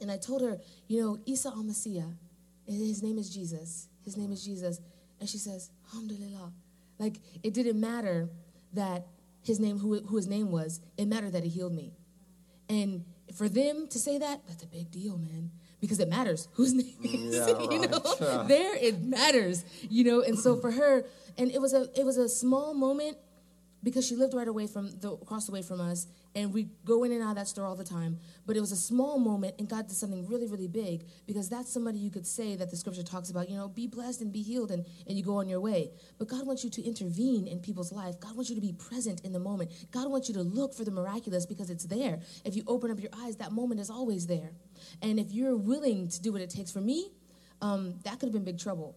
And 0.00 0.12
I 0.12 0.16
told 0.16 0.42
her, 0.42 0.60
you 0.86 1.02
know, 1.02 1.18
Isa 1.26 1.48
al 1.48 1.64
Messiah, 1.64 2.06
eh, 2.68 2.72
his 2.72 3.02
name 3.02 3.18
is 3.18 3.34
Jesus. 3.34 3.88
His 4.04 4.16
name 4.16 4.30
is 4.30 4.42
mm. 4.42 4.46
Jesus. 4.46 4.80
And 5.18 5.28
she 5.28 5.38
says, 5.38 5.70
Alhamdulillah. 5.88 6.52
Like, 7.00 7.16
it 7.42 7.52
didn't 7.52 7.80
matter 7.80 8.28
that 8.74 9.06
his 9.44 9.60
name, 9.60 9.78
who, 9.78 10.00
who 10.02 10.16
his 10.16 10.26
name 10.26 10.50
was, 10.50 10.80
it 10.96 11.06
mattered 11.06 11.32
that 11.32 11.44
he 11.44 11.50
healed 11.50 11.74
me. 11.74 11.92
And 12.68 13.04
for 13.34 13.48
them 13.48 13.86
to 13.88 13.98
say 13.98 14.18
that, 14.18 14.40
that's 14.48 14.62
a 14.62 14.66
big 14.66 14.90
deal, 14.90 15.18
man. 15.18 15.50
Because 15.80 16.00
it 16.00 16.08
matters 16.08 16.48
whose 16.54 16.72
name 16.72 16.94
is, 17.02 17.36
Yeah, 17.36 17.60
you 17.70 17.86
know. 17.86 18.00
Yeah. 18.20 18.44
There 18.48 18.76
it 18.76 19.02
matters, 19.02 19.64
you 19.88 20.04
know. 20.04 20.22
And 20.22 20.38
so 20.38 20.56
for 20.56 20.70
her, 20.70 21.04
and 21.36 21.50
it 21.50 21.60
was 21.60 21.74
a 21.74 21.88
it 21.98 22.04
was 22.04 22.16
a 22.16 22.28
small 22.28 22.74
moment 22.74 23.18
because 23.84 24.04
she 24.04 24.16
lived 24.16 24.34
right 24.34 24.48
away 24.48 24.66
from 24.66 24.90
the 25.00 25.12
across 25.12 25.46
the 25.46 25.52
way 25.52 25.62
from 25.62 25.80
us 25.80 26.08
and 26.34 26.52
we 26.52 26.68
go 26.84 27.04
in 27.04 27.12
and 27.12 27.22
out 27.22 27.30
of 27.30 27.36
that 27.36 27.46
store 27.46 27.64
all 27.66 27.76
the 27.76 27.84
time. 27.84 28.18
But 28.46 28.56
it 28.56 28.60
was 28.60 28.72
a 28.72 28.76
small 28.76 29.20
moment 29.20 29.54
and 29.60 29.68
god 29.68 29.86
did 29.86 29.96
something 29.96 30.26
really 30.26 30.48
really 30.48 30.66
big 30.66 31.04
because 31.26 31.48
that's 31.48 31.72
somebody 31.72 31.98
you 31.98 32.10
could 32.10 32.26
say 32.26 32.56
that 32.56 32.70
the 32.70 32.76
scripture 32.76 33.04
talks 33.04 33.30
about 33.30 33.48
you 33.48 33.56
know 33.56 33.68
be 33.68 33.86
blessed 33.86 34.22
and 34.22 34.32
be 34.32 34.42
healed 34.42 34.72
and, 34.72 34.84
and 35.06 35.16
you 35.16 35.22
go 35.22 35.36
on 35.36 35.48
your 35.48 35.60
way. 35.60 35.92
But 36.18 36.28
god 36.28 36.46
wants 36.46 36.64
you 36.64 36.70
to 36.70 36.82
intervene 36.82 37.46
in 37.46 37.60
people's 37.60 37.92
life. 37.92 38.18
God 38.18 38.34
wants 38.34 38.50
you 38.50 38.56
to 38.56 38.62
be 38.62 38.72
present 38.72 39.20
in 39.20 39.32
the 39.32 39.40
moment. 39.40 39.70
God 39.92 40.10
wants 40.10 40.28
you 40.28 40.34
to 40.34 40.42
look 40.42 40.74
for 40.74 40.84
the 40.84 40.90
miraculous 40.90 41.46
because 41.46 41.70
it's 41.70 41.84
there. 41.84 42.18
If 42.44 42.56
you 42.56 42.64
open 42.66 42.90
up 42.90 42.98
your 42.98 43.12
eyes 43.22 43.36
that 43.36 43.52
moment 43.52 43.80
is 43.80 43.90
always 43.90 44.26
there. 44.26 44.50
And 45.02 45.20
if 45.20 45.30
you're 45.30 45.56
willing 45.56 46.08
to 46.08 46.20
do 46.20 46.32
what 46.32 46.40
it 46.40 46.50
takes 46.50 46.72
for 46.72 46.80
me 46.80 47.10
um, 47.64 47.94
that 48.04 48.18
could 48.20 48.26
have 48.26 48.32
been 48.32 48.44
big 48.44 48.58
trouble. 48.58 48.96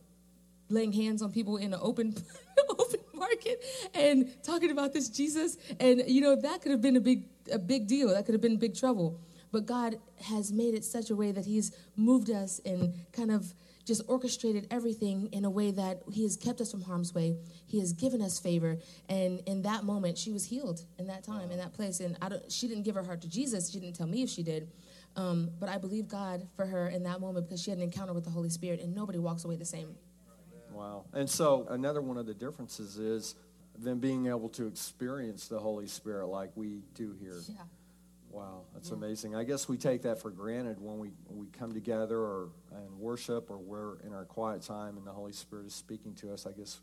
Laying 0.69 0.91
hands 0.91 1.21
on 1.21 1.31
people 1.31 1.57
in 1.57 1.73
an 1.73 1.79
open 1.81 2.13
open 2.69 2.86
market 3.17 3.63
and 3.93 4.31
talking 4.43 4.71
about 4.71 4.93
this 4.93 5.09
Jesus 5.09 5.57
and 5.79 6.03
you 6.07 6.21
know 6.21 6.35
that 6.35 6.61
could 6.61 6.71
have 6.71 6.81
been 6.81 6.97
a 6.97 7.01
big 7.01 7.25
a 7.51 7.59
big 7.59 7.87
deal 7.87 8.09
that 8.09 8.25
could 8.25 8.33
have 8.33 8.41
been 8.41 8.57
big 8.57 8.75
trouble 8.75 9.19
But 9.51 9.65
God 9.65 9.99
has 10.23 10.51
made 10.51 10.73
it 10.73 10.83
such 10.83 11.09
a 11.09 11.15
way 11.15 11.31
that 11.31 11.45
He's 11.45 11.71
moved 11.95 12.29
us 12.29 12.59
and 12.65 12.93
kind 13.11 13.31
of 13.31 13.53
just 13.85 14.01
orchestrated 14.07 14.67
everything 14.69 15.29
in 15.31 15.45
a 15.45 15.49
way 15.49 15.71
that 15.71 16.03
He 16.11 16.23
has 16.23 16.35
kept 16.35 16.59
us 16.59 16.71
from 16.71 16.81
harm's 16.81 17.13
way. 17.13 17.37
He 17.65 17.79
has 17.79 17.93
given 17.93 18.21
us 18.21 18.39
favor. 18.39 18.77
And 19.09 19.41
in 19.47 19.61
that 19.63 19.83
moment, 19.83 20.17
she 20.17 20.31
was 20.31 20.45
healed 20.45 20.81
in 20.99 21.07
that 21.07 21.23
time, 21.23 21.51
in 21.51 21.57
that 21.57 21.73
place. 21.73 21.99
And 22.01 22.17
I 22.21 22.29
don't, 22.29 22.51
she 22.51 22.67
didn't 22.67 22.83
give 22.83 22.95
her 22.95 23.03
heart 23.03 23.21
to 23.21 23.29
Jesus. 23.29 23.71
She 23.71 23.79
didn't 23.79 23.95
tell 23.95 24.07
me 24.07 24.23
if 24.23 24.29
she 24.29 24.43
did. 24.43 24.71
Um, 25.15 25.49
but 25.59 25.69
I 25.69 25.77
believe 25.77 26.07
God 26.07 26.47
for 26.55 26.65
her 26.65 26.89
in 26.89 27.03
that 27.03 27.21
moment 27.21 27.47
because 27.47 27.61
she 27.63 27.71
had 27.71 27.79
an 27.79 27.83
encounter 27.83 28.13
with 28.13 28.25
the 28.25 28.29
Holy 28.29 28.49
Spirit, 28.49 28.81
and 28.81 28.93
nobody 28.93 29.17
walks 29.17 29.45
away 29.45 29.55
the 29.55 29.65
same. 29.65 29.95
Wow. 30.77 31.05
And 31.13 31.29
so 31.29 31.65
another 31.69 32.01
one 32.01 32.17
of 32.17 32.25
the 32.25 32.33
differences 32.33 32.97
is 32.97 33.35
them 33.77 33.99
being 33.99 34.27
able 34.27 34.49
to 34.49 34.67
experience 34.67 35.47
the 35.47 35.59
Holy 35.59 35.87
Spirit 35.87 36.27
like 36.27 36.51
we 36.55 36.81
do 36.93 37.15
here. 37.19 37.39
Yeah. 37.49 37.55
Wow, 38.29 38.61
that's 38.73 38.89
Yeah. 38.89 38.95
amazing. 38.97 39.35
I 39.35 39.43
guess 39.43 39.67
we 39.67 39.77
take 39.77 40.03
that 40.03 40.19
for 40.21 40.29
granted 40.29 40.79
when 40.79 40.99
we, 40.99 41.11
we 41.29 41.47
come 41.47 41.73
together 41.73 42.17
or 42.19 42.49
and 42.71 42.99
worship 42.99 43.49
or 43.49 43.57
we're 43.57 43.99
in 44.01 44.13
our 44.13 44.25
quiet 44.25 44.61
time 44.61 44.97
and 44.97 45.05
the 45.07 45.11
Holy 45.11 45.31
Spirit 45.31 45.65
is 45.65 45.73
speaking 45.73 46.13
to 46.15 46.33
us. 46.33 46.45
I 46.45 46.51
guess 46.51 46.79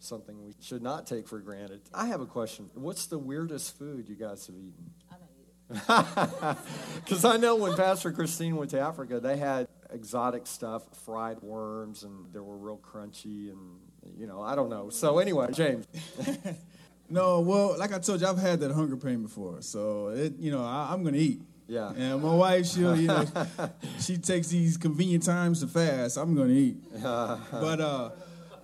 something 0.00 0.44
we 0.44 0.52
should 0.60 0.82
not 0.82 1.06
take 1.06 1.26
for 1.26 1.38
granted. 1.40 1.80
I 1.94 2.06
have 2.06 2.20
a 2.20 2.26
question. 2.26 2.70
What's 2.74 3.06
the 3.06 3.18
weirdest 3.18 3.78
food 3.78 4.08
you 4.08 4.14
guys 4.16 4.46
have 4.46 4.56
eaten? 4.56 4.90
I 5.10 5.14
don't 5.14 5.28
eat 5.40 6.56
it. 6.56 6.58
Because 7.04 7.24
I 7.24 7.36
know 7.36 7.56
when 7.56 7.74
Pastor 7.76 8.12
Christine 8.12 8.56
went 8.56 8.70
to 8.72 8.80
Africa, 8.80 9.18
they 9.20 9.36
had 9.36 9.68
exotic 9.92 10.46
stuff, 10.46 10.82
fried 11.04 11.40
worms, 11.42 12.02
and 12.02 12.32
they 12.32 12.40
were 12.40 12.56
real 12.56 12.78
crunchy, 12.78 13.50
and 13.50 13.78
you 14.18 14.26
know, 14.26 14.42
I 14.42 14.54
don't 14.54 14.70
know. 14.70 14.90
So 14.90 15.18
anyway, 15.18 15.48
James, 15.52 15.86
No, 17.10 17.40
well, 17.40 17.78
like 17.78 17.92
I 17.92 17.98
told 17.98 18.20
you, 18.20 18.26
I've 18.26 18.38
had 18.38 18.60
that 18.60 18.70
hunger 18.70 18.96
pain 18.96 19.22
before, 19.22 19.62
so 19.62 20.08
it, 20.08 20.34
you 20.38 20.50
know, 20.50 20.62
I, 20.62 20.88
I'm 20.92 21.02
gonna 21.02 21.16
eat. 21.16 21.40
Yeah. 21.66 21.92
And 21.96 22.22
my 22.22 22.34
wife, 22.34 22.66
she'll, 22.66 22.96
you 22.96 23.08
know, 23.08 23.24
she 24.00 24.18
takes 24.18 24.48
these 24.48 24.76
convenient 24.76 25.22
times 25.22 25.60
to 25.60 25.66
fast. 25.66 26.16
I'm 26.16 26.34
gonna 26.34 26.52
eat. 26.52 26.76
but 27.02 27.80
uh, 27.80 28.10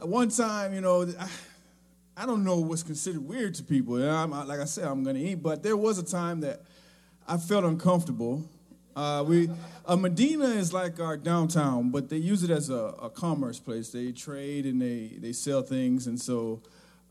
one 0.03 0.29
time, 0.29 0.75
you 0.75 0.81
know, 0.83 1.03
I, 1.18 1.29
I 2.16 2.27
don't 2.27 2.45
know 2.45 2.59
what's 2.59 2.83
considered 2.83 3.27
weird 3.27 3.55
to 3.55 3.62
people. 3.62 4.03
I'm, 4.03 4.31
like 4.31 4.61
I 4.61 4.64
said, 4.64 4.85
I'm 4.85 5.05
gonna 5.05 5.18
eat. 5.18 5.37
But 5.37 5.62
there 5.62 5.77
was 5.77 5.99
a 5.99 6.05
time 6.05 6.41
that 6.41 6.62
I 7.27 7.39
felt 7.39 7.64
uncomfortable. 7.64 8.43
Uh, 8.97 9.24
we 9.26 9.51
uh, 9.86 9.97
Medina 9.97 10.45
is 10.45 10.72
like 10.72 11.01
our 11.01 11.16
downtown, 11.16 11.90
but 11.90 12.09
they 12.09 12.16
use 12.16 12.45
it 12.45 12.51
as 12.51 12.70
a, 12.70 12.95
a 13.03 13.11
commerce 13.11 13.59
place. 13.59 13.90
They 13.90 14.12
trade 14.12 14.66
and 14.66 14.80
they 14.80 15.16
they 15.18 15.32
sell 15.32 15.62
things, 15.62 16.07
and 16.07 16.20
so 16.20 16.62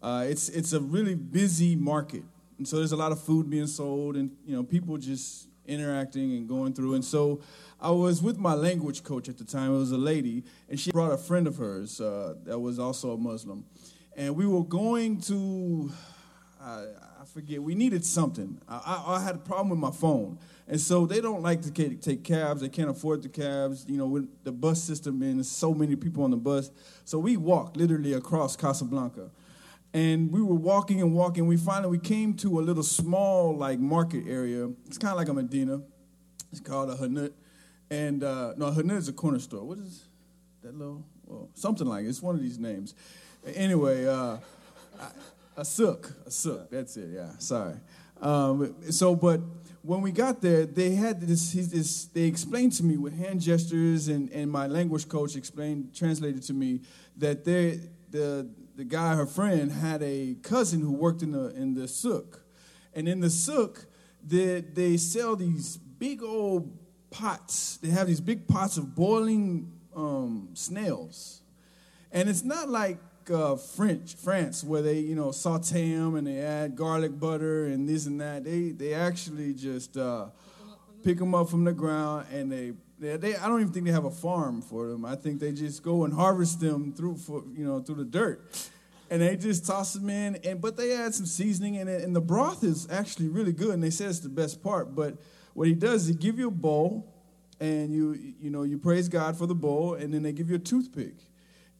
uh, 0.01 0.25
it's 0.27 0.47
it's 0.49 0.71
a 0.73 0.79
really 0.79 1.15
busy 1.15 1.75
market. 1.75 2.23
And 2.57 2.67
so 2.67 2.77
there's 2.77 2.93
a 2.93 2.97
lot 2.97 3.11
of 3.11 3.21
food 3.21 3.49
being 3.49 3.67
sold, 3.67 4.15
and 4.15 4.31
you 4.45 4.55
know 4.55 4.63
people 4.63 4.97
just 4.97 5.47
interacting 5.65 6.31
and 6.33 6.47
going 6.47 6.73
through. 6.73 6.93
And 6.93 7.03
so 7.03 7.41
I 7.81 7.91
was 7.91 8.21
with 8.21 8.37
my 8.37 8.53
language 8.53 9.03
coach 9.03 9.27
at 9.27 9.37
the 9.37 9.43
time. 9.43 9.73
It 9.75 9.77
was 9.77 9.91
a 9.91 9.97
lady, 9.97 10.43
and 10.69 10.79
she 10.79 10.91
brought 10.91 11.11
a 11.11 11.17
friend 11.17 11.47
of 11.47 11.57
hers 11.57 11.99
uh, 11.99 12.35
that 12.45 12.59
was 12.59 12.79
also 12.79 13.11
a 13.11 13.17
Muslim, 13.17 13.65
and 14.15 14.37
we 14.37 14.47
were 14.47 14.63
going 14.63 15.19
to. 15.21 15.91
I, 17.23 17.23
I 17.23 17.25
forget. 17.25 17.61
We 17.61 17.75
needed 17.75 18.05
something. 18.05 18.59
I, 18.67 19.03
I, 19.07 19.15
I 19.15 19.23
had 19.23 19.35
a 19.35 19.39
problem 19.39 19.69
with 19.69 19.79
my 19.79 19.91
phone, 19.91 20.37
and 20.67 20.79
so 20.79 21.05
they 21.05 21.21
don't 21.21 21.41
like 21.41 21.61
to 21.63 21.71
take 21.71 22.23
cabs. 22.23 22.61
They 22.61 22.69
can't 22.69 22.89
afford 22.89 23.23
the 23.23 23.29
cabs. 23.29 23.85
You 23.87 23.97
know, 23.97 24.07
with 24.07 24.43
the 24.43 24.51
bus 24.51 24.83
system 24.83 25.21
and 25.21 25.37
there's 25.37 25.49
so 25.49 25.73
many 25.73 25.95
people 25.95 26.23
on 26.23 26.31
the 26.31 26.37
bus, 26.37 26.71
so 27.05 27.19
we 27.19 27.37
walked 27.37 27.77
literally 27.77 28.13
across 28.13 28.55
Casablanca, 28.55 29.29
and 29.93 30.31
we 30.31 30.41
were 30.41 30.55
walking 30.55 31.01
and 31.01 31.13
walking. 31.13 31.47
We 31.47 31.57
finally 31.57 31.91
we 31.91 31.99
came 31.99 32.33
to 32.35 32.59
a 32.59 32.61
little 32.61 32.83
small 32.83 33.55
like 33.55 33.79
market 33.79 34.25
area. 34.27 34.69
It's 34.85 34.97
kind 34.97 35.11
of 35.11 35.17
like 35.17 35.29
a 35.29 35.33
Medina. 35.33 35.81
It's 36.51 36.59
called 36.59 36.89
a 36.89 36.97
Hanut, 36.97 37.33
and 37.89 38.23
uh, 38.23 38.53
no, 38.57 38.71
Hanut 38.71 38.97
is 38.97 39.07
a 39.07 39.13
corner 39.13 39.39
store. 39.39 39.63
What 39.63 39.79
is 39.79 40.05
that 40.61 40.77
little? 40.77 41.03
Well, 41.25 41.49
something 41.55 41.87
like 41.87 42.05
it. 42.05 42.09
it's 42.09 42.21
one 42.21 42.35
of 42.35 42.41
these 42.41 42.59
names. 42.59 42.95
Anyway. 43.45 44.05
Uh, 44.05 44.37
a 45.55 45.65
souk, 45.65 46.13
a 46.25 46.31
souk. 46.31 46.69
That's 46.69 46.97
it. 46.97 47.09
Yeah. 47.13 47.31
Sorry. 47.39 47.75
Um, 48.21 48.75
so, 48.89 49.15
but 49.15 49.41
when 49.81 50.01
we 50.01 50.11
got 50.11 50.41
there, 50.41 50.65
they 50.65 50.91
had 50.91 51.21
this, 51.21 51.51
this. 51.51 52.05
They 52.05 52.23
explained 52.23 52.71
to 52.73 52.83
me 52.83 52.97
with 52.97 53.17
hand 53.17 53.41
gestures, 53.41 54.07
and, 54.07 54.31
and 54.31 54.49
my 54.49 54.67
language 54.67 55.07
coach 55.09 55.35
explained, 55.35 55.93
translated 55.93 56.43
to 56.43 56.53
me 56.53 56.81
that 57.17 57.43
they, 57.43 57.81
the 58.09 58.49
the 58.75 58.85
guy, 58.85 59.15
her 59.15 59.25
friend, 59.25 59.71
had 59.71 60.01
a 60.01 60.35
cousin 60.41 60.79
who 60.79 60.91
worked 60.91 61.21
in 61.21 61.31
the 61.31 61.49
in 61.49 61.73
the 61.73 61.87
souk, 61.87 62.43
and 62.93 63.07
in 63.07 63.19
the 63.19 63.29
souk, 63.29 63.85
they 64.25 64.61
they 64.61 64.97
sell 64.97 65.35
these 65.35 65.77
big 65.77 66.23
old 66.23 66.77
pots. 67.11 67.77
They 67.77 67.89
have 67.89 68.07
these 68.07 68.21
big 68.21 68.47
pots 68.47 68.77
of 68.77 68.95
boiling 68.95 69.71
um, 69.95 70.49
snails, 70.53 71.41
and 72.11 72.29
it's 72.29 72.43
not 72.43 72.69
like 72.69 72.97
uh, 73.29 73.55
French 73.55 74.15
France 74.15 74.63
where 74.63 74.81
they 74.81 74.99
you 74.99 75.15
know 75.15 75.31
saute 75.31 75.95
them 75.95 76.15
and 76.15 76.27
they 76.27 76.39
add 76.39 76.75
garlic 76.75 77.19
butter 77.19 77.65
and 77.65 77.87
this 77.87 78.05
and 78.05 78.19
that. 78.21 78.43
They 78.43 78.69
they 78.69 78.93
actually 78.93 79.53
just 79.53 79.97
uh, 79.97 80.27
pick 81.03 81.17
them 81.17 81.35
up 81.35 81.49
from 81.49 81.63
the 81.63 81.73
ground 81.73 82.27
and 82.31 82.51
they, 82.51 82.73
they 82.99 83.17
they 83.17 83.35
I 83.35 83.47
don't 83.47 83.61
even 83.61 83.73
think 83.73 83.85
they 83.85 83.91
have 83.91 84.05
a 84.05 84.11
farm 84.11 84.61
for 84.61 84.87
them. 84.87 85.05
I 85.05 85.15
think 85.15 85.39
they 85.39 85.51
just 85.51 85.83
go 85.83 86.03
and 86.03 86.13
harvest 86.13 86.59
them 86.59 86.93
through 86.93 87.17
for 87.17 87.43
you 87.55 87.65
know 87.65 87.79
through 87.81 87.95
the 87.95 88.05
dirt. 88.05 88.69
And 89.09 89.21
they 89.21 89.35
just 89.35 89.67
toss 89.67 89.93
them 89.93 90.09
in, 90.09 90.37
and 90.43 90.59
but 90.59 90.75
they 90.75 90.95
add 90.95 91.13
some 91.13 91.27
seasoning 91.27 91.75
in 91.75 91.87
it, 91.87 92.01
and 92.01 92.15
the 92.15 92.21
broth 92.21 92.63
is 92.63 92.87
actually 92.89 93.27
really 93.27 93.51
good. 93.51 93.71
And 93.71 93.83
they 93.83 93.91
say 93.91 94.05
it's 94.05 94.19
the 94.19 94.29
best 94.29 94.63
part. 94.63 94.95
But 94.95 95.17
what 95.53 95.67
he 95.67 95.75
does 95.75 96.03
is 96.03 96.07
he 96.07 96.13
give 96.15 96.39
you 96.39 96.47
a 96.47 96.51
bowl, 96.51 97.13
and 97.59 97.93
you 97.93 98.33
you 98.39 98.49
know 98.49 98.63
you 98.63 98.79
praise 98.79 99.09
God 99.09 99.37
for 99.37 99.45
the 99.45 99.53
bowl, 99.53 99.93
and 99.93 100.11
then 100.11 100.23
they 100.23 100.31
give 100.31 100.49
you 100.49 100.55
a 100.55 100.59
toothpick 100.59 101.13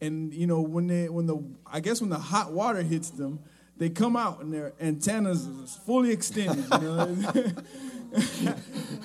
and 0.04 0.34
you 0.34 0.48
know 0.48 0.62
when 0.62 0.88
they 0.88 1.10
when 1.10 1.26
the 1.26 1.42
I 1.66 1.80
guess 1.80 2.02
when 2.02 2.10
the 2.10 2.20
hot 2.20 2.52
water 2.52 2.82
hits 2.82 3.10
them, 3.10 3.40
they 3.78 3.90
come 3.90 4.16
out 4.16 4.42
and 4.42 4.54
their 4.54 4.74
antennas 4.80 5.46
is 5.46 5.76
fully 5.86 6.12
extended. 6.12 6.66
You 6.72 6.80
know, 6.80 7.04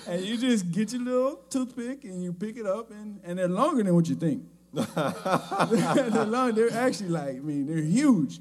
and 0.07 0.22
you 0.22 0.36
just 0.36 0.70
get 0.70 0.92
your 0.92 1.03
little 1.03 1.36
toothpick 1.49 2.05
and 2.05 2.22
you 2.22 2.32
pick 2.32 2.57
it 2.57 2.66
up, 2.66 2.90
and, 2.90 3.20
and 3.24 3.38
they're 3.38 3.49
longer 3.49 3.82
than 3.82 3.94
what 3.94 4.09
you 4.09 4.16
think. 4.16 4.44
they're 4.72 6.26
long. 6.26 6.55
They're 6.55 6.72
actually 6.72 7.11
like 7.11 7.36
I 7.36 7.40
mean 7.40 7.66
they're 7.66 7.76
huge, 7.78 8.40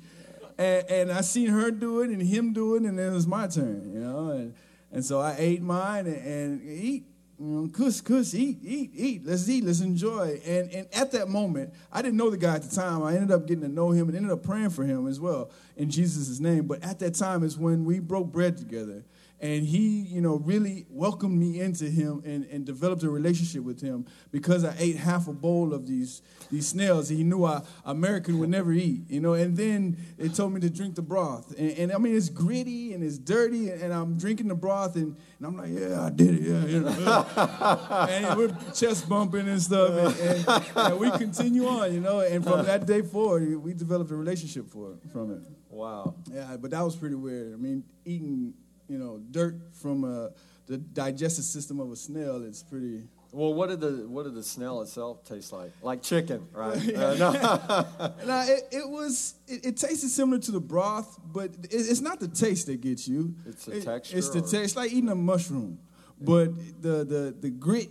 and, 0.57 0.89
and 0.89 1.11
I 1.11 1.21
seen 1.21 1.49
her 1.49 1.71
do 1.71 2.01
it 2.01 2.09
and 2.09 2.21
him 2.21 2.53
do 2.53 2.75
it, 2.75 2.83
and 2.83 2.97
then 2.97 3.11
it 3.11 3.15
was 3.15 3.27
my 3.27 3.47
turn. 3.47 3.91
You 3.93 3.99
know, 3.99 4.29
and 4.29 4.53
and 4.91 5.05
so 5.05 5.21
I 5.21 5.35
ate 5.37 5.61
mine 5.61 6.07
and, 6.07 6.25
and 6.25 6.61
eat 6.63 7.05
you 7.39 7.45
know, 7.45 7.67
kuss, 7.67 8.01
kuss, 8.01 8.33
eat, 8.33 8.57
eat, 8.63 8.91
eat. 8.95 9.25
Let's 9.25 9.47
eat, 9.47 9.63
let's 9.63 9.81
enjoy. 9.81 10.41
And, 10.43 10.71
and 10.71 10.87
at 10.91 11.11
that 11.11 11.29
moment, 11.29 11.71
I 11.91 12.01
didn't 12.01 12.17
know 12.17 12.31
the 12.31 12.37
guy 12.37 12.55
at 12.55 12.63
the 12.63 12.75
time. 12.75 13.03
I 13.03 13.13
ended 13.13 13.31
up 13.31 13.45
getting 13.45 13.61
to 13.61 13.69
know 13.69 13.91
him 13.91 14.07
and 14.07 14.17
ended 14.17 14.31
up 14.31 14.41
praying 14.41 14.71
for 14.71 14.83
him 14.83 15.07
as 15.07 15.19
well 15.19 15.51
in 15.75 15.91
Jesus' 15.91 16.39
name. 16.39 16.65
But 16.65 16.83
at 16.83 16.97
that 16.99 17.13
time 17.13 17.43
is 17.43 17.57
when 17.57 17.85
we 17.85 17.99
broke 17.99 18.31
bread 18.31 18.57
together. 18.57 19.03
And 19.39 19.63
he, 19.63 20.01
you 20.01 20.21
know, 20.21 20.35
really 20.37 20.87
welcomed 20.89 21.37
me 21.37 21.59
into 21.59 21.85
him 21.85 22.23
and, 22.25 22.45
and 22.45 22.65
developed 22.65 23.03
a 23.03 23.09
relationship 23.09 23.63
with 23.63 23.81
him 23.81 24.07
because 24.31 24.65
I 24.65 24.75
ate 24.79 24.95
half 24.95 25.27
a 25.27 25.33
bowl 25.33 25.73
of 25.73 25.87
these 25.87 26.21
these 26.49 26.69
snails 26.69 27.09
he 27.09 27.23
knew 27.23 27.45
a 27.45 27.63
American 27.85 28.39
would 28.39 28.49
never 28.49 28.71
eat, 28.71 29.09
you 29.09 29.19
know. 29.19 29.33
And 29.33 29.55
then 29.55 29.97
they 30.17 30.29
told 30.29 30.53
me 30.53 30.61
to 30.61 30.69
drink 30.69 30.95
the 30.95 31.01
broth. 31.01 31.53
And, 31.57 31.71
and 31.71 31.91
I 31.91 31.97
mean, 31.97 32.15
it's 32.15 32.29
gritty 32.29 32.93
and 32.93 33.03
it's 33.03 33.17
dirty, 33.17 33.69
and, 33.69 33.81
and 33.81 33.93
I'm 33.93 34.17
drinking 34.17 34.47
the 34.47 34.55
broth, 34.55 34.95
and, 34.95 35.15
and 35.37 35.47
I'm 35.47 35.57
like, 35.57 35.69
yeah, 35.71 36.05
I 36.05 36.09
did 36.09 36.35
it, 36.35 36.41
yeah, 36.41 36.65
you 36.65 36.79
know. 36.81 38.07
and 38.09 38.37
we're 38.37 38.55
chest 38.73 39.07
bumping 39.09 39.47
and 39.47 39.61
stuff, 39.61 40.19
and, 40.19 40.47
and, 40.47 40.63
and 40.75 40.99
we 40.99 41.11
continue 41.11 41.67
on, 41.67 41.93
you 41.93 41.99
know. 41.99 42.21
And 42.21 42.43
from 42.43 42.65
that 42.65 42.85
day 42.85 43.01
forward, 43.01 43.61
we 43.61 43.73
developed 43.73 44.11
a 44.11 44.15
relationship 44.15 44.69
for 44.69 44.97
from 45.11 45.31
it. 45.31 45.41
wow. 45.69 46.15
Yeah, 46.31 46.57
but 46.57 46.71
that 46.71 46.81
was 46.81 46.95
pretty 46.95 47.15
weird. 47.15 47.53
I 47.53 47.57
mean, 47.57 47.83
eating, 48.05 48.53
you 48.89 48.97
know, 48.97 49.19
dirt 49.31 49.55
from 49.73 50.03
uh, 50.03 50.29
the 50.67 50.77
digestive 50.77 51.45
system 51.45 51.79
of 51.79 51.91
a 51.91 51.95
snail, 51.95 52.43
it's 52.43 52.63
pretty. 52.63 53.03
Well, 53.33 53.53
what 53.53 53.67
did 53.69 53.81
the 53.81 54.07
what 54.07 54.23
did 54.23 54.35
the 54.35 54.43
snail 54.43 54.81
itself 54.81 55.23
taste 55.25 55.51
like? 55.51 55.71
Like 55.81 56.01
chicken, 56.01 56.47
right? 56.53 56.77
Uh, 56.95 57.15
no. 57.15 58.13
Now, 58.25 58.43
it, 58.47 58.63
it 58.71 58.89
was, 58.89 59.35
it, 59.47 59.65
it 59.65 59.77
tasted 59.77 60.09
similar 60.09 60.39
to 60.39 60.51
the 60.51 60.61
broth, 60.61 61.19
but 61.33 61.51
it, 61.63 61.69
it's 61.71 61.99
not 62.01 62.19
the 62.19 62.27
taste 62.29 62.67
that 62.67 62.79
gets 62.81 63.07
you. 63.07 63.35
It's 63.45 63.65
the 63.65 63.77
It- 63.77 63.83
texture 63.83 64.17
It's 64.17 64.29
the 64.29 64.39
or- 64.39 64.47
taste, 64.47 64.75
like 64.77 64.91
eating 64.93 65.09
a 65.09 65.15
mushroom, 65.15 65.77
but 66.21 66.55
the, 66.81 67.03
the, 67.03 67.35
the 67.39 67.49
grit 67.49 67.89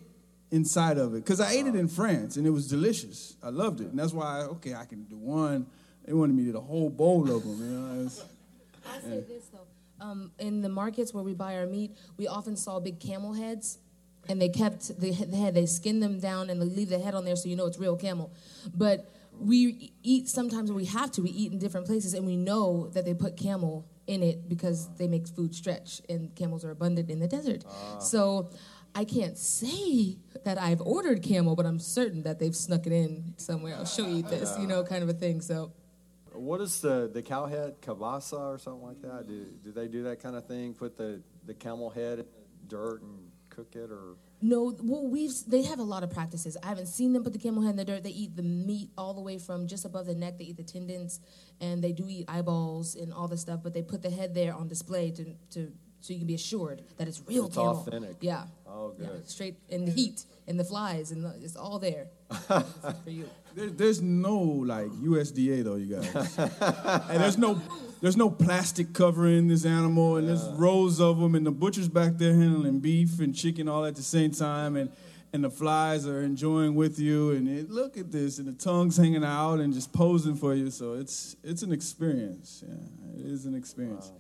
inside 0.51 0.97
of 0.97 1.13
it. 1.15 1.19
Because 1.25 1.41
I 1.41 1.53
ate 1.53 1.67
it 1.67 1.75
in 1.77 1.89
France, 1.89 2.37
and 2.39 2.47
it 2.47 2.51
was 2.51 2.67
delicious. 2.69 3.37
I 3.43 3.51
loved 3.51 3.81
it. 3.83 3.89
And 3.89 3.99
that's 3.99 4.13
why, 4.15 4.41
okay, 4.57 4.75
I 4.75 4.87
can 4.87 5.05
do 5.05 5.17
one. 5.19 5.67
They 6.07 6.13
wanted 6.15 6.35
me 6.35 6.43
to 6.45 6.47
do 6.47 6.53
the 6.53 6.61
whole 6.63 6.89
bowl 6.89 7.31
of 7.31 7.43
them, 7.43 7.59
you 7.61 7.79
know. 7.79 8.11
I'll 8.89 9.01
say 9.01 9.21
this 9.29 9.46
though. 9.46 9.46
Um, 10.01 10.33
in 10.39 10.61
the 10.61 10.69
markets 10.69 11.15
where 11.15 11.25
we 11.25 11.35
buy 11.35 11.57
our 11.57 11.67
meat, 11.67 11.97
we 12.17 12.27
often 12.27 12.57
saw 12.57 12.81
big 12.81 13.01
camel 13.01 13.33
heads, 13.33 13.79
and 14.29 14.41
they 14.41 14.49
kept 14.49 15.01
the, 15.01 15.11
the 15.11 15.37
head. 15.37 15.55
They 15.55 15.67
skin 15.67 16.01
them 16.01 16.21
down 16.21 16.51
and 16.51 16.61
they 16.61 16.67
leave 16.67 16.89
the 16.89 16.99
head 16.99 17.15
on 17.15 17.25
there, 17.25 17.37
so 17.37 17.49
you 17.49 17.57
know 17.57 17.67
it's 17.67 17.79
real 17.79 17.97
camel. 17.97 18.33
But 18.75 19.11
we 19.39 19.93
eat 20.03 20.29
sometimes 20.29 20.71
when 20.71 20.77
we 20.77 20.87
have 20.87 21.11
to. 21.13 21.23
We 21.23 21.31
eat 21.31 21.53
in 21.53 21.59
different 21.59 21.87
places, 21.87 22.15
and 22.15 22.27
we 22.27 22.37
know 22.37 22.89
that 22.89 23.05
they 23.05 23.15
put 23.15 23.37
camel 23.37 23.87
in 24.07 24.23
it 24.23 24.49
because 24.49 24.89
they 24.97 25.09
make 25.09 25.29
food 25.29 25.55
stretch, 25.55 26.03
and 26.09 26.35
camels 26.35 26.65
are 26.65 26.71
abundant 26.71 27.11
in 27.11 27.21
the 27.21 27.29
desert. 27.29 27.65
So. 28.01 28.51
I 28.99 29.05
can't 29.05 29.37
say 29.37 30.17
that 30.45 30.57
I've 30.59 30.81
ordered 30.81 31.23
camel, 31.23 31.55
but 31.55 31.67
I'm 31.67 31.79
certain 31.79 32.23
that 32.23 32.39
they've 32.39 32.57
snuck 32.57 32.87
it 32.87 32.95
in 32.95 33.35
somewhere. 33.37 33.75
I'll 33.77 33.85
show 33.85 34.07
you 34.09 34.23
this, 34.23 34.57
you 34.59 34.67
know, 34.67 34.85
kind 34.85 35.03
of 35.03 35.11
a 35.11 35.13
thing. 35.13 35.43
So 35.43 35.73
What 36.37 36.61
is 36.61 36.81
the 36.81 37.11
the 37.13 37.23
cow 37.23 37.47
head 37.47 37.81
kabasa 37.81 38.39
or 38.39 38.59
something 38.59 38.83
like 38.83 39.03
that? 39.03 39.27
Do 39.27 39.45
do 39.65 39.73
they 39.73 39.89
do 39.89 40.05
that 40.05 40.21
kind 40.21 40.37
of 40.37 40.47
thing? 40.47 40.75
Put 40.75 40.97
the 40.97 41.23
the 41.45 41.55
camel 41.55 41.91
head 41.91 42.21
in 42.21 42.27
the 42.61 42.67
dirt 42.69 43.03
and 43.03 43.31
cook 43.51 43.75
it, 43.75 43.91
or 43.91 44.17
No, 44.43 44.77
well, 44.83 45.07
we've 45.07 45.33
they 45.47 45.63
have 45.63 45.79
a 45.79 45.85
lot 45.85 46.03
of 46.03 46.11
practices. 46.11 46.57
I 46.63 46.69
haven't 46.69 46.87
seen 46.87 47.13
them 47.13 47.25
put 47.25 47.33
the 47.33 47.39
camel 47.39 47.63
head 47.63 47.71
in 47.71 47.77
the 47.77 47.85
dirt. 47.85 48.05
They 48.05 48.11
eat 48.11 48.37
the 48.37 48.43
meat 48.43 48.91
all 48.97 49.15
the 49.15 49.21
way 49.21 49.39
from 49.39 49.67
just 49.67 49.85
above 49.85 50.07
the 50.07 50.15
neck. 50.15 50.39
They 50.39 50.45
eat 50.45 50.57
the 50.57 50.63
tendons, 50.63 51.21
and 51.61 51.83
they 51.83 51.93
do 51.93 52.07
eat 52.09 52.27
eyeballs 52.29 52.95
and 52.95 53.13
all 53.13 53.29
this 53.29 53.41
stuff. 53.41 53.61
But 53.63 53.73
they 53.75 53.83
put 53.83 54.03
the 54.03 54.11
head 54.11 54.35
there 54.35 54.55
on 54.55 54.69
display 54.69 55.11
to 55.13 55.35
to 55.53 55.73
so 56.01 56.13
you 56.13 56.19
can 56.21 56.27
be 56.27 56.35
assured 56.35 56.83
that 56.99 57.09
it's 57.09 57.21
real 57.27 57.47
It's 57.47 57.57
camel. 57.57 57.77
authentic. 57.87 58.17
Yeah. 58.21 58.45
Oh, 58.67 58.95
Yeah, 59.01 59.07
good. 59.09 59.29
straight 59.29 59.57
in 59.69 59.85
the 59.87 59.93
heat 59.93 60.25
and 60.47 60.59
the 60.61 60.65
flies 60.65 61.11
and 61.11 61.25
it's 61.43 61.57
all 61.57 61.79
there 61.79 62.07
for 62.49 63.11
you. 63.11 63.29
There, 63.55 63.71
there's 63.71 64.03
no 64.03 64.37
like 64.39 64.89
USDA 64.91 65.65
though, 65.65 65.77
you 65.77 65.97
guys. 65.97 66.39
and 66.39 67.21
there's 67.23 67.39
no 67.39 67.61
there's 68.03 68.17
no 68.17 68.29
plastic 68.31 68.93
covering 68.93 69.49
this 69.49 69.65
animal, 69.65 70.17
and 70.19 70.29
there's 70.29 70.47
rows 70.51 71.01
of 71.01 71.19
them, 71.19 71.35
and 71.35 71.47
the 71.47 71.51
butcher's 71.51 71.89
back 71.89 72.19
there 72.19 72.35
handling 72.35 72.79
beef 72.81 73.19
and 73.21 73.35
chicken 73.35 73.69
all 73.71 73.87
at 73.87 73.97
the 73.97 74.03
same 74.03 74.33
time, 74.33 74.77
and 74.77 74.91
and 75.33 75.43
the 75.43 75.51
flies 75.51 76.07
are 76.07 76.21
enjoying 76.23 76.75
with 76.75 76.99
you, 76.99 77.31
and 77.31 77.49
it, 77.49 77.71
look 77.71 77.97
at 77.97 78.13
this, 78.13 78.39
and 78.39 78.47
the 78.47 78.53
tongue's 78.53 78.99
hanging 78.99 79.25
out 79.25 79.61
and 79.61 79.73
just 79.73 79.93
posing 79.95 80.35
for 80.37 80.53
you. 80.55 80.71
So 80.71 80.93
it's 80.93 81.37
it's 81.43 81.63
an 81.63 81.73
experience. 81.73 82.63
Yeah, 82.69 82.75
it 83.21 83.27
is 83.33 83.47
an 83.47 83.55
experience. 83.55 84.13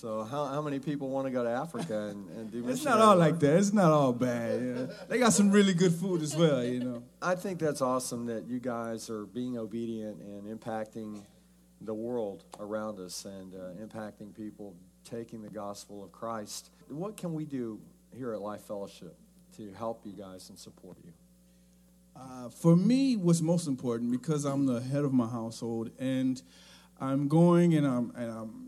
So 0.00 0.22
how 0.22 0.46
how 0.46 0.62
many 0.62 0.78
people 0.78 1.08
want 1.08 1.26
to 1.26 1.32
go 1.32 1.42
to 1.42 1.50
Africa 1.50 2.06
and, 2.06 2.30
and 2.30 2.52
do? 2.52 2.68
It's 2.68 2.84
not 2.84 3.00
all 3.00 3.16
work? 3.16 3.18
like 3.18 3.40
that. 3.40 3.56
It's 3.56 3.72
not 3.72 3.90
all 3.90 4.12
bad. 4.12 4.62
Yeah. 4.62 4.94
They 5.08 5.18
got 5.18 5.32
some 5.32 5.50
really 5.50 5.74
good 5.74 5.92
food 5.92 6.22
as 6.22 6.36
well, 6.36 6.62
you 6.62 6.78
know. 6.78 7.02
I 7.20 7.34
think 7.34 7.58
that's 7.58 7.82
awesome 7.82 8.26
that 8.26 8.46
you 8.46 8.60
guys 8.60 9.10
are 9.10 9.26
being 9.26 9.58
obedient 9.58 10.20
and 10.20 10.60
impacting 10.60 11.22
the 11.80 11.94
world 11.94 12.44
around 12.60 13.00
us 13.00 13.24
and 13.24 13.52
uh, 13.54 13.84
impacting 13.84 14.32
people, 14.36 14.76
taking 15.04 15.42
the 15.42 15.50
gospel 15.50 16.04
of 16.04 16.12
Christ. 16.12 16.70
What 16.88 17.16
can 17.16 17.34
we 17.34 17.44
do 17.44 17.80
here 18.16 18.32
at 18.32 18.40
Life 18.40 18.62
Fellowship 18.62 19.16
to 19.56 19.72
help 19.72 20.06
you 20.06 20.12
guys 20.12 20.48
and 20.48 20.56
support 20.56 20.96
you? 21.04 21.12
Uh, 22.14 22.48
for 22.50 22.76
me, 22.76 23.16
what's 23.16 23.40
most 23.40 23.66
important 23.66 24.12
because 24.12 24.44
I'm 24.44 24.66
the 24.66 24.80
head 24.80 25.04
of 25.04 25.12
my 25.12 25.26
household, 25.26 25.90
and 25.98 26.40
I'm 27.00 27.28
going 27.28 27.74
and 27.74 27.86
I'm 27.86 28.12
and 28.16 28.30
I'm 28.30 28.66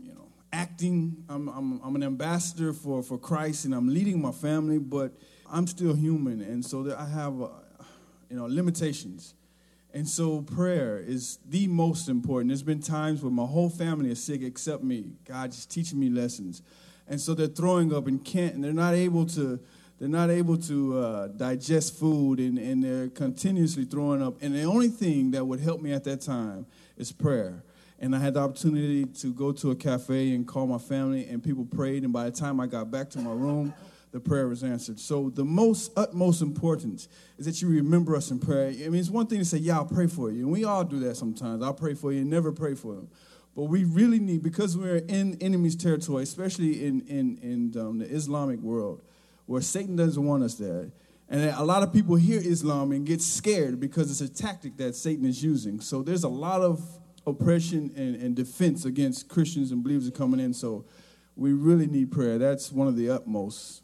acting. 0.53 1.23
I'm 1.29 1.47
I'm, 1.49 1.81
I'm 1.83 1.95
an 1.95 2.03
ambassador 2.03 2.73
for 2.73 3.03
for 3.03 3.17
Christ, 3.17 3.65
and 3.65 3.73
I'm 3.73 3.87
leading 3.87 4.21
my 4.21 4.31
family, 4.31 4.77
but 4.77 5.11
I'm 5.51 5.67
still 5.67 5.93
human, 5.93 6.41
and 6.41 6.65
so 6.65 6.83
that 6.83 6.99
I 6.99 7.07
have 7.07 7.41
uh, 7.41 7.47
you 8.29 8.37
know 8.37 8.45
limitations. 8.45 9.35
And 9.93 10.07
so 10.07 10.41
prayer 10.41 10.99
is 10.99 11.39
the 11.49 11.67
most 11.67 12.07
important. 12.07 12.49
There's 12.49 12.63
been 12.63 12.79
times 12.81 13.21
where 13.21 13.31
my 13.31 13.45
whole 13.45 13.69
family 13.69 14.09
is 14.09 14.23
sick 14.23 14.41
except 14.41 14.83
me. 14.83 15.11
God 15.25 15.51
just 15.51 15.69
teaching 15.69 15.99
me 15.99 16.09
lessons. 16.09 16.61
And 17.07 17.19
so 17.19 17.33
they're 17.33 17.47
throwing 17.47 17.93
up 17.93 18.07
and 18.07 18.23
can't, 18.23 18.55
and 18.55 18.63
they're 18.63 18.71
not 18.71 18.93
able 18.93 19.25
to, 19.27 19.59
they're 19.99 20.07
not 20.07 20.29
able 20.29 20.57
to 20.59 20.97
uh, 20.97 21.27
digest 21.27 21.99
food, 21.99 22.39
and, 22.39 22.57
and 22.57 22.81
they're 22.81 23.09
continuously 23.09 23.83
throwing 23.83 24.21
up. 24.21 24.41
And 24.41 24.55
the 24.55 24.63
only 24.63 24.87
thing 24.87 25.31
that 25.31 25.45
would 25.45 25.59
help 25.59 25.81
me 25.81 25.91
at 25.91 26.05
that 26.05 26.21
time 26.21 26.65
is 26.95 27.11
prayer. 27.11 27.63
And 28.01 28.15
I 28.15 28.19
had 28.19 28.33
the 28.33 28.39
opportunity 28.39 29.05
to 29.05 29.31
go 29.31 29.51
to 29.51 29.71
a 29.71 29.75
cafe 29.75 30.33
and 30.33 30.45
call 30.47 30.65
my 30.65 30.79
family, 30.79 31.27
and 31.27 31.41
people 31.41 31.63
prayed. 31.63 32.03
And 32.03 32.11
by 32.11 32.25
the 32.25 32.31
time 32.31 32.59
I 32.59 32.65
got 32.65 32.89
back 32.89 33.11
to 33.11 33.19
my 33.19 33.31
room, 33.31 33.73
the 34.11 34.19
prayer 34.19 34.47
was 34.47 34.63
answered. 34.63 34.99
So 34.99 35.29
the 35.29 35.45
most 35.45 35.91
utmost 35.95 36.41
importance 36.41 37.07
is 37.37 37.45
that 37.45 37.61
you 37.61 37.69
remember 37.69 38.15
us 38.15 38.31
in 38.31 38.39
prayer. 38.39 38.69
I 38.69 38.89
mean, 38.89 38.95
it's 38.95 39.11
one 39.11 39.27
thing 39.27 39.37
to 39.37 39.45
say, 39.45 39.59
"Yeah, 39.59 39.75
I'll 39.75 39.85
pray 39.85 40.07
for 40.07 40.31
you," 40.31 40.41
and 40.43 40.51
we 40.51 40.63
all 40.63 40.83
do 40.83 40.99
that 41.01 41.15
sometimes. 41.15 41.63
I'll 41.63 41.75
pray 41.75 41.93
for 41.93 42.11
you 42.11 42.21
and 42.21 42.29
never 42.29 42.51
pray 42.51 42.73
for 42.73 42.95
them. 42.95 43.07
But 43.55 43.65
we 43.65 43.83
really 43.83 44.19
need 44.19 44.41
because 44.41 44.75
we're 44.75 44.97
in 44.97 45.37
enemy's 45.39 45.75
territory, 45.75 46.23
especially 46.23 46.83
in 46.83 47.01
in 47.01 47.37
in 47.41 47.79
um, 47.79 47.99
the 47.99 48.05
Islamic 48.05 48.59
world, 48.61 49.03
where 49.45 49.61
Satan 49.61 49.95
doesn't 49.95 50.25
want 50.25 50.43
us 50.43 50.55
there. 50.55 50.91
And 51.29 51.49
a 51.51 51.63
lot 51.63 51.81
of 51.81 51.93
people 51.93 52.17
hear 52.17 52.41
Islam 52.43 52.91
and 52.91 53.05
get 53.05 53.21
scared 53.21 53.79
because 53.79 54.11
it's 54.11 54.19
a 54.19 54.43
tactic 54.43 54.75
that 54.77 54.95
Satan 54.95 55.25
is 55.25 55.41
using. 55.41 55.79
So 55.79 56.01
there's 56.01 56.25
a 56.25 56.29
lot 56.29 56.61
of 56.61 56.81
oppression 57.25 57.91
and, 57.95 58.15
and 58.15 58.35
defense 58.35 58.85
against 58.85 59.29
Christians 59.29 59.71
and 59.71 59.83
believers 59.83 60.07
are 60.07 60.11
coming 60.11 60.39
in. 60.39 60.53
So 60.53 60.85
we 61.35 61.53
really 61.53 61.87
need 61.87 62.11
prayer. 62.11 62.37
That's 62.37 62.71
one 62.71 62.87
of 62.87 62.95
the 62.95 63.09
utmost. 63.09 63.83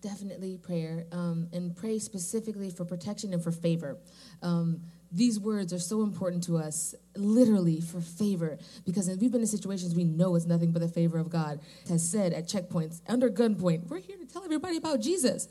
Definitely 0.00 0.58
prayer, 0.58 1.06
um, 1.12 1.48
and 1.52 1.74
pray 1.74 1.98
specifically 1.98 2.68
for 2.70 2.84
protection 2.84 3.32
and 3.32 3.42
for 3.42 3.50
favor. 3.50 3.96
Um, 4.42 4.82
these 5.10 5.40
words 5.40 5.72
are 5.72 5.78
so 5.78 6.02
important 6.02 6.44
to 6.44 6.58
us, 6.58 6.94
literally 7.16 7.80
for 7.80 8.00
favor, 8.00 8.58
because 8.84 9.08
we've 9.08 9.30
been 9.30 9.40
in 9.40 9.46
situations 9.46 9.94
we 9.94 10.04
know 10.04 10.34
it's 10.34 10.44
nothing 10.44 10.72
but 10.72 10.82
the 10.82 10.88
favor 10.88 11.18
of 11.18 11.30
God. 11.30 11.60
Has 11.88 12.06
said 12.06 12.34
at 12.34 12.48
checkpoints 12.48 13.00
under 13.08 13.30
gunpoint, 13.30 13.88
"We're 13.88 13.98
here 13.98 14.18
to 14.18 14.26
tell 14.26 14.44
everybody 14.44 14.76
about 14.76 15.00
Jesus." 15.00 15.48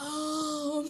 Um, 0.00 0.88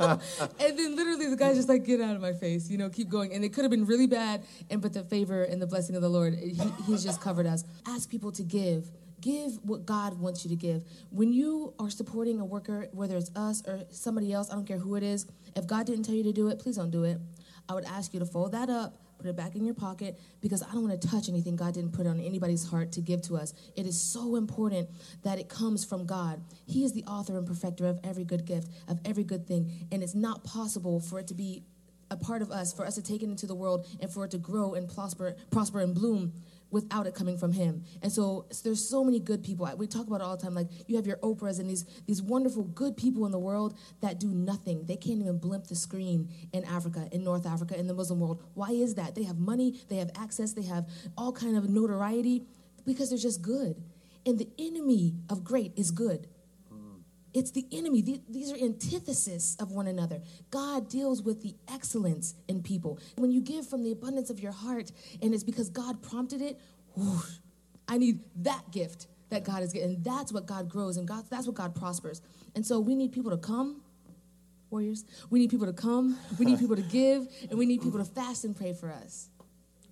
and 0.60 0.78
then 0.78 0.96
literally 0.96 1.28
the 1.28 1.36
guy's 1.36 1.56
just 1.56 1.68
like, 1.68 1.84
"Get 1.84 2.00
out 2.00 2.16
of 2.16 2.22
my 2.22 2.32
face," 2.32 2.70
you 2.70 2.78
know, 2.78 2.90
keep 2.90 3.08
going. 3.08 3.32
And 3.32 3.44
it 3.44 3.52
could 3.52 3.64
have 3.64 3.70
been 3.70 3.86
really 3.86 4.06
bad, 4.06 4.44
and 4.70 4.80
but 4.80 4.92
the 4.92 5.04
favor 5.04 5.44
and 5.44 5.60
the 5.60 5.66
blessing 5.66 5.96
of 5.96 6.02
the 6.02 6.08
Lord, 6.08 6.34
he, 6.34 6.58
He's 6.86 7.04
just 7.04 7.20
covered 7.20 7.46
us. 7.46 7.64
Ask 7.86 8.10
people 8.10 8.32
to 8.32 8.42
give. 8.42 8.90
Give 9.20 9.52
what 9.62 9.86
God 9.86 10.18
wants 10.18 10.44
you 10.44 10.50
to 10.50 10.56
give. 10.56 10.82
When 11.10 11.32
you 11.32 11.74
are 11.78 11.90
supporting 11.90 12.40
a 12.40 12.44
worker, 12.44 12.88
whether 12.92 13.16
it's 13.16 13.30
us 13.36 13.62
or 13.66 13.84
somebody 13.90 14.32
else, 14.32 14.50
I 14.50 14.54
don't 14.54 14.66
care 14.66 14.78
who 14.78 14.96
it 14.96 15.04
is, 15.04 15.26
if 15.54 15.66
God 15.66 15.86
didn't 15.86 16.04
tell 16.04 16.16
you 16.16 16.24
to 16.24 16.32
do 16.32 16.48
it, 16.48 16.58
please 16.58 16.76
don't 16.76 16.90
do 16.90 17.04
it. 17.04 17.18
I 17.68 17.74
would 17.74 17.84
ask 17.84 18.12
you 18.12 18.18
to 18.18 18.26
fold 18.26 18.50
that 18.52 18.68
up, 18.68 18.96
put 19.22 19.30
it 19.30 19.36
back 19.36 19.54
in 19.56 19.64
your 19.64 19.74
pocket, 19.74 20.18
because 20.40 20.62
I 20.62 20.72
don't 20.72 20.86
want 20.86 21.00
to 21.00 21.08
touch 21.08 21.28
anything 21.28 21.56
God 21.56 21.74
didn't 21.74 21.92
put 21.92 22.06
on 22.06 22.20
anybody's 22.20 22.68
heart 22.68 22.92
to 22.92 23.00
give 23.00 23.22
to 23.22 23.36
us. 23.36 23.54
It 23.76 23.86
is 23.86 23.98
so 23.98 24.36
important 24.36 24.88
that 25.22 25.38
it 25.38 25.48
comes 25.48 25.84
from 25.84 26.04
God. 26.04 26.42
He 26.66 26.84
is 26.84 26.92
the 26.92 27.04
author 27.04 27.38
and 27.38 27.46
perfecter 27.46 27.86
of 27.86 28.00
every 28.04 28.24
good 28.24 28.44
gift, 28.44 28.68
of 28.88 28.98
every 29.04 29.24
good 29.24 29.46
thing, 29.46 29.86
and 29.92 30.02
it's 30.02 30.14
not 30.14 30.44
possible 30.44 31.00
for 31.00 31.18
it 31.20 31.28
to 31.28 31.34
be 31.34 31.62
a 32.10 32.16
part 32.16 32.42
of 32.42 32.50
us, 32.50 32.74
for 32.74 32.84
us 32.84 32.96
to 32.96 33.02
take 33.02 33.22
it 33.22 33.26
into 33.30 33.46
the 33.46 33.54
world 33.54 33.86
and 34.00 34.10
for 34.10 34.24
it 34.26 34.30
to 34.32 34.38
grow 34.38 34.74
and 34.74 34.86
prosper, 34.92 35.34
prosper 35.50 35.80
and 35.80 35.94
bloom 35.94 36.32
without 36.72 37.06
it 37.06 37.14
coming 37.14 37.38
from 37.38 37.52
him. 37.52 37.84
And 38.02 38.10
so, 38.10 38.46
so 38.50 38.62
there's 38.64 38.86
so 38.88 39.04
many 39.04 39.20
good 39.20 39.44
people. 39.44 39.70
We 39.76 39.86
talk 39.86 40.08
about 40.08 40.20
it 40.20 40.24
all 40.24 40.36
the 40.36 40.42
time. 40.42 40.54
Like 40.54 40.68
you 40.88 40.96
have 40.96 41.06
your 41.06 41.18
Oprahs 41.18 41.60
and 41.60 41.70
these 41.70 41.84
these 42.06 42.20
wonderful 42.20 42.64
good 42.64 42.96
people 42.96 43.26
in 43.26 43.30
the 43.30 43.38
world 43.38 43.78
that 44.00 44.18
do 44.18 44.28
nothing. 44.28 44.86
They 44.86 44.96
can't 44.96 45.20
even 45.20 45.38
blimp 45.38 45.68
the 45.68 45.76
screen 45.76 46.28
in 46.52 46.64
Africa, 46.64 47.08
in 47.12 47.22
North 47.22 47.46
Africa, 47.46 47.78
in 47.78 47.86
the 47.86 47.94
Muslim 47.94 48.18
world. 48.18 48.42
Why 48.54 48.70
is 48.70 48.94
that? 48.96 49.14
They 49.14 49.24
have 49.24 49.38
money, 49.38 49.80
they 49.88 49.96
have 49.96 50.10
access, 50.16 50.52
they 50.52 50.62
have 50.62 50.88
all 51.16 51.32
kind 51.32 51.56
of 51.56 51.68
notoriety 51.68 52.42
because 52.84 53.10
they're 53.10 53.18
just 53.18 53.42
good. 53.42 53.76
And 54.24 54.38
the 54.38 54.48
enemy 54.58 55.14
of 55.28 55.44
great 55.44 55.72
is 55.76 55.90
good. 55.90 56.26
It's 57.34 57.50
the 57.50 57.66
enemy. 57.72 58.02
These 58.28 58.52
are 58.52 58.56
antithesis 58.56 59.56
of 59.58 59.72
one 59.72 59.86
another. 59.86 60.20
God 60.50 60.88
deals 60.88 61.22
with 61.22 61.42
the 61.42 61.54
excellence 61.72 62.34
in 62.48 62.62
people. 62.62 62.98
When 63.16 63.30
you 63.30 63.40
give 63.40 63.66
from 63.66 63.82
the 63.82 63.92
abundance 63.92 64.28
of 64.28 64.40
your 64.40 64.52
heart, 64.52 64.92
and 65.22 65.32
it's 65.32 65.44
because 65.44 65.70
God 65.70 66.02
prompted 66.02 66.42
it, 66.42 66.60
whoosh, 66.94 67.38
I 67.88 67.98
need 67.98 68.20
that 68.36 68.70
gift 68.70 69.06
that 69.30 69.44
God 69.44 69.62
is 69.62 69.72
getting. 69.72 70.02
That's 70.02 70.32
what 70.32 70.46
God 70.46 70.68
grows, 70.68 70.98
and 70.98 71.08
God, 71.08 71.24
that's 71.30 71.46
what 71.46 71.56
God 71.56 71.74
prospers. 71.74 72.20
And 72.54 72.66
so 72.66 72.80
we 72.80 72.94
need 72.94 73.12
people 73.12 73.30
to 73.30 73.38
come, 73.38 73.80
warriors. 74.68 75.04
We 75.30 75.38
need 75.38 75.50
people 75.50 75.66
to 75.66 75.72
come. 75.72 76.18
We 76.38 76.44
need 76.44 76.58
people 76.58 76.76
to 76.76 76.82
give, 77.00 77.26
and 77.48 77.58
we 77.58 77.64
need 77.64 77.80
people 77.82 77.98
to 77.98 78.04
fast 78.04 78.44
and 78.44 78.54
pray 78.54 78.74
for 78.74 78.90
us. 78.92 79.30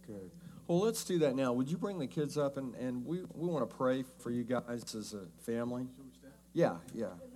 Good. 0.07 0.31
Well, 0.67 0.81
let's 0.81 1.03
do 1.05 1.19
that 1.21 1.35
now. 1.35 1.53
Would 1.53 1.71
you 1.71 1.77
bring 1.77 1.99
the 1.99 2.07
kids 2.07 2.39
up 2.39 2.57
and, 2.57 2.75
and 2.77 3.05
we, 3.05 3.23
we 3.35 3.49
want 3.49 3.69
to 3.69 3.77
pray 3.77 4.05
for 4.19 4.31
you 4.31 4.45
guys 4.45 4.95
as 4.95 5.15
a 5.15 5.27
family? 5.43 5.87
Yeah, 6.53 6.77
yeah. 6.95 7.07
Yeah. 7.07 7.30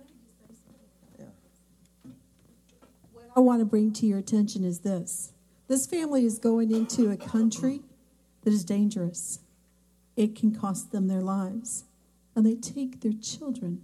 I 3.35 3.41
want 3.41 3.59
to 3.59 3.65
bring 3.65 3.91
to 3.93 4.05
your 4.05 4.19
attention 4.19 4.63
is 4.63 4.79
this 4.79 5.33
this 5.67 5.85
family 5.85 6.25
is 6.25 6.39
going 6.39 6.71
into 6.71 7.09
a 7.09 7.17
country 7.17 7.81
that 8.43 8.53
is 8.53 8.63
dangerous, 8.63 9.39
it 10.15 10.35
can 10.35 10.53
cost 10.53 10.91
them 10.91 11.07
their 11.07 11.21
lives, 11.21 11.85
and 12.35 12.45
they 12.45 12.55
take 12.55 13.01
their 13.01 13.13
children. 13.13 13.81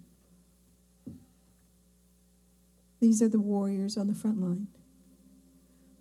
These 2.99 3.21
are 3.23 3.27
the 3.27 3.39
warriors 3.39 3.97
on 3.97 4.07
the 4.07 4.13
front 4.13 4.39
line. 4.39 4.67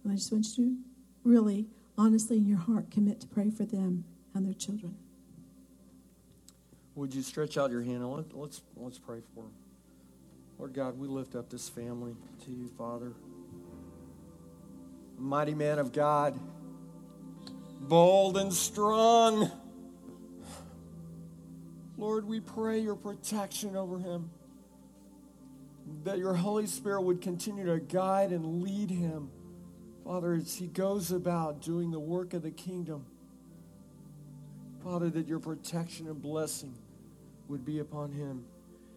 And 0.05 0.13
I 0.13 0.17
just 0.17 0.31
want 0.31 0.47
you 0.59 0.65
to 0.65 0.77
really, 1.25 1.67
honestly, 1.97 2.37
in 2.37 2.47
your 2.47 2.59
heart, 2.59 2.91
commit 2.91 3.21
to 3.23 3.27
pray 3.27 3.51
for 3.51 3.65
them 3.65 4.05
and 4.35 4.45
their 4.47 4.53
children. 4.53 4.95
Would 6.95 7.15
you 7.15 7.23
stretch 7.23 7.57
out 7.57 7.71
your 7.71 7.83
hand 7.83 8.03
and 8.03 8.13
let, 8.13 8.37
let's 8.37 8.61
let's 8.77 8.99
pray 8.99 9.21
for 9.35 9.45
them. 9.45 9.53
Lord 10.59 10.75
God, 10.75 10.99
we 10.99 11.09
lift 11.09 11.35
up 11.35 11.49
this 11.49 11.71
family 11.71 12.15
to 12.45 12.51
you, 12.51 12.69
Father. 12.77 13.15
Mighty 15.21 15.55
man 15.55 15.79
of 15.79 15.93
God, 15.93 16.41
bold 17.79 18.39
and 18.39 18.53
strong. 18.53 19.51
Lord, 21.99 22.25
we 22.27 22.41
pray 22.41 22.79
your 22.79 22.97
protection 22.97 23.77
over 23.77 23.99
him. 23.99 24.31
That 26.05 26.17
your 26.17 26.33
Holy 26.33 26.67
Spirit 26.67 27.03
would 27.03 27.21
continue 27.21 27.67
to 27.67 27.81
guide 27.81 28.31
and 28.31 28.63
lead 28.63 28.89
him, 28.89 29.31
Father, 30.05 30.33
as 30.33 30.55
he 30.55 30.69
goes 30.69 31.13
about 31.13 31.61
doing 31.61 31.91
the 31.91 32.01
work 32.01 32.33
of 32.33 32.43
the 32.43 32.51
kingdom. 32.51 33.05
Father, 34.83 35.11
that 35.11 35.29
your 35.29 35.39
protection 35.39 36.07
and 36.07 36.23
blessing 36.23 36.75
would 37.49 37.65
be 37.65 37.81
upon 37.81 38.13
him 38.13 38.45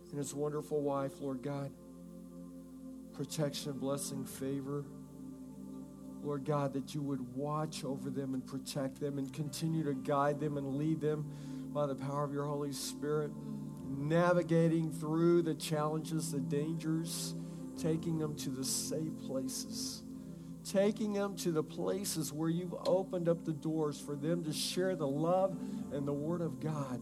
and 0.10 0.18
his 0.18 0.34
wonderful 0.34 0.82
wife, 0.82 1.20
Lord 1.20 1.42
God. 1.44 1.72
Protection, 3.14 3.74
blessing, 3.74 4.24
favor. 4.24 4.86
Lord 6.24 6.46
God, 6.46 6.74
that 6.74 6.96
you 6.96 7.02
would 7.02 7.36
watch 7.36 7.84
over 7.84 8.10
them 8.10 8.34
and 8.34 8.46
protect 8.46 9.00
them 9.00 9.18
and 9.18 9.32
continue 9.34 9.84
to 9.84 9.94
guide 9.94 10.40
them 10.40 10.58
and 10.58 10.76
lead 10.76 11.02
them 11.02 11.26
by 11.74 11.86
the 11.86 11.96
power 11.96 12.24
of 12.24 12.32
your 12.32 12.46
Holy 12.46 12.72
Spirit, 12.72 13.32
navigating 13.86 14.92
through 14.92 15.42
the 15.42 15.54
challenges, 15.54 16.32
the 16.32 16.40
dangers, 16.40 17.36
taking 17.78 18.18
them 18.18 18.36
to 18.38 18.50
the 18.50 18.64
safe 18.64 19.12
places, 19.26 20.04
taking 20.64 21.12
them 21.12 21.36
to 21.36 21.52
the 21.52 21.64
places 21.64 22.32
where 22.32 22.50
you've 22.50 22.76
opened 22.88 23.28
up 23.28 23.44
the 23.44 23.52
doors 23.54 24.00
for 24.00 24.16
them 24.16 24.44
to 24.46 24.54
share 24.54 24.96
the 24.96 25.08
love 25.08 25.58
and 25.92 26.08
the 26.08 26.14
Word 26.14 26.42
of 26.42 26.62
God. 26.62 27.02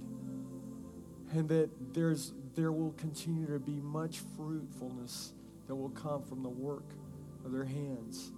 And 1.33 1.47
that 1.49 1.69
there's, 1.93 2.33
there 2.55 2.71
will 2.71 2.93
continue 2.93 3.45
to 3.47 3.59
be 3.59 3.79
much 3.79 4.19
fruitfulness 4.35 5.33
that 5.67 5.75
will 5.75 5.89
come 5.89 6.23
from 6.23 6.41
the 6.41 6.49
work 6.49 6.89
of 7.45 7.51
their 7.51 7.65
hands 7.65 8.31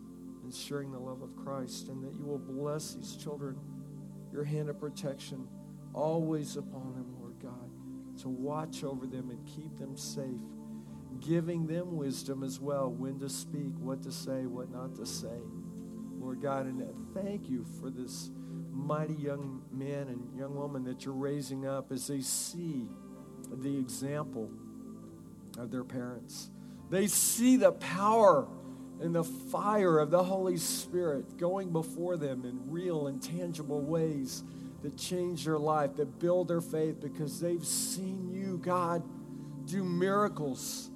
and 0.44 0.54
sharing 0.54 0.92
the 0.92 1.00
love 1.00 1.22
of 1.22 1.36
Christ, 1.36 1.90
and 1.90 2.04
that 2.04 2.14
you 2.14 2.26
will 2.26 2.40
bless 2.40 2.94
these 2.94 3.16
children, 3.16 3.58
your 4.32 4.44
hand 4.44 4.70
of 4.70 4.80
protection 4.80 5.48
always 5.94 6.58
upon 6.58 6.94
them, 6.94 7.16
Lord 7.20 7.36
God, 7.42 7.70
to 8.22 8.30
watch 8.30 8.84
over 8.84 9.06
them 9.06 9.30
and 9.30 9.46
keep 9.46 9.78
them 9.78 9.96
safe, 9.96 10.42
giving 11.20 11.68
them 11.68 11.98
wisdom 11.98 12.44
as 12.44 12.60
well 12.60 12.92
when 12.92 13.20
to 13.20 13.30
speak, 13.30 13.74
what 13.80 14.02
to 14.04 14.12
say, 14.12 14.46
what 14.46 14.72
not 14.72 14.96
to 14.96 15.06
say. 15.06 15.40
Lord 16.20 16.42
God, 16.42 16.66
and 16.66 16.84
thank 17.14 17.50
you 17.50 17.66
for 17.80 17.90
this 17.90 18.32
mighty 18.72 19.14
young 19.14 19.62
man 19.72 20.08
and 20.08 20.36
young 20.38 20.56
woman 20.56 20.84
that 20.86 21.06
you're 21.06 21.14
raising 21.14 21.68
up 21.68 21.92
as 21.92 22.08
they 22.08 22.22
see 22.22 22.88
the 23.52 23.78
example 23.78 24.50
of 25.58 25.70
their 25.70 25.84
parents. 25.84 26.50
They 26.90 27.08
see 27.08 27.58
the 27.58 27.72
power 27.74 28.48
and 29.02 29.16
the 29.16 29.24
fire 29.24 30.00
of 30.00 30.12
the 30.12 30.24
Holy 30.24 30.58
Spirit 30.58 31.38
going 31.38 31.72
before 31.72 32.18
them 32.18 32.46
in 32.46 32.72
real 32.72 33.08
and 33.08 33.22
tangible 33.22 33.82
ways 33.82 34.44
that 34.82 34.98
change 34.98 35.46
their 35.46 35.58
life, 35.58 35.96
that 35.96 36.20
build 36.20 36.48
their 36.48 36.62
faith 36.62 37.00
because 37.02 37.40
they've 37.40 37.66
seen 37.66 38.30
you, 38.30 38.58
God, 38.58 39.04
do 39.66 39.84
miracles 39.84 40.90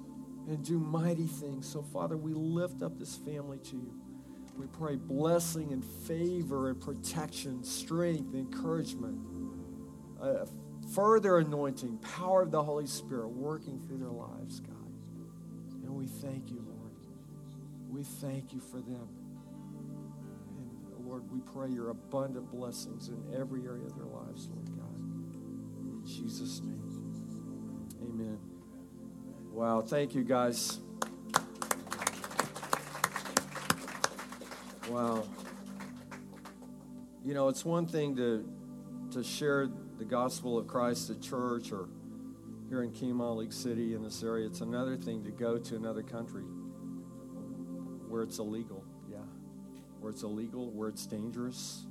and 0.46 0.64
do 0.64 0.78
mighty 0.78 1.26
things. 1.26 1.66
So, 1.66 1.82
Father, 1.82 2.16
we 2.16 2.32
lift 2.32 2.82
up 2.82 2.98
this 2.98 3.16
family 3.16 3.58
to 3.58 3.76
you. 3.76 3.94
We 4.58 4.66
pray 4.66 4.96
blessing 4.96 5.72
and 5.72 5.84
favor 5.84 6.68
and 6.68 6.80
protection, 6.80 7.62
strength, 7.62 8.34
encouragement, 8.34 9.18
uh, 10.20 10.46
further 10.94 11.38
anointing, 11.38 11.98
power 11.98 12.42
of 12.42 12.50
the 12.50 12.62
Holy 12.62 12.86
Spirit 12.86 13.28
working 13.28 13.80
through 13.86 13.98
their 13.98 14.08
lives, 14.08 14.60
God. 14.60 14.74
And 15.84 15.94
we 15.94 16.06
thank 16.06 16.50
you. 16.50 16.67
We 17.90 18.02
thank 18.02 18.52
you 18.52 18.60
for 18.60 18.80
them. 18.80 19.08
And 20.56 21.06
Lord, 21.06 21.30
we 21.32 21.40
pray 21.40 21.70
your 21.70 21.90
abundant 21.90 22.50
blessings 22.50 23.08
in 23.08 23.34
every 23.34 23.64
area 23.64 23.86
of 23.86 23.96
their 23.96 24.06
lives, 24.06 24.48
Lord 24.48 24.66
God. 24.76 24.94
In 25.80 26.02
Jesus' 26.04 26.60
name. 26.60 26.82
Amen. 28.02 28.38
Wow. 29.50 29.80
Thank 29.80 30.14
you, 30.14 30.22
guys. 30.22 30.80
Wow. 34.88 35.26
You 37.24 37.34
know, 37.34 37.48
it's 37.48 37.64
one 37.64 37.86
thing 37.86 38.16
to 38.16 38.48
to 39.12 39.24
share 39.24 39.68
the 39.96 40.04
gospel 40.04 40.58
of 40.58 40.66
Christ 40.66 41.08
at 41.08 41.22
church 41.22 41.72
or 41.72 41.88
here 42.68 42.82
in 42.82 42.92
Kemah, 42.92 43.36
League 43.36 43.52
City, 43.54 43.94
in 43.94 44.02
this 44.02 44.22
area. 44.22 44.46
It's 44.46 44.60
another 44.60 44.96
thing 44.98 45.24
to 45.24 45.30
go 45.30 45.56
to 45.56 45.76
another 45.76 46.02
country 46.02 46.44
where 48.08 48.22
it's 48.22 48.38
illegal 48.38 48.84
Yeah. 49.10 49.18
where 50.00 50.10
it's 50.10 50.22
illegal, 50.22 50.70
where 50.70 50.88
it's 50.88 51.06
dangerous. 51.06 51.84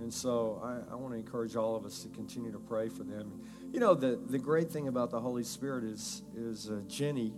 And 0.00 0.12
so 0.12 0.60
I, 0.64 0.92
I 0.92 0.96
want 0.96 1.12
to 1.14 1.18
encourage 1.18 1.54
all 1.54 1.76
of 1.76 1.84
us 1.86 2.02
to 2.02 2.08
continue 2.08 2.50
to 2.52 2.58
pray 2.58 2.88
for 2.88 3.04
them. 3.04 3.40
You 3.72 3.78
know, 3.80 3.94
the, 3.94 4.18
the 4.28 4.38
great 4.38 4.70
thing 4.70 4.88
about 4.88 5.10
the 5.10 5.20
Holy 5.20 5.44
Spirit 5.44 5.84
is, 5.84 6.22
is 6.36 6.68
uh, 6.70 6.80
Jenny 6.88 7.32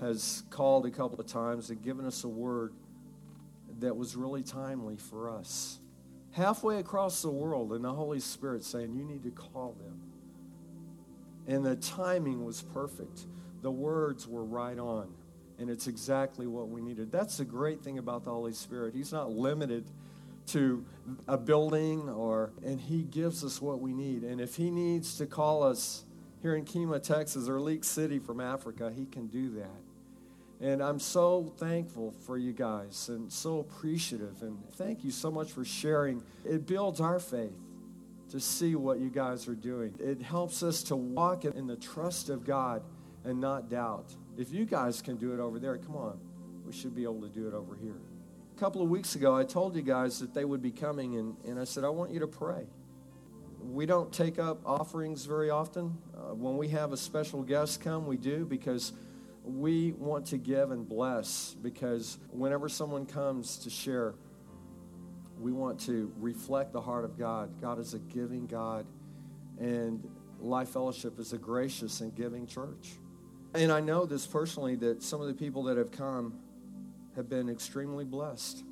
has 0.00 0.42
called 0.50 0.86
a 0.86 0.90
couple 0.90 1.20
of 1.20 1.26
times 1.26 1.70
and 1.70 1.80
given 1.82 2.04
us 2.06 2.24
a 2.24 2.28
word 2.28 2.72
that 3.78 3.96
was 3.96 4.16
really 4.16 4.42
timely 4.42 4.96
for 4.96 5.30
us. 5.30 5.78
Halfway 6.32 6.78
across 6.78 7.22
the 7.22 7.30
world, 7.30 7.72
and 7.72 7.84
the 7.84 7.92
Holy 7.92 8.20
Spirit 8.20 8.64
saying, 8.64 8.94
You 8.94 9.04
need 9.04 9.22
to 9.24 9.30
call 9.30 9.76
them. 9.78 10.00
And 11.46 11.64
the 11.64 11.76
timing 11.76 12.44
was 12.44 12.62
perfect. 12.62 13.26
The 13.62 13.70
words 13.70 14.26
were 14.26 14.44
right 14.44 14.78
on 14.78 15.12
and 15.60 15.70
it's 15.70 15.86
exactly 15.86 16.46
what 16.46 16.68
we 16.68 16.80
needed. 16.80 17.12
That's 17.12 17.36
the 17.36 17.44
great 17.44 17.82
thing 17.82 17.98
about 17.98 18.24
the 18.24 18.30
Holy 18.30 18.52
Spirit. 18.52 18.94
He's 18.94 19.12
not 19.12 19.30
limited 19.30 19.84
to 20.48 20.84
a 21.28 21.36
building 21.36 22.08
or 22.08 22.50
and 22.64 22.80
he 22.80 23.02
gives 23.02 23.44
us 23.44 23.60
what 23.60 23.80
we 23.80 23.92
need. 23.92 24.22
And 24.22 24.40
if 24.40 24.56
he 24.56 24.70
needs 24.70 25.18
to 25.18 25.26
call 25.26 25.62
us 25.62 26.04
here 26.42 26.56
in 26.56 26.64
Kemah, 26.64 27.02
Texas 27.02 27.48
or 27.48 27.60
League 27.60 27.84
City 27.84 28.18
from 28.18 28.40
Africa, 28.40 28.90
he 28.94 29.04
can 29.04 29.26
do 29.26 29.50
that. 29.50 30.66
And 30.66 30.82
I'm 30.82 30.98
so 30.98 31.52
thankful 31.58 32.12
for 32.26 32.36
you 32.36 32.52
guys 32.52 33.08
and 33.08 33.32
so 33.32 33.60
appreciative 33.60 34.42
and 34.42 34.58
thank 34.72 35.04
you 35.04 35.10
so 35.10 35.30
much 35.30 35.52
for 35.52 35.64
sharing. 35.64 36.22
It 36.44 36.66
builds 36.66 37.00
our 37.00 37.18
faith 37.18 37.56
to 38.30 38.40
see 38.40 38.74
what 38.76 38.98
you 38.98 39.10
guys 39.10 39.46
are 39.48 39.54
doing. 39.54 39.94
It 39.98 40.22
helps 40.22 40.62
us 40.62 40.82
to 40.84 40.96
walk 40.96 41.44
in 41.44 41.66
the 41.66 41.76
trust 41.76 42.30
of 42.30 42.44
God 42.44 42.82
and 43.24 43.40
not 43.40 43.68
doubt. 43.68 44.14
If 44.40 44.54
you 44.54 44.64
guys 44.64 45.02
can 45.02 45.16
do 45.16 45.34
it 45.34 45.38
over 45.38 45.58
there, 45.58 45.76
come 45.76 45.96
on. 45.96 46.18
We 46.64 46.72
should 46.72 46.94
be 46.94 47.02
able 47.02 47.20
to 47.20 47.28
do 47.28 47.46
it 47.46 47.52
over 47.52 47.76
here. 47.76 48.00
A 48.56 48.58
couple 48.58 48.80
of 48.80 48.88
weeks 48.88 49.14
ago, 49.14 49.36
I 49.36 49.44
told 49.44 49.76
you 49.76 49.82
guys 49.82 50.18
that 50.20 50.32
they 50.32 50.46
would 50.46 50.62
be 50.62 50.70
coming, 50.70 51.16
and, 51.16 51.36
and 51.46 51.60
I 51.60 51.64
said, 51.64 51.84
I 51.84 51.90
want 51.90 52.10
you 52.10 52.20
to 52.20 52.26
pray. 52.26 52.66
We 53.60 53.84
don't 53.84 54.10
take 54.10 54.38
up 54.38 54.62
offerings 54.64 55.26
very 55.26 55.50
often. 55.50 55.98
Uh, 56.16 56.34
when 56.34 56.56
we 56.56 56.68
have 56.68 56.94
a 56.94 56.96
special 56.96 57.42
guest 57.42 57.82
come, 57.82 58.06
we 58.06 58.16
do 58.16 58.46
because 58.46 58.94
we 59.44 59.92
want 59.92 60.24
to 60.28 60.38
give 60.38 60.70
and 60.70 60.88
bless. 60.88 61.54
Because 61.60 62.16
whenever 62.30 62.70
someone 62.70 63.04
comes 63.04 63.58
to 63.58 63.68
share, 63.68 64.14
we 65.38 65.52
want 65.52 65.78
to 65.80 66.10
reflect 66.18 66.72
the 66.72 66.80
heart 66.80 67.04
of 67.04 67.18
God. 67.18 67.60
God 67.60 67.78
is 67.78 67.92
a 67.92 67.98
giving 67.98 68.46
God, 68.46 68.86
and 69.58 70.02
Life 70.40 70.70
Fellowship 70.70 71.20
is 71.20 71.34
a 71.34 71.38
gracious 71.38 72.00
and 72.00 72.14
giving 72.14 72.46
church. 72.46 72.92
And 73.52 73.72
I 73.72 73.80
know 73.80 74.06
this 74.06 74.26
personally 74.26 74.76
that 74.76 75.02
some 75.02 75.20
of 75.20 75.26
the 75.26 75.34
people 75.34 75.64
that 75.64 75.76
have 75.76 75.90
come 75.90 76.38
have 77.16 77.28
been 77.28 77.48
extremely 77.48 78.04
blessed 78.04 78.62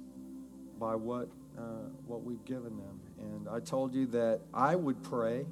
by 0.79 0.95
what, 0.95 1.29
uh, 1.59 1.89
what 2.07 2.23
we've 2.23 2.45
given 2.45 2.77
them. 2.77 3.01
And 3.19 3.49
I 3.49 3.59
told 3.59 3.93
you 3.93 4.07
that 4.07 4.41
I 4.55 4.77
would 4.77 5.03
pray 5.03 5.47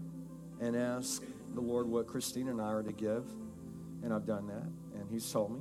and 0.61 0.77
ask 0.77 1.24
the 1.55 1.61
Lord 1.61 1.89
what 1.89 2.07
Christine 2.07 2.49
and 2.49 2.61
I 2.61 2.66
are 2.66 2.83
to 2.85 2.93
give. 2.93 3.24
And 4.05 4.12
I've 4.14 4.27
done 4.27 4.47
that, 4.47 5.01
and 5.01 5.11
He's 5.11 5.29
told 5.33 5.53
me. 5.53 5.61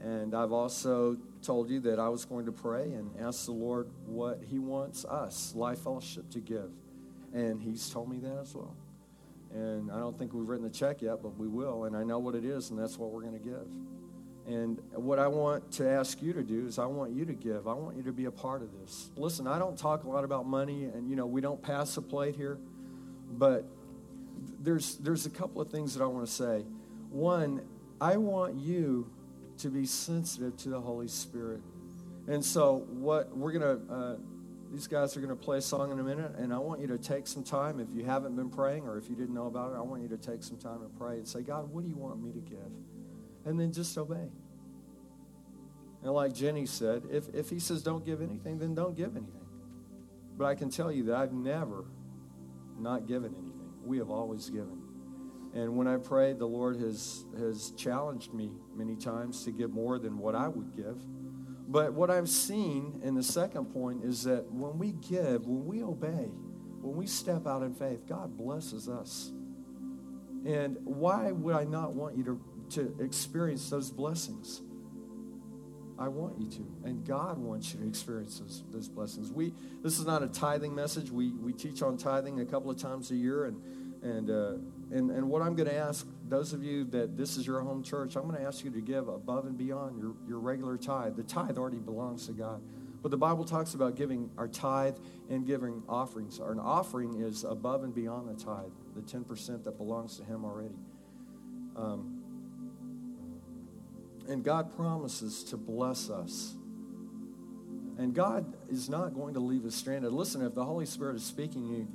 And 0.00 0.34
I've 0.34 0.52
also 0.52 1.18
told 1.42 1.68
you 1.68 1.80
that 1.80 1.98
I 1.98 2.08
was 2.08 2.24
going 2.24 2.46
to 2.46 2.52
pray 2.52 2.84
and 2.84 3.10
ask 3.20 3.44
the 3.44 3.52
Lord 3.52 3.88
what 4.06 4.40
He 4.48 4.58
wants 4.58 5.04
us, 5.04 5.52
Life 5.54 5.80
Fellowship, 5.80 6.30
to 6.30 6.40
give. 6.40 6.70
And 7.34 7.60
He's 7.60 7.90
told 7.90 8.08
me 8.08 8.18
that 8.20 8.38
as 8.40 8.54
well. 8.54 8.74
And 9.52 9.90
I 9.90 9.98
don't 9.98 10.16
think 10.16 10.32
we've 10.32 10.48
written 10.48 10.64
the 10.64 10.70
check 10.70 11.02
yet, 11.02 11.22
but 11.22 11.36
we 11.36 11.48
will. 11.48 11.84
And 11.84 11.96
I 11.96 12.04
know 12.04 12.18
what 12.18 12.34
it 12.34 12.44
is, 12.44 12.70
and 12.70 12.78
that's 12.78 12.98
what 12.98 13.10
we're 13.10 13.22
going 13.22 13.38
to 13.38 13.44
give. 13.44 13.66
And 14.46 14.80
what 14.94 15.18
I 15.18 15.28
want 15.28 15.70
to 15.72 15.88
ask 15.88 16.22
you 16.22 16.32
to 16.32 16.42
do 16.42 16.66
is 16.66 16.78
I 16.78 16.86
want 16.86 17.12
you 17.12 17.24
to 17.24 17.34
give. 17.34 17.68
I 17.68 17.74
want 17.74 17.96
you 17.96 18.02
to 18.04 18.12
be 18.12 18.24
a 18.24 18.30
part 18.30 18.62
of 18.62 18.70
this. 18.80 19.10
Listen, 19.16 19.46
I 19.46 19.58
don't 19.58 19.78
talk 19.78 20.04
a 20.04 20.08
lot 20.08 20.24
about 20.24 20.46
money, 20.46 20.84
and 20.84 21.08
you 21.08 21.16
know 21.16 21.26
we 21.26 21.40
don't 21.40 21.60
pass 21.60 21.94
the 21.94 22.02
plate 22.02 22.36
here, 22.36 22.58
but 23.32 23.64
there's 24.60 24.96
there's 24.96 25.26
a 25.26 25.30
couple 25.30 25.60
of 25.60 25.70
things 25.70 25.94
that 25.94 26.02
I 26.02 26.06
want 26.06 26.26
to 26.26 26.32
say. 26.32 26.64
One, 27.10 27.62
I 28.00 28.16
want 28.16 28.56
you 28.56 29.10
to 29.58 29.68
be 29.68 29.84
sensitive 29.84 30.56
to 30.58 30.70
the 30.70 30.80
Holy 30.80 31.08
Spirit. 31.08 31.60
And 32.26 32.44
so 32.44 32.86
what 32.88 33.36
we're 33.36 33.52
going 33.52 33.78
to 33.78 33.92
uh, 33.92 34.16
these 34.70 34.86
guys 34.86 35.16
are 35.16 35.20
going 35.20 35.36
to 35.36 35.36
play 35.36 35.58
a 35.58 35.62
song 35.62 35.90
in 35.90 35.98
a 35.98 36.02
minute, 36.02 36.32
and 36.38 36.52
I 36.52 36.58
want 36.58 36.80
you 36.80 36.86
to 36.88 36.98
take 36.98 37.26
some 37.26 37.42
time. 37.42 37.80
If 37.80 37.88
you 37.92 38.04
haven't 38.04 38.36
been 38.36 38.50
praying 38.50 38.86
or 38.86 38.98
if 38.98 39.10
you 39.10 39.16
didn't 39.16 39.34
know 39.34 39.46
about 39.46 39.72
it, 39.72 39.76
I 39.76 39.80
want 39.80 40.02
you 40.02 40.08
to 40.08 40.16
take 40.16 40.44
some 40.44 40.58
time 40.58 40.82
and 40.82 40.96
pray 40.96 41.16
and 41.16 41.26
say, 41.26 41.42
God, 41.42 41.72
what 41.72 41.82
do 41.82 41.88
you 41.88 41.96
want 41.96 42.22
me 42.22 42.30
to 42.32 42.40
give? 42.40 42.70
And 43.44 43.58
then 43.58 43.72
just 43.72 43.98
obey. 43.98 44.28
And 46.02 46.12
like 46.12 46.32
Jenny 46.32 46.66
said, 46.66 47.02
if, 47.10 47.28
if 47.34 47.50
he 47.50 47.58
says 47.58 47.82
don't 47.82 48.04
give 48.04 48.22
anything, 48.22 48.58
then 48.58 48.74
don't 48.74 48.96
give 48.96 49.16
anything. 49.16 49.46
But 50.38 50.46
I 50.46 50.54
can 50.54 50.70
tell 50.70 50.92
you 50.92 51.04
that 51.04 51.16
I've 51.16 51.32
never 51.32 51.84
not 52.78 53.06
given 53.06 53.34
anything. 53.34 53.72
We 53.84 53.98
have 53.98 54.10
always 54.10 54.48
given. 54.48 54.80
And 55.52 55.76
when 55.76 55.88
I 55.88 55.96
prayed, 55.96 56.38
the 56.38 56.46
Lord 56.46 56.76
has, 56.76 57.24
has 57.36 57.72
challenged 57.72 58.32
me 58.32 58.52
many 58.74 58.94
times 58.94 59.44
to 59.44 59.50
give 59.50 59.72
more 59.72 59.98
than 59.98 60.16
what 60.16 60.34
I 60.34 60.46
would 60.46 60.76
give. 60.76 60.96
But 61.70 61.92
what 61.92 62.10
I've 62.10 62.28
seen 62.28 63.00
in 63.04 63.14
the 63.14 63.22
second 63.22 63.66
point 63.66 64.04
is 64.04 64.24
that 64.24 64.50
when 64.50 64.76
we 64.76 64.90
give, 65.08 65.46
when 65.46 65.64
we 65.66 65.84
obey, 65.84 66.28
when 66.80 66.96
we 66.96 67.06
step 67.06 67.46
out 67.46 67.62
in 67.62 67.74
faith, 67.74 68.08
God 68.08 68.36
blesses 68.36 68.88
us. 68.88 69.30
And 70.44 70.78
why 70.82 71.30
would 71.30 71.54
I 71.54 71.62
not 71.62 71.92
want 71.92 72.16
you 72.16 72.24
to, 72.24 72.40
to 72.70 73.04
experience 73.04 73.70
those 73.70 73.88
blessings? 73.88 74.62
I 75.96 76.08
want 76.08 76.40
you 76.40 76.48
to. 76.50 76.66
And 76.88 77.06
God 77.06 77.38
wants 77.38 77.72
you 77.72 77.80
to 77.80 77.86
experience 77.86 78.40
those, 78.40 78.64
those 78.72 78.88
blessings. 78.88 79.30
We 79.30 79.52
this 79.82 80.00
is 80.00 80.06
not 80.06 80.24
a 80.24 80.28
tithing 80.28 80.74
message. 80.74 81.10
We 81.10 81.30
we 81.32 81.52
teach 81.52 81.82
on 81.82 81.98
tithing 81.98 82.40
a 82.40 82.46
couple 82.46 82.70
of 82.70 82.78
times 82.78 83.12
a 83.12 83.16
year 83.16 83.44
and 83.44 83.62
and 84.02 84.30
uh, 84.30 84.52
and, 84.92 85.10
and 85.10 85.28
what 85.28 85.42
I'm 85.42 85.54
going 85.54 85.68
to 85.68 85.76
ask 85.76 86.06
those 86.28 86.52
of 86.52 86.64
you 86.64 86.84
that 86.86 87.16
this 87.16 87.36
is 87.36 87.46
your 87.46 87.60
home 87.60 87.82
church, 87.82 88.16
I'm 88.16 88.22
going 88.22 88.36
to 88.36 88.42
ask 88.42 88.64
you 88.64 88.70
to 88.70 88.80
give 88.80 89.08
above 89.08 89.46
and 89.46 89.56
beyond 89.56 89.98
your, 89.98 90.14
your 90.26 90.38
regular 90.40 90.76
tithe. 90.76 91.16
The 91.16 91.22
tithe 91.22 91.58
already 91.58 91.78
belongs 91.78 92.26
to 92.26 92.32
God. 92.32 92.60
But 93.02 93.10
the 93.10 93.16
Bible 93.16 93.44
talks 93.44 93.74
about 93.74 93.96
giving 93.96 94.30
our 94.36 94.48
tithe 94.48 94.96
and 95.30 95.46
giving 95.46 95.82
offerings. 95.88 96.38
Our 96.38 96.58
offering 96.60 97.20
is 97.20 97.44
above 97.44 97.82
and 97.82 97.94
beyond 97.94 98.28
the 98.28 98.44
tithe, 98.44 98.72
the 98.94 99.00
10% 99.00 99.64
that 99.64 99.78
belongs 99.78 100.18
to 100.18 100.24
Him 100.24 100.44
already. 100.44 100.74
Um, 101.76 102.22
and 104.28 104.44
God 104.44 104.74
promises 104.76 105.42
to 105.44 105.56
bless 105.56 106.10
us. 106.10 106.54
And 107.96 108.14
God 108.14 108.54
is 108.68 108.88
not 108.88 109.14
going 109.14 109.34
to 109.34 109.40
leave 109.40 109.64
us 109.64 109.74
stranded. 109.74 110.12
Listen, 110.12 110.42
if 110.42 110.54
the 110.54 110.64
Holy 110.64 110.86
Spirit 110.86 111.16
is 111.16 111.24
speaking 111.24 111.66
you 111.66 111.88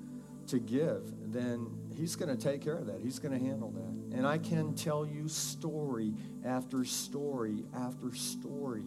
to 0.48 0.60
give, 0.60 1.02
then 1.32 1.68
He's 1.98 2.16
going 2.16 2.36
to 2.36 2.42
take 2.42 2.62
care 2.62 2.78
of 2.78 2.88
that. 2.88 3.00
He's 3.02 3.20
going 3.20 3.38
to 3.38 3.44
handle 3.44 3.72
that. 3.72 4.18
And 4.18 4.28
I 4.28 4.38
can 4.38 4.76
tell 4.76 5.06
you 5.06 5.28
story 5.28 6.14
after 6.46 6.84
story 6.84 7.64
after 7.74 8.14
story 8.14 8.86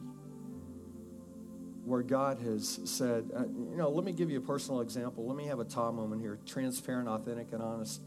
where 1.84 2.02
God 2.02 2.38
has 2.40 2.80
said, 2.84 3.30
uh, 3.34 3.44
you 3.44 3.76
know, 3.76 3.88
let 3.88 4.04
me 4.04 4.12
give 4.12 4.30
you 4.30 4.36
a 4.36 4.42
personal 4.42 4.82
example. 4.82 5.26
Let 5.26 5.36
me 5.36 5.46
have 5.46 5.58
a 5.58 5.64
Tom 5.64 5.96
moment 5.96 6.20
here 6.20 6.38
transparent, 6.44 7.08
authentic, 7.08 7.52
and 7.52 7.62
honest. 7.62 8.02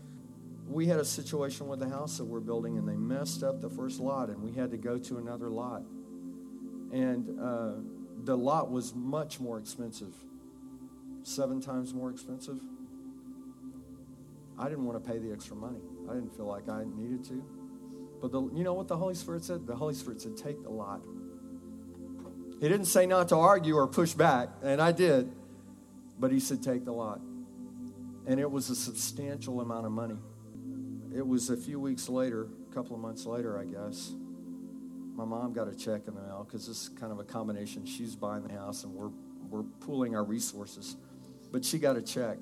We 0.68 0.86
had 0.86 1.00
a 1.00 1.06
situation 1.06 1.68
with 1.68 1.80
the 1.80 1.90
house 1.90 2.18
that 2.20 2.26
we're 2.26 2.42
building, 2.42 2.78
and 2.78 2.88
they 2.88 2.96
messed 2.96 3.44
up 3.44 3.60
the 3.60 3.70
first 3.70 4.00
lot, 4.00 4.30
and 4.30 4.42
we 4.44 4.52
had 4.52 4.70
to 4.72 4.78
go 4.78 5.00
to 5.00 5.18
another 5.18 5.50
lot. 5.50 5.82
And 6.94 7.40
uh, 7.42 7.72
the 8.24 8.38
lot 8.38 8.70
was 8.70 8.94
much 8.94 9.40
more 9.40 9.58
expensive, 9.58 10.14
seven 11.24 11.60
times 11.60 11.94
more 11.94 12.12
expensive. 12.12 12.60
I 14.60 14.70
didn't 14.70 14.86
want 14.86 15.04
to 15.04 15.12
pay 15.12 15.18
the 15.18 15.32
extra 15.32 15.56
money. 15.56 15.80
I 16.10 16.14
didn't 16.14 16.36
feel 16.36 16.46
like 16.46 16.70
I 16.70 16.84
needed 16.86 17.24
to. 17.26 17.44
But 18.22 18.32
the, 18.32 18.42
you 18.54 18.64
know 18.64 18.74
what 18.74 18.88
the 18.88 18.98
Holy 18.98 19.16
Spirit 19.16 19.44
said? 19.44 19.66
The 19.66 19.76
Holy 19.76 19.96
Spirit 19.96 20.22
said, 20.22 20.38
take 20.38 20.62
the 20.64 20.70
lot. 20.70 21.02
He 22.60 22.70
didn't 22.70 22.86
say 22.86 23.08
not 23.08 23.30
to 23.30 23.36
argue 23.38 23.76
or 23.76 23.88
push 23.88 24.14
back, 24.14 24.50
and 24.62 24.80
I 24.80 24.92
did. 24.92 25.32
But 26.20 26.32
he 26.32 26.40
said, 26.40 26.62
take 26.62 26.86
the 26.86 26.92
lot. 26.92 27.20
And 28.28 28.40
it 28.40 28.50
was 28.50 28.70
a 28.70 28.76
substantial 28.76 29.62
amount 29.62 29.88
of 29.88 29.92
money. 29.92 30.18
It 31.16 31.26
was 31.26 31.50
a 31.50 31.58
few 31.58 31.80
weeks 31.80 32.08
later, 32.08 32.48
a 32.70 32.74
couple 32.74 32.96
of 32.96 33.02
months 33.02 33.26
later, 33.26 33.60
I 33.60 33.66
guess. 33.66 34.14
My 35.16 35.26
mom 35.26 35.54
got 35.54 35.68
a 35.68 35.76
check 35.76 36.04
in 36.08 36.14
the 36.14 36.22
mail 36.22 36.46
because 36.48 36.68
this 36.68 36.84
is 36.84 36.90
kind 36.90 37.12
of 37.12 37.20
a 37.20 37.24
combination. 37.24 37.86
She's 37.86 38.16
buying 38.16 38.44
the 38.44 38.54
house, 38.54 38.84
and 38.84 38.94
we're, 38.94 39.10
we're 39.50 39.64
pooling 39.80 40.16
our 40.16 40.24
resources. 40.24 40.96
But 41.52 41.66
she 41.66 41.80
got 41.80 41.98
a 41.98 42.02
check. 42.02 42.38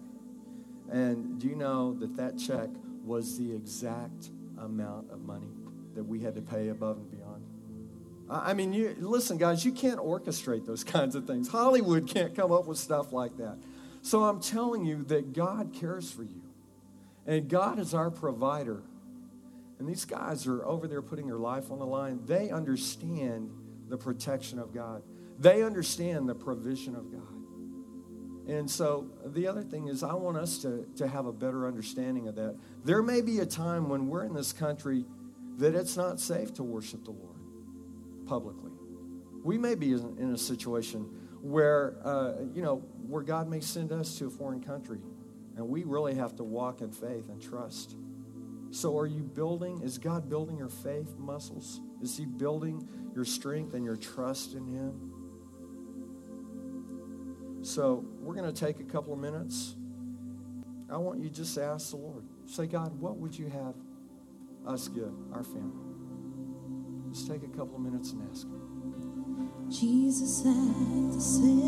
And 0.91 1.39
do 1.39 1.47
you 1.47 1.55
know 1.55 1.93
that 1.95 2.15
that 2.17 2.37
check 2.37 2.69
was 3.03 3.37
the 3.37 3.55
exact 3.55 4.29
amount 4.57 5.11
of 5.11 5.21
money 5.21 5.51
that 5.95 6.03
we 6.03 6.19
had 6.19 6.35
to 6.35 6.41
pay 6.41 6.69
above 6.69 6.97
and 6.97 7.11
beyond? 7.11 7.45
I 8.29 8.53
mean, 8.53 8.73
you, 8.73 8.95
listen, 8.99 9.37
guys, 9.37 9.65
you 9.65 9.71
can't 9.71 9.99
orchestrate 9.99 10.65
those 10.65 10.83
kinds 10.95 11.15
of 11.15 11.25
things. 11.25 11.47
Hollywood 11.47 12.07
can't 12.07 12.35
come 12.35 12.51
up 12.51 12.65
with 12.65 12.77
stuff 12.77 13.11
like 13.11 13.37
that. 13.37 13.57
So 14.01 14.23
I'm 14.23 14.39
telling 14.39 14.85
you 14.85 15.03
that 15.05 15.33
God 15.33 15.73
cares 15.73 16.11
for 16.11 16.23
you, 16.23 16.41
and 17.25 17.49
God 17.49 17.79
is 17.79 17.93
our 17.93 18.09
provider. 18.09 18.83
And 19.77 19.87
these 19.87 20.05
guys 20.05 20.45
are 20.45 20.65
over 20.65 20.87
there 20.87 21.01
putting 21.01 21.27
their 21.27 21.37
life 21.37 21.71
on 21.71 21.79
the 21.79 21.85
line. 21.85 22.21
They 22.25 22.49
understand 22.49 23.49
the 23.87 23.97
protection 23.97 24.59
of 24.59 24.73
God, 24.73 25.03
they 25.39 25.63
understand 25.63 26.29
the 26.29 26.35
provision 26.35 26.95
of 26.95 27.11
God. 27.11 27.38
And 28.49 28.69
so 28.69 29.07
the 29.23 29.45
other 29.45 29.61
thing 29.61 29.89
is, 29.89 30.01
I 30.01 30.15
want 30.15 30.35
us 30.35 30.57
to, 30.63 30.83
to 30.95 31.07
have 31.07 31.27
a 31.27 31.31
better 31.31 31.67
understanding 31.67 32.27
of 32.27 32.35
that. 32.35 32.57
There 32.83 33.03
may 33.03 33.21
be 33.21 33.39
a 33.39 33.45
time 33.45 33.89
when 33.89 34.07
we're 34.07 34.23
in 34.23 34.33
this 34.33 34.53
country 34.53 35.05
that 35.57 35.75
it's 35.75 35.95
not 35.95 36.19
safe 36.19 36.55
to 36.55 36.63
worship 36.63 37.05
the 37.05 37.11
Lord 37.11 37.37
publicly. 38.25 38.71
We 39.43 39.59
may 39.59 39.75
be 39.75 39.91
in 39.91 40.31
a 40.33 40.37
situation 40.37 41.03
where, 41.41 41.97
uh, 42.03 42.41
you 42.55 42.63
know, 42.63 42.77
where 43.07 43.21
God 43.21 43.47
may 43.47 43.59
send 43.59 43.91
us 43.91 44.17
to 44.17 44.25
a 44.25 44.29
foreign 44.31 44.63
country, 44.63 44.99
and 45.55 45.69
we 45.69 45.83
really 45.83 46.15
have 46.15 46.35
to 46.37 46.43
walk 46.43 46.81
in 46.81 46.91
faith 46.91 47.29
and 47.29 47.39
trust. 47.39 47.95
So, 48.71 48.97
are 48.97 49.05
you 49.05 49.21
building? 49.21 49.81
Is 49.83 49.97
God 49.99 50.27
building 50.27 50.57
your 50.57 50.69
faith 50.69 51.15
muscles? 51.17 51.81
Is 52.01 52.17
He 52.17 52.25
building 52.25 52.87
your 53.13 53.25
strength 53.25 53.73
and 53.75 53.85
your 53.85 53.95
trust 53.95 54.53
in 54.53 54.65
Him? 54.65 55.18
So 57.69 58.03
we're 58.19 58.33
going 58.33 58.51
to 58.51 58.65
take 58.65 58.79
a 58.79 58.83
couple 58.83 59.13
of 59.13 59.19
minutes. 59.19 59.75
I 60.91 60.97
want 60.97 61.19
you 61.19 61.29
just 61.29 61.53
to 61.53 61.63
ask 61.63 61.91
the 61.91 61.97
Lord. 61.97 62.23
Say, 62.47 62.65
God, 62.65 62.99
what 62.99 63.17
would 63.17 63.37
you 63.37 63.47
have 63.47 63.75
us 64.65 64.87
give 64.87 65.13
our 65.31 65.43
family? 65.43 65.85
Just 67.11 67.27
take 67.27 67.43
a 67.43 67.47
couple 67.47 67.75
of 67.75 67.81
minutes 67.81 68.11
and 68.13 68.27
ask. 68.31 68.47
Jesus 69.69 70.39
at 70.39 71.13
the 71.13 71.21
center 71.21 71.58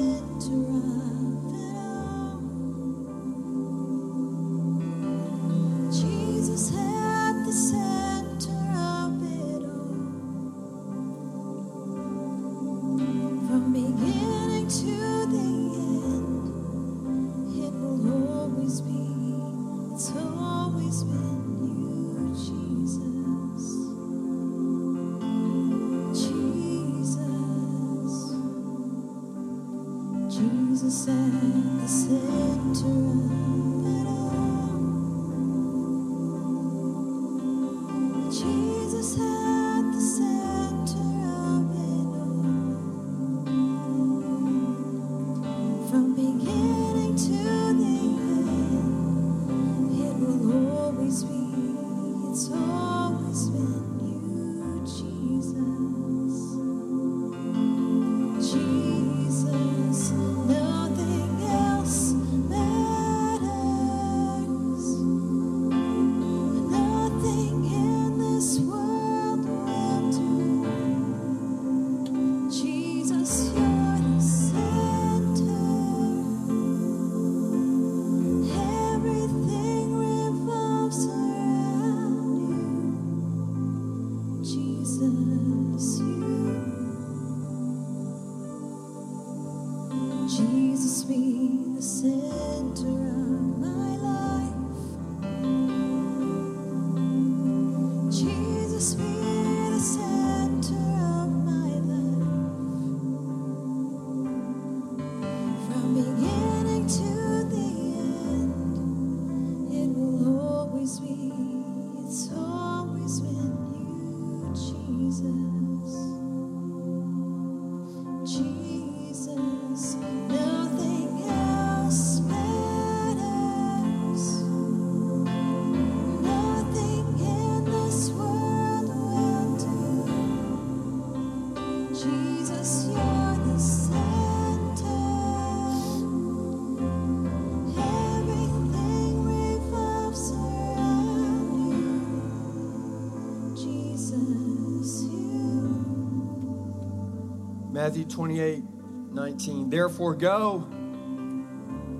Matthew 147.91 148.05
28 148.05 148.63
19. 149.11 149.69
Therefore, 149.69 150.15
go, 150.15 150.59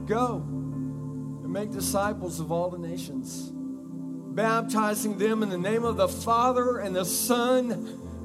go, 0.06 0.38
and 0.38 1.52
make 1.52 1.70
disciples 1.70 2.40
of 2.40 2.50
all 2.50 2.70
the 2.70 2.78
nations, 2.78 3.52
baptizing 3.54 5.18
them 5.18 5.44
in 5.44 5.50
the 5.50 5.58
name 5.58 5.84
of 5.84 5.98
the 5.98 6.08
Father 6.08 6.78
and 6.78 6.96
the 6.96 7.04
Son 7.04 7.72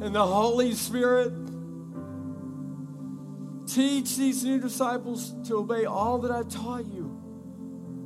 and 0.01 0.15
the 0.15 0.25
Holy 0.25 0.75
Spirit. 0.75 1.33
Teach 3.67 4.17
these 4.17 4.45
new 4.45 4.61
disciples 4.61 5.35
to 5.49 5.57
obey 5.57 5.87
all 5.87 6.19
that 6.19 6.31
I've 6.31 6.49
taught 6.49 6.87
you. 6.87 7.21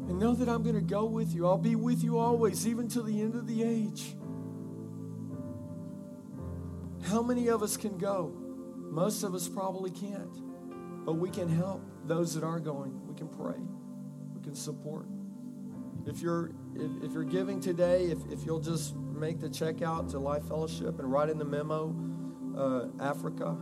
And 0.09 0.19
know 0.19 0.33
that 0.37 0.49
I'm 0.49 0.63
going 0.63 0.75
to 0.75 0.81
go 0.81 1.05
with 1.05 1.35
you. 1.35 1.47
I'll 1.47 1.59
be 1.59 1.77
with 1.77 2.03
you 2.03 2.17
always, 2.17 2.67
even 2.67 2.89
to 2.89 3.03
the 3.03 3.21
end 3.21 3.35
of 3.35 3.47
the 3.47 3.63
age. 3.63 4.17
How 7.11 7.21
many 7.21 7.49
of 7.49 7.63
us 7.63 7.77
can 7.77 7.99
go? 7.99 8.40
Most 8.91 9.23
of 9.23 9.35
us 9.35 9.49
probably 9.49 9.91
can't. 9.91 11.05
But 11.07 11.15
we 11.15 11.31
can 11.31 11.49
help 11.49 11.83
those 12.05 12.35
that 12.35 12.45
are 12.45 12.61
going. 12.61 13.07
We 13.07 13.15
can 13.15 13.29
pray. 13.29 13.59
We 14.35 14.43
can 14.43 14.55
support. 14.55 15.07
If 16.07 16.21
you're 16.21 16.51
if, 16.75 17.05
if 17.05 17.13
you're 17.13 17.25
giving 17.25 17.61
today, 17.61 18.07
if, 18.07 18.19
if 18.31 18.45
you'll 18.45 18.61
just 18.61 18.97
make 18.97 19.41
the 19.41 19.49
check 19.49 19.83
out 19.83 20.09
to 20.11 20.19
Life 20.19 20.47
Fellowship 20.49 20.99
and 20.99 21.11
write 21.11 21.29
in 21.29 21.39
the 21.39 21.45
memo 21.45 21.95
uh, 22.57 23.03
Africa, 23.03 23.57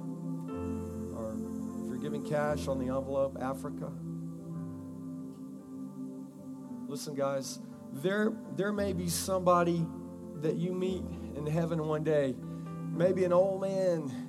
or 1.15 1.37
if 1.83 1.89
you're 1.89 1.99
giving 1.99 2.25
cash 2.25 2.69
on 2.69 2.79
the 2.79 2.87
envelope, 2.87 3.37
Africa. 3.41 3.93
Listen, 6.87 7.15
guys, 7.15 7.59
there 7.93 8.33
there 8.57 8.73
may 8.73 8.93
be 8.93 9.09
somebody 9.09 9.85
that 10.41 10.57
you 10.57 10.73
meet 10.73 11.03
in 11.37 11.47
heaven 11.47 11.87
one 11.87 12.05
day. 12.05 12.35
Maybe 12.93 13.25
an 13.25 13.33
old 13.33 13.61
man 13.61 14.28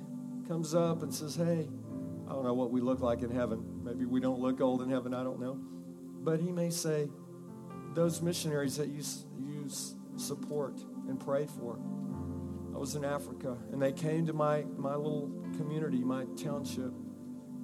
comes 0.50 0.74
up 0.74 1.04
and 1.04 1.14
says, 1.14 1.36
Hey, 1.36 1.68
I 2.28 2.32
don't 2.32 2.42
know 2.42 2.54
what 2.54 2.72
we 2.72 2.80
look 2.80 2.98
like 2.98 3.22
in 3.22 3.30
heaven. 3.30 3.62
Maybe 3.84 4.04
we 4.04 4.18
don't 4.18 4.40
look 4.40 4.60
old 4.60 4.82
in 4.82 4.90
heaven, 4.90 5.14
I 5.14 5.22
don't 5.22 5.38
know. 5.38 5.56
But 6.24 6.40
he 6.40 6.50
may 6.50 6.70
say, 6.70 7.08
Those 7.94 8.20
missionaries 8.20 8.76
that 8.76 8.88
you, 8.88 9.04
you 9.38 9.68
support 10.16 10.80
and 11.08 11.20
pray 11.20 11.46
for, 11.46 11.78
I 12.74 12.78
was 12.78 12.96
in 12.96 13.04
Africa, 13.04 13.58
and 13.70 13.80
they 13.80 13.92
came 13.92 14.26
to 14.26 14.32
my, 14.32 14.64
my 14.76 14.96
little 14.96 15.30
community, 15.56 15.98
my 15.98 16.24
township, 16.36 16.92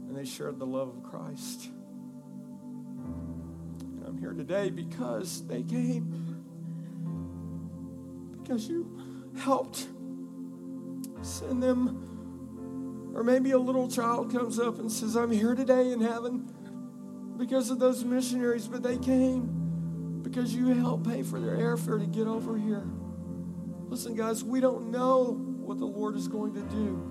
and 0.06 0.16
they 0.16 0.24
shared 0.24 0.60
the 0.60 0.66
love 0.66 0.96
of 0.96 1.02
Christ. 1.02 1.70
And 3.82 4.04
I'm 4.06 4.16
here 4.16 4.32
today 4.32 4.70
because 4.70 5.44
they 5.48 5.64
came, 5.64 6.44
because 8.40 8.68
you 8.68 8.88
helped 9.36 9.88
send 11.22 11.60
them. 11.60 12.15
Or 13.16 13.24
maybe 13.24 13.52
a 13.52 13.58
little 13.58 13.88
child 13.88 14.30
comes 14.30 14.58
up 14.58 14.78
and 14.78 14.92
says, 14.92 15.16
I'm 15.16 15.30
here 15.30 15.54
today 15.54 15.90
in 15.90 16.02
heaven 16.02 16.52
because 17.38 17.70
of 17.70 17.78
those 17.78 18.04
missionaries, 18.04 18.68
but 18.68 18.82
they 18.82 18.98
came 18.98 20.20
because 20.22 20.54
you 20.54 20.66
helped 20.74 21.08
pay 21.08 21.22
for 21.22 21.40
their 21.40 21.56
airfare 21.56 21.98
to 21.98 22.06
get 22.06 22.26
over 22.26 22.58
here. 22.58 22.86
Listen, 23.88 24.14
guys, 24.14 24.44
we 24.44 24.60
don't 24.60 24.90
know 24.90 25.32
what 25.32 25.78
the 25.78 25.86
Lord 25.86 26.14
is 26.14 26.28
going 26.28 26.52
to 26.56 26.60
do. 26.60 27.02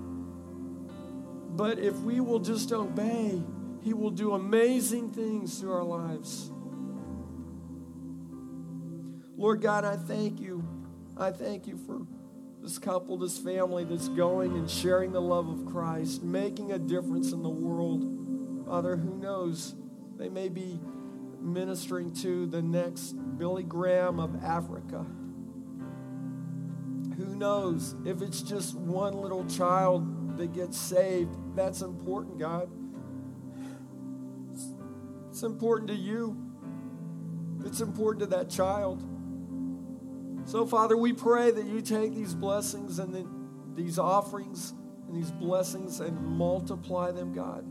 But 1.55 1.79
if 1.79 1.95
we 2.01 2.19
will 2.19 2.39
just 2.39 2.71
obey, 2.71 3.41
He 3.81 3.95
will 3.95 4.11
do 4.11 4.33
amazing 4.33 5.09
things 5.09 5.59
through 5.59 5.73
our 5.73 5.83
lives. 5.83 6.51
Lord 9.35 9.59
God, 9.59 9.83
I 9.85 9.95
thank 9.95 10.39
you. 10.39 10.63
I 11.17 11.31
thank 11.31 11.65
you 11.65 11.77
for 11.77 12.05
this 12.65 12.79
couple, 12.79 13.15
this 13.15 13.37
family 13.37 13.83
that's 13.83 14.07
going 14.09 14.53
and 14.53 14.67
sharing 14.67 15.11
the 15.11 15.21
love 15.21 15.47
of 15.47 15.67
Christ, 15.67 16.23
making 16.23 16.71
a 16.71 16.79
difference 16.79 17.31
in 17.31 17.43
the 17.43 17.49
world. 17.49 18.65
Father, 18.65 18.97
who 18.97 19.19
knows? 19.19 19.75
They 20.17 20.29
may 20.29 20.49
be 20.49 20.79
ministering 21.39 22.11
to 22.23 22.47
the 22.47 22.63
next 22.63 23.11
Billy 23.37 23.61
Graham 23.61 24.19
of 24.19 24.43
Africa. 24.43 25.05
Who 27.17 27.35
knows 27.35 27.93
if 28.03 28.23
it's 28.23 28.41
just 28.41 28.73
one 28.73 29.13
little 29.13 29.45
child 29.45 30.35
that 30.39 30.51
gets 30.51 30.75
saved? 30.75 31.35
That's 31.55 31.81
important, 31.81 32.39
God. 32.39 32.67
It's 35.29 35.43
important 35.43 35.89
to 35.89 35.95
you. 35.95 36.35
It's 37.63 37.81
important 37.81 38.21
to 38.21 38.35
that 38.35 38.49
child. 38.49 39.03
So, 40.45 40.65
Father, 40.67 40.95
we 40.95 41.11
pray 41.11 41.49
that 41.49 41.65
you 41.65 41.81
take 41.81 42.13
these 42.13 42.35
blessings 42.35 42.99
and 42.99 43.13
the, 43.13 43.27
these 43.75 43.97
offerings 43.97 44.73
and 45.07 45.15
these 45.15 45.31
blessings 45.31 45.99
and 45.99 46.19
multiply 46.19 47.11
them, 47.11 47.33
God. 47.33 47.65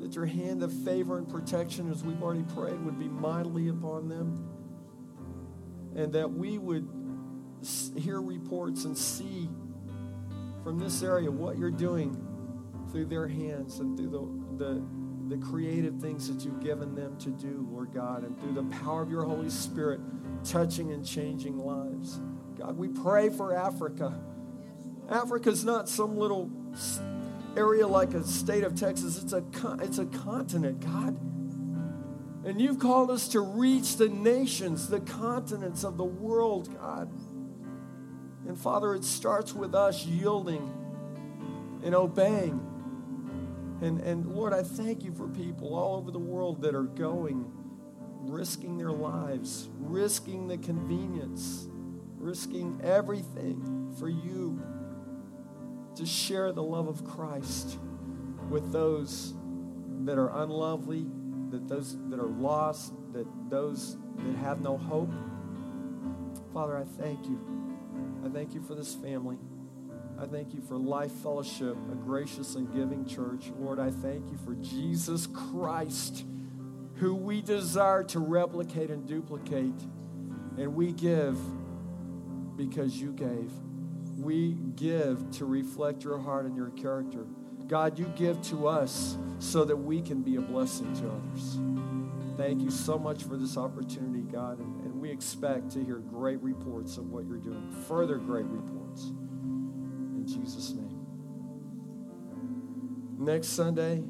That 0.00 0.14
your 0.16 0.26
hand 0.26 0.64
of 0.64 0.72
favor 0.84 1.16
and 1.16 1.28
protection, 1.28 1.90
as 1.90 2.02
we've 2.02 2.20
already 2.22 2.42
prayed, 2.54 2.80
would 2.84 2.98
be 2.98 3.08
mightily 3.08 3.68
upon 3.68 4.08
them. 4.08 4.48
And 5.94 6.12
that 6.12 6.30
we 6.30 6.58
would 6.58 6.88
hear 7.96 8.20
reports 8.20 8.84
and 8.84 8.98
see 8.98 9.48
from 10.64 10.80
this 10.80 11.04
area 11.04 11.30
what 11.30 11.56
you're 11.56 11.70
doing 11.70 12.20
through 12.90 13.06
their 13.06 13.28
hands 13.28 13.78
and 13.78 13.96
through 13.96 14.10
the, 14.58 14.64
the, 14.64 14.82
the 15.28 15.36
creative 15.38 15.96
things 16.00 16.28
that 16.28 16.44
you've 16.44 16.60
given 16.60 16.94
them 16.94 17.16
to 17.18 17.30
do, 17.30 17.66
Lord 17.70 17.92
God, 17.92 18.24
and 18.24 18.38
through 18.40 18.54
the 18.54 18.76
power 18.76 19.02
of 19.02 19.10
your 19.10 19.24
Holy 19.24 19.50
Spirit 19.50 20.00
touching 20.44 20.92
and 20.92 21.04
changing 21.04 21.58
lives. 21.58 22.20
God, 22.58 22.76
we 22.76 22.88
pray 22.88 23.28
for 23.28 23.54
Africa. 23.54 24.18
Africa's 25.08 25.64
not 25.64 25.88
some 25.88 26.16
little 26.16 26.50
area 27.56 27.86
like 27.86 28.14
a 28.14 28.24
state 28.24 28.64
of 28.64 28.78
Texas. 28.78 29.22
It's 29.22 29.32
a, 29.32 29.44
it's 29.80 29.98
a 29.98 30.06
continent, 30.06 30.80
God. 30.80 31.18
And 32.46 32.60
you've 32.60 32.78
called 32.78 33.10
us 33.10 33.28
to 33.28 33.40
reach 33.40 33.96
the 33.96 34.08
nations, 34.08 34.88
the 34.88 35.00
continents 35.00 35.82
of 35.82 35.96
the 35.96 36.04
world, 36.04 36.72
God. 36.80 37.10
And 38.46 38.56
Father, 38.56 38.94
it 38.94 39.02
starts 39.02 39.52
with 39.52 39.74
us 39.74 40.06
yielding 40.06 40.72
and 41.82 41.94
obeying. 41.94 42.75
And, 43.82 44.00
and 44.00 44.26
Lord, 44.26 44.52
I 44.52 44.62
thank 44.62 45.04
you 45.04 45.12
for 45.12 45.28
people 45.28 45.74
all 45.74 45.96
over 45.96 46.10
the 46.10 46.18
world 46.18 46.62
that 46.62 46.74
are 46.74 46.82
going, 46.82 47.50
risking 48.20 48.78
their 48.78 48.92
lives, 48.92 49.68
risking 49.78 50.48
the 50.48 50.56
convenience, 50.58 51.68
risking 52.18 52.80
everything 52.82 53.94
for 53.98 54.08
you 54.08 54.62
to 55.96 56.06
share 56.06 56.52
the 56.52 56.62
love 56.62 56.88
of 56.88 57.04
Christ 57.04 57.78
with 58.48 58.72
those 58.72 59.34
that 60.04 60.18
are 60.18 60.42
unlovely, 60.42 61.06
that 61.50 61.68
those 61.68 61.96
that 62.08 62.18
are 62.18 62.26
lost, 62.26 62.92
that 63.12 63.26
those 63.50 63.96
that 64.18 64.36
have 64.36 64.60
no 64.60 64.76
hope. 64.76 65.12
Father, 66.52 66.76
I 66.76 66.84
thank 66.84 67.26
you. 67.26 67.38
I 68.24 68.28
thank 68.28 68.54
you 68.54 68.62
for 68.62 68.74
this 68.74 68.94
family. 68.94 69.38
I 70.18 70.24
thank 70.24 70.54
you 70.54 70.62
for 70.62 70.78
Life 70.78 71.12
Fellowship, 71.22 71.76
a 71.92 71.94
gracious 71.94 72.54
and 72.54 72.72
giving 72.72 73.04
church. 73.04 73.50
Lord, 73.58 73.78
I 73.78 73.90
thank 73.90 74.30
you 74.30 74.38
for 74.44 74.54
Jesus 74.54 75.26
Christ, 75.26 76.24
who 76.94 77.14
we 77.14 77.42
desire 77.42 78.02
to 78.04 78.20
replicate 78.20 78.90
and 78.90 79.06
duplicate. 79.06 79.78
And 80.56 80.74
we 80.74 80.92
give 80.92 81.38
because 82.56 82.98
you 82.98 83.12
gave. 83.12 83.52
We 84.16 84.56
give 84.74 85.30
to 85.32 85.44
reflect 85.44 86.02
your 86.02 86.18
heart 86.18 86.46
and 86.46 86.56
your 86.56 86.70
character. 86.70 87.26
God, 87.66 87.98
you 87.98 88.06
give 88.16 88.40
to 88.44 88.68
us 88.68 89.18
so 89.38 89.66
that 89.66 89.76
we 89.76 90.00
can 90.00 90.22
be 90.22 90.36
a 90.36 90.40
blessing 90.40 90.94
to 90.94 91.10
others. 91.10 91.58
Thank 92.38 92.62
you 92.62 92.70
so 92.70 92.98
much 92.98 93.24
for 93.24 93.36
this 93.36 93.58
opportunity, 93.58 94.22
God. 94.22 94.60
And, 94.60 94.80
and 94.84 95.00
we 95.00 95.10
expect 95.10 95.72
to 95.72 95.84
hear 95.84 95.96
great 95.96 96.40
reports 96.42 96.96
of 96.96 97.10
what 97.10 97.26
you're 97.26 97.36
doing, 97.36 97.70
further 97.86 98.16
great 98.16 98.46
reports. 98.46 98.85
Jesus' 100.40 100.72
name. 100.72 101.06
Next 103.18 103.48
Sunday, 103.48 104.02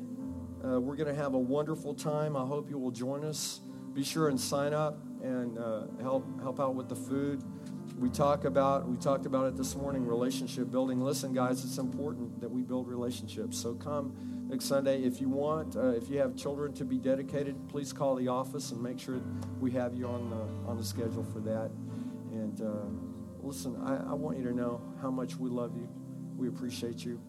uh, 0.64 0.80
we're 0.80 0.96
going 0.96 1.14
to 1.14 1.14
have 1.14 1.34
a 1.34 1.38
wonderful 1.38 1.94
time. 1.94 2.36
I 2.36 2.44
hope 2.44 2.68
you 2.68 2.78
will 2.78 2.90
join 2.90 3.24
us. 3.24 3.60
Be 3.94 4.02
sure 4.02 4.28
and 4.28 4.38
sign 4.38 4.74
up 4.74 4.98
and 5.22 5.58
uh, 5.58 5.86
help 6.02 6.24
help 6.42 6.60
out 6.60 6.74
with 6.74 6.88
the 6.88 6.96
food. 6.96 7.42
We 7.98 8.10
talk 8.10 8.44
about 8.44 8.86
we 8.86 8.96
talked 8.96 9.26
about 9.26 9.46
it 9.46 9.56
this 9.56 9.74
morning. 9.74 10.04
Relationship 10.04 10.70
building. 10.70 11.00
Listen, 11.00 11.32
guys, 11.32 11.64
it's 11.64 11.78
important 11.78 12.40
that 12.40 12.50
we 12.50 12.62
build 12.62 12.88
relationships. 12.88 13.56
So 13.56 13.74
come 13.74 14.46
next 14.50 14.66
Sunday 14.66 15.02
if 15.02 15.20
you 15.20 15.28
want. 15.28 15.76
Uh, 15.76 15.90
if 15.90 16.10
you 16.10 16.18
have 16.18 16.36
children 16.36 16.74
to 16.74 16.84
be 16.84 16.98
dedicated, 16.98 17.56
please 17.68 17.92
call 17.92 18.16
the 18.16 18.28
office 18.28 18.72
and 18.72 18.82
make 18.82 18.98
sure 18.98 19.22
we 19.60 19.70
have 19.70 19.94
you 19.94 20.06
on 20.08 20.30
the 20.30 20.68
on 20.68 20.76
the 20.76 20.84
schedule 20.84 21.24
for 21.24 21.40
that. 21.40 21.70
And 22.32 22.60
uh, 22.60 23.46
listen, 23.46 23.76
I, 23.82 24.10
I 24.10 24.14
want 24.14 24.36
you 24.36 24.44
to 24.44 24.52
know 24.52 24.82
how 25.00 25.10
much 25.10 25.36
we 25.36 25.48
love 25.48 25.74
you. 25.76 25.88
We 26.36 26.48
appreciate 26.48 27.04
you. 27.04 27.20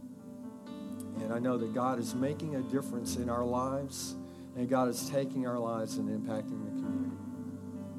And 1.22 1.34
I 1.34 1.40
know 1.40 1.58
that 1.58 1.74
God 1.74 2.00
is 2.00 2.14
making 2.14 2.56
a 2.56 2.62
difference 2.62 3.16
in 3.16 3.30
our 3.30 3.44
lives, 3.44 4.16
and 4.56 4.70
God 4.70 4.90
is 4.90 5.10
taking 5.10 5.48
our 5.48 5.58
lives 5.58 5.98
and 5.98 6.10
impacting 6.10 6.64
the 6.66 6.82
community. 6.82 7.16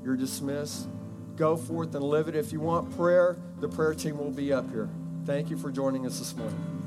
You're 0.04 0.16
dismissed. 0.16 0.88
Go 1.36 1.56
forth 1.56 1.94
and 1.94 2.04
live 2.04 2.28
it. 2.28 2.36
If 2.36 2.52
you 2.52 2.60
want 2.60 2.94
prayer, 2.96 3.36
the 3.60 3.68
prayer 3.68 3.94
team 3.94 4.18
will 4.18 4.30
be 4.30 4.52
up 4.52 4.68
here. 4.70 4.88
Thank 5.24 5.50
you 5.50 5.56
for 5.56 5.70
joining 5.70 6.06
us 6.06 6.18
this 6.18 6.34
morning. 6.36 6.77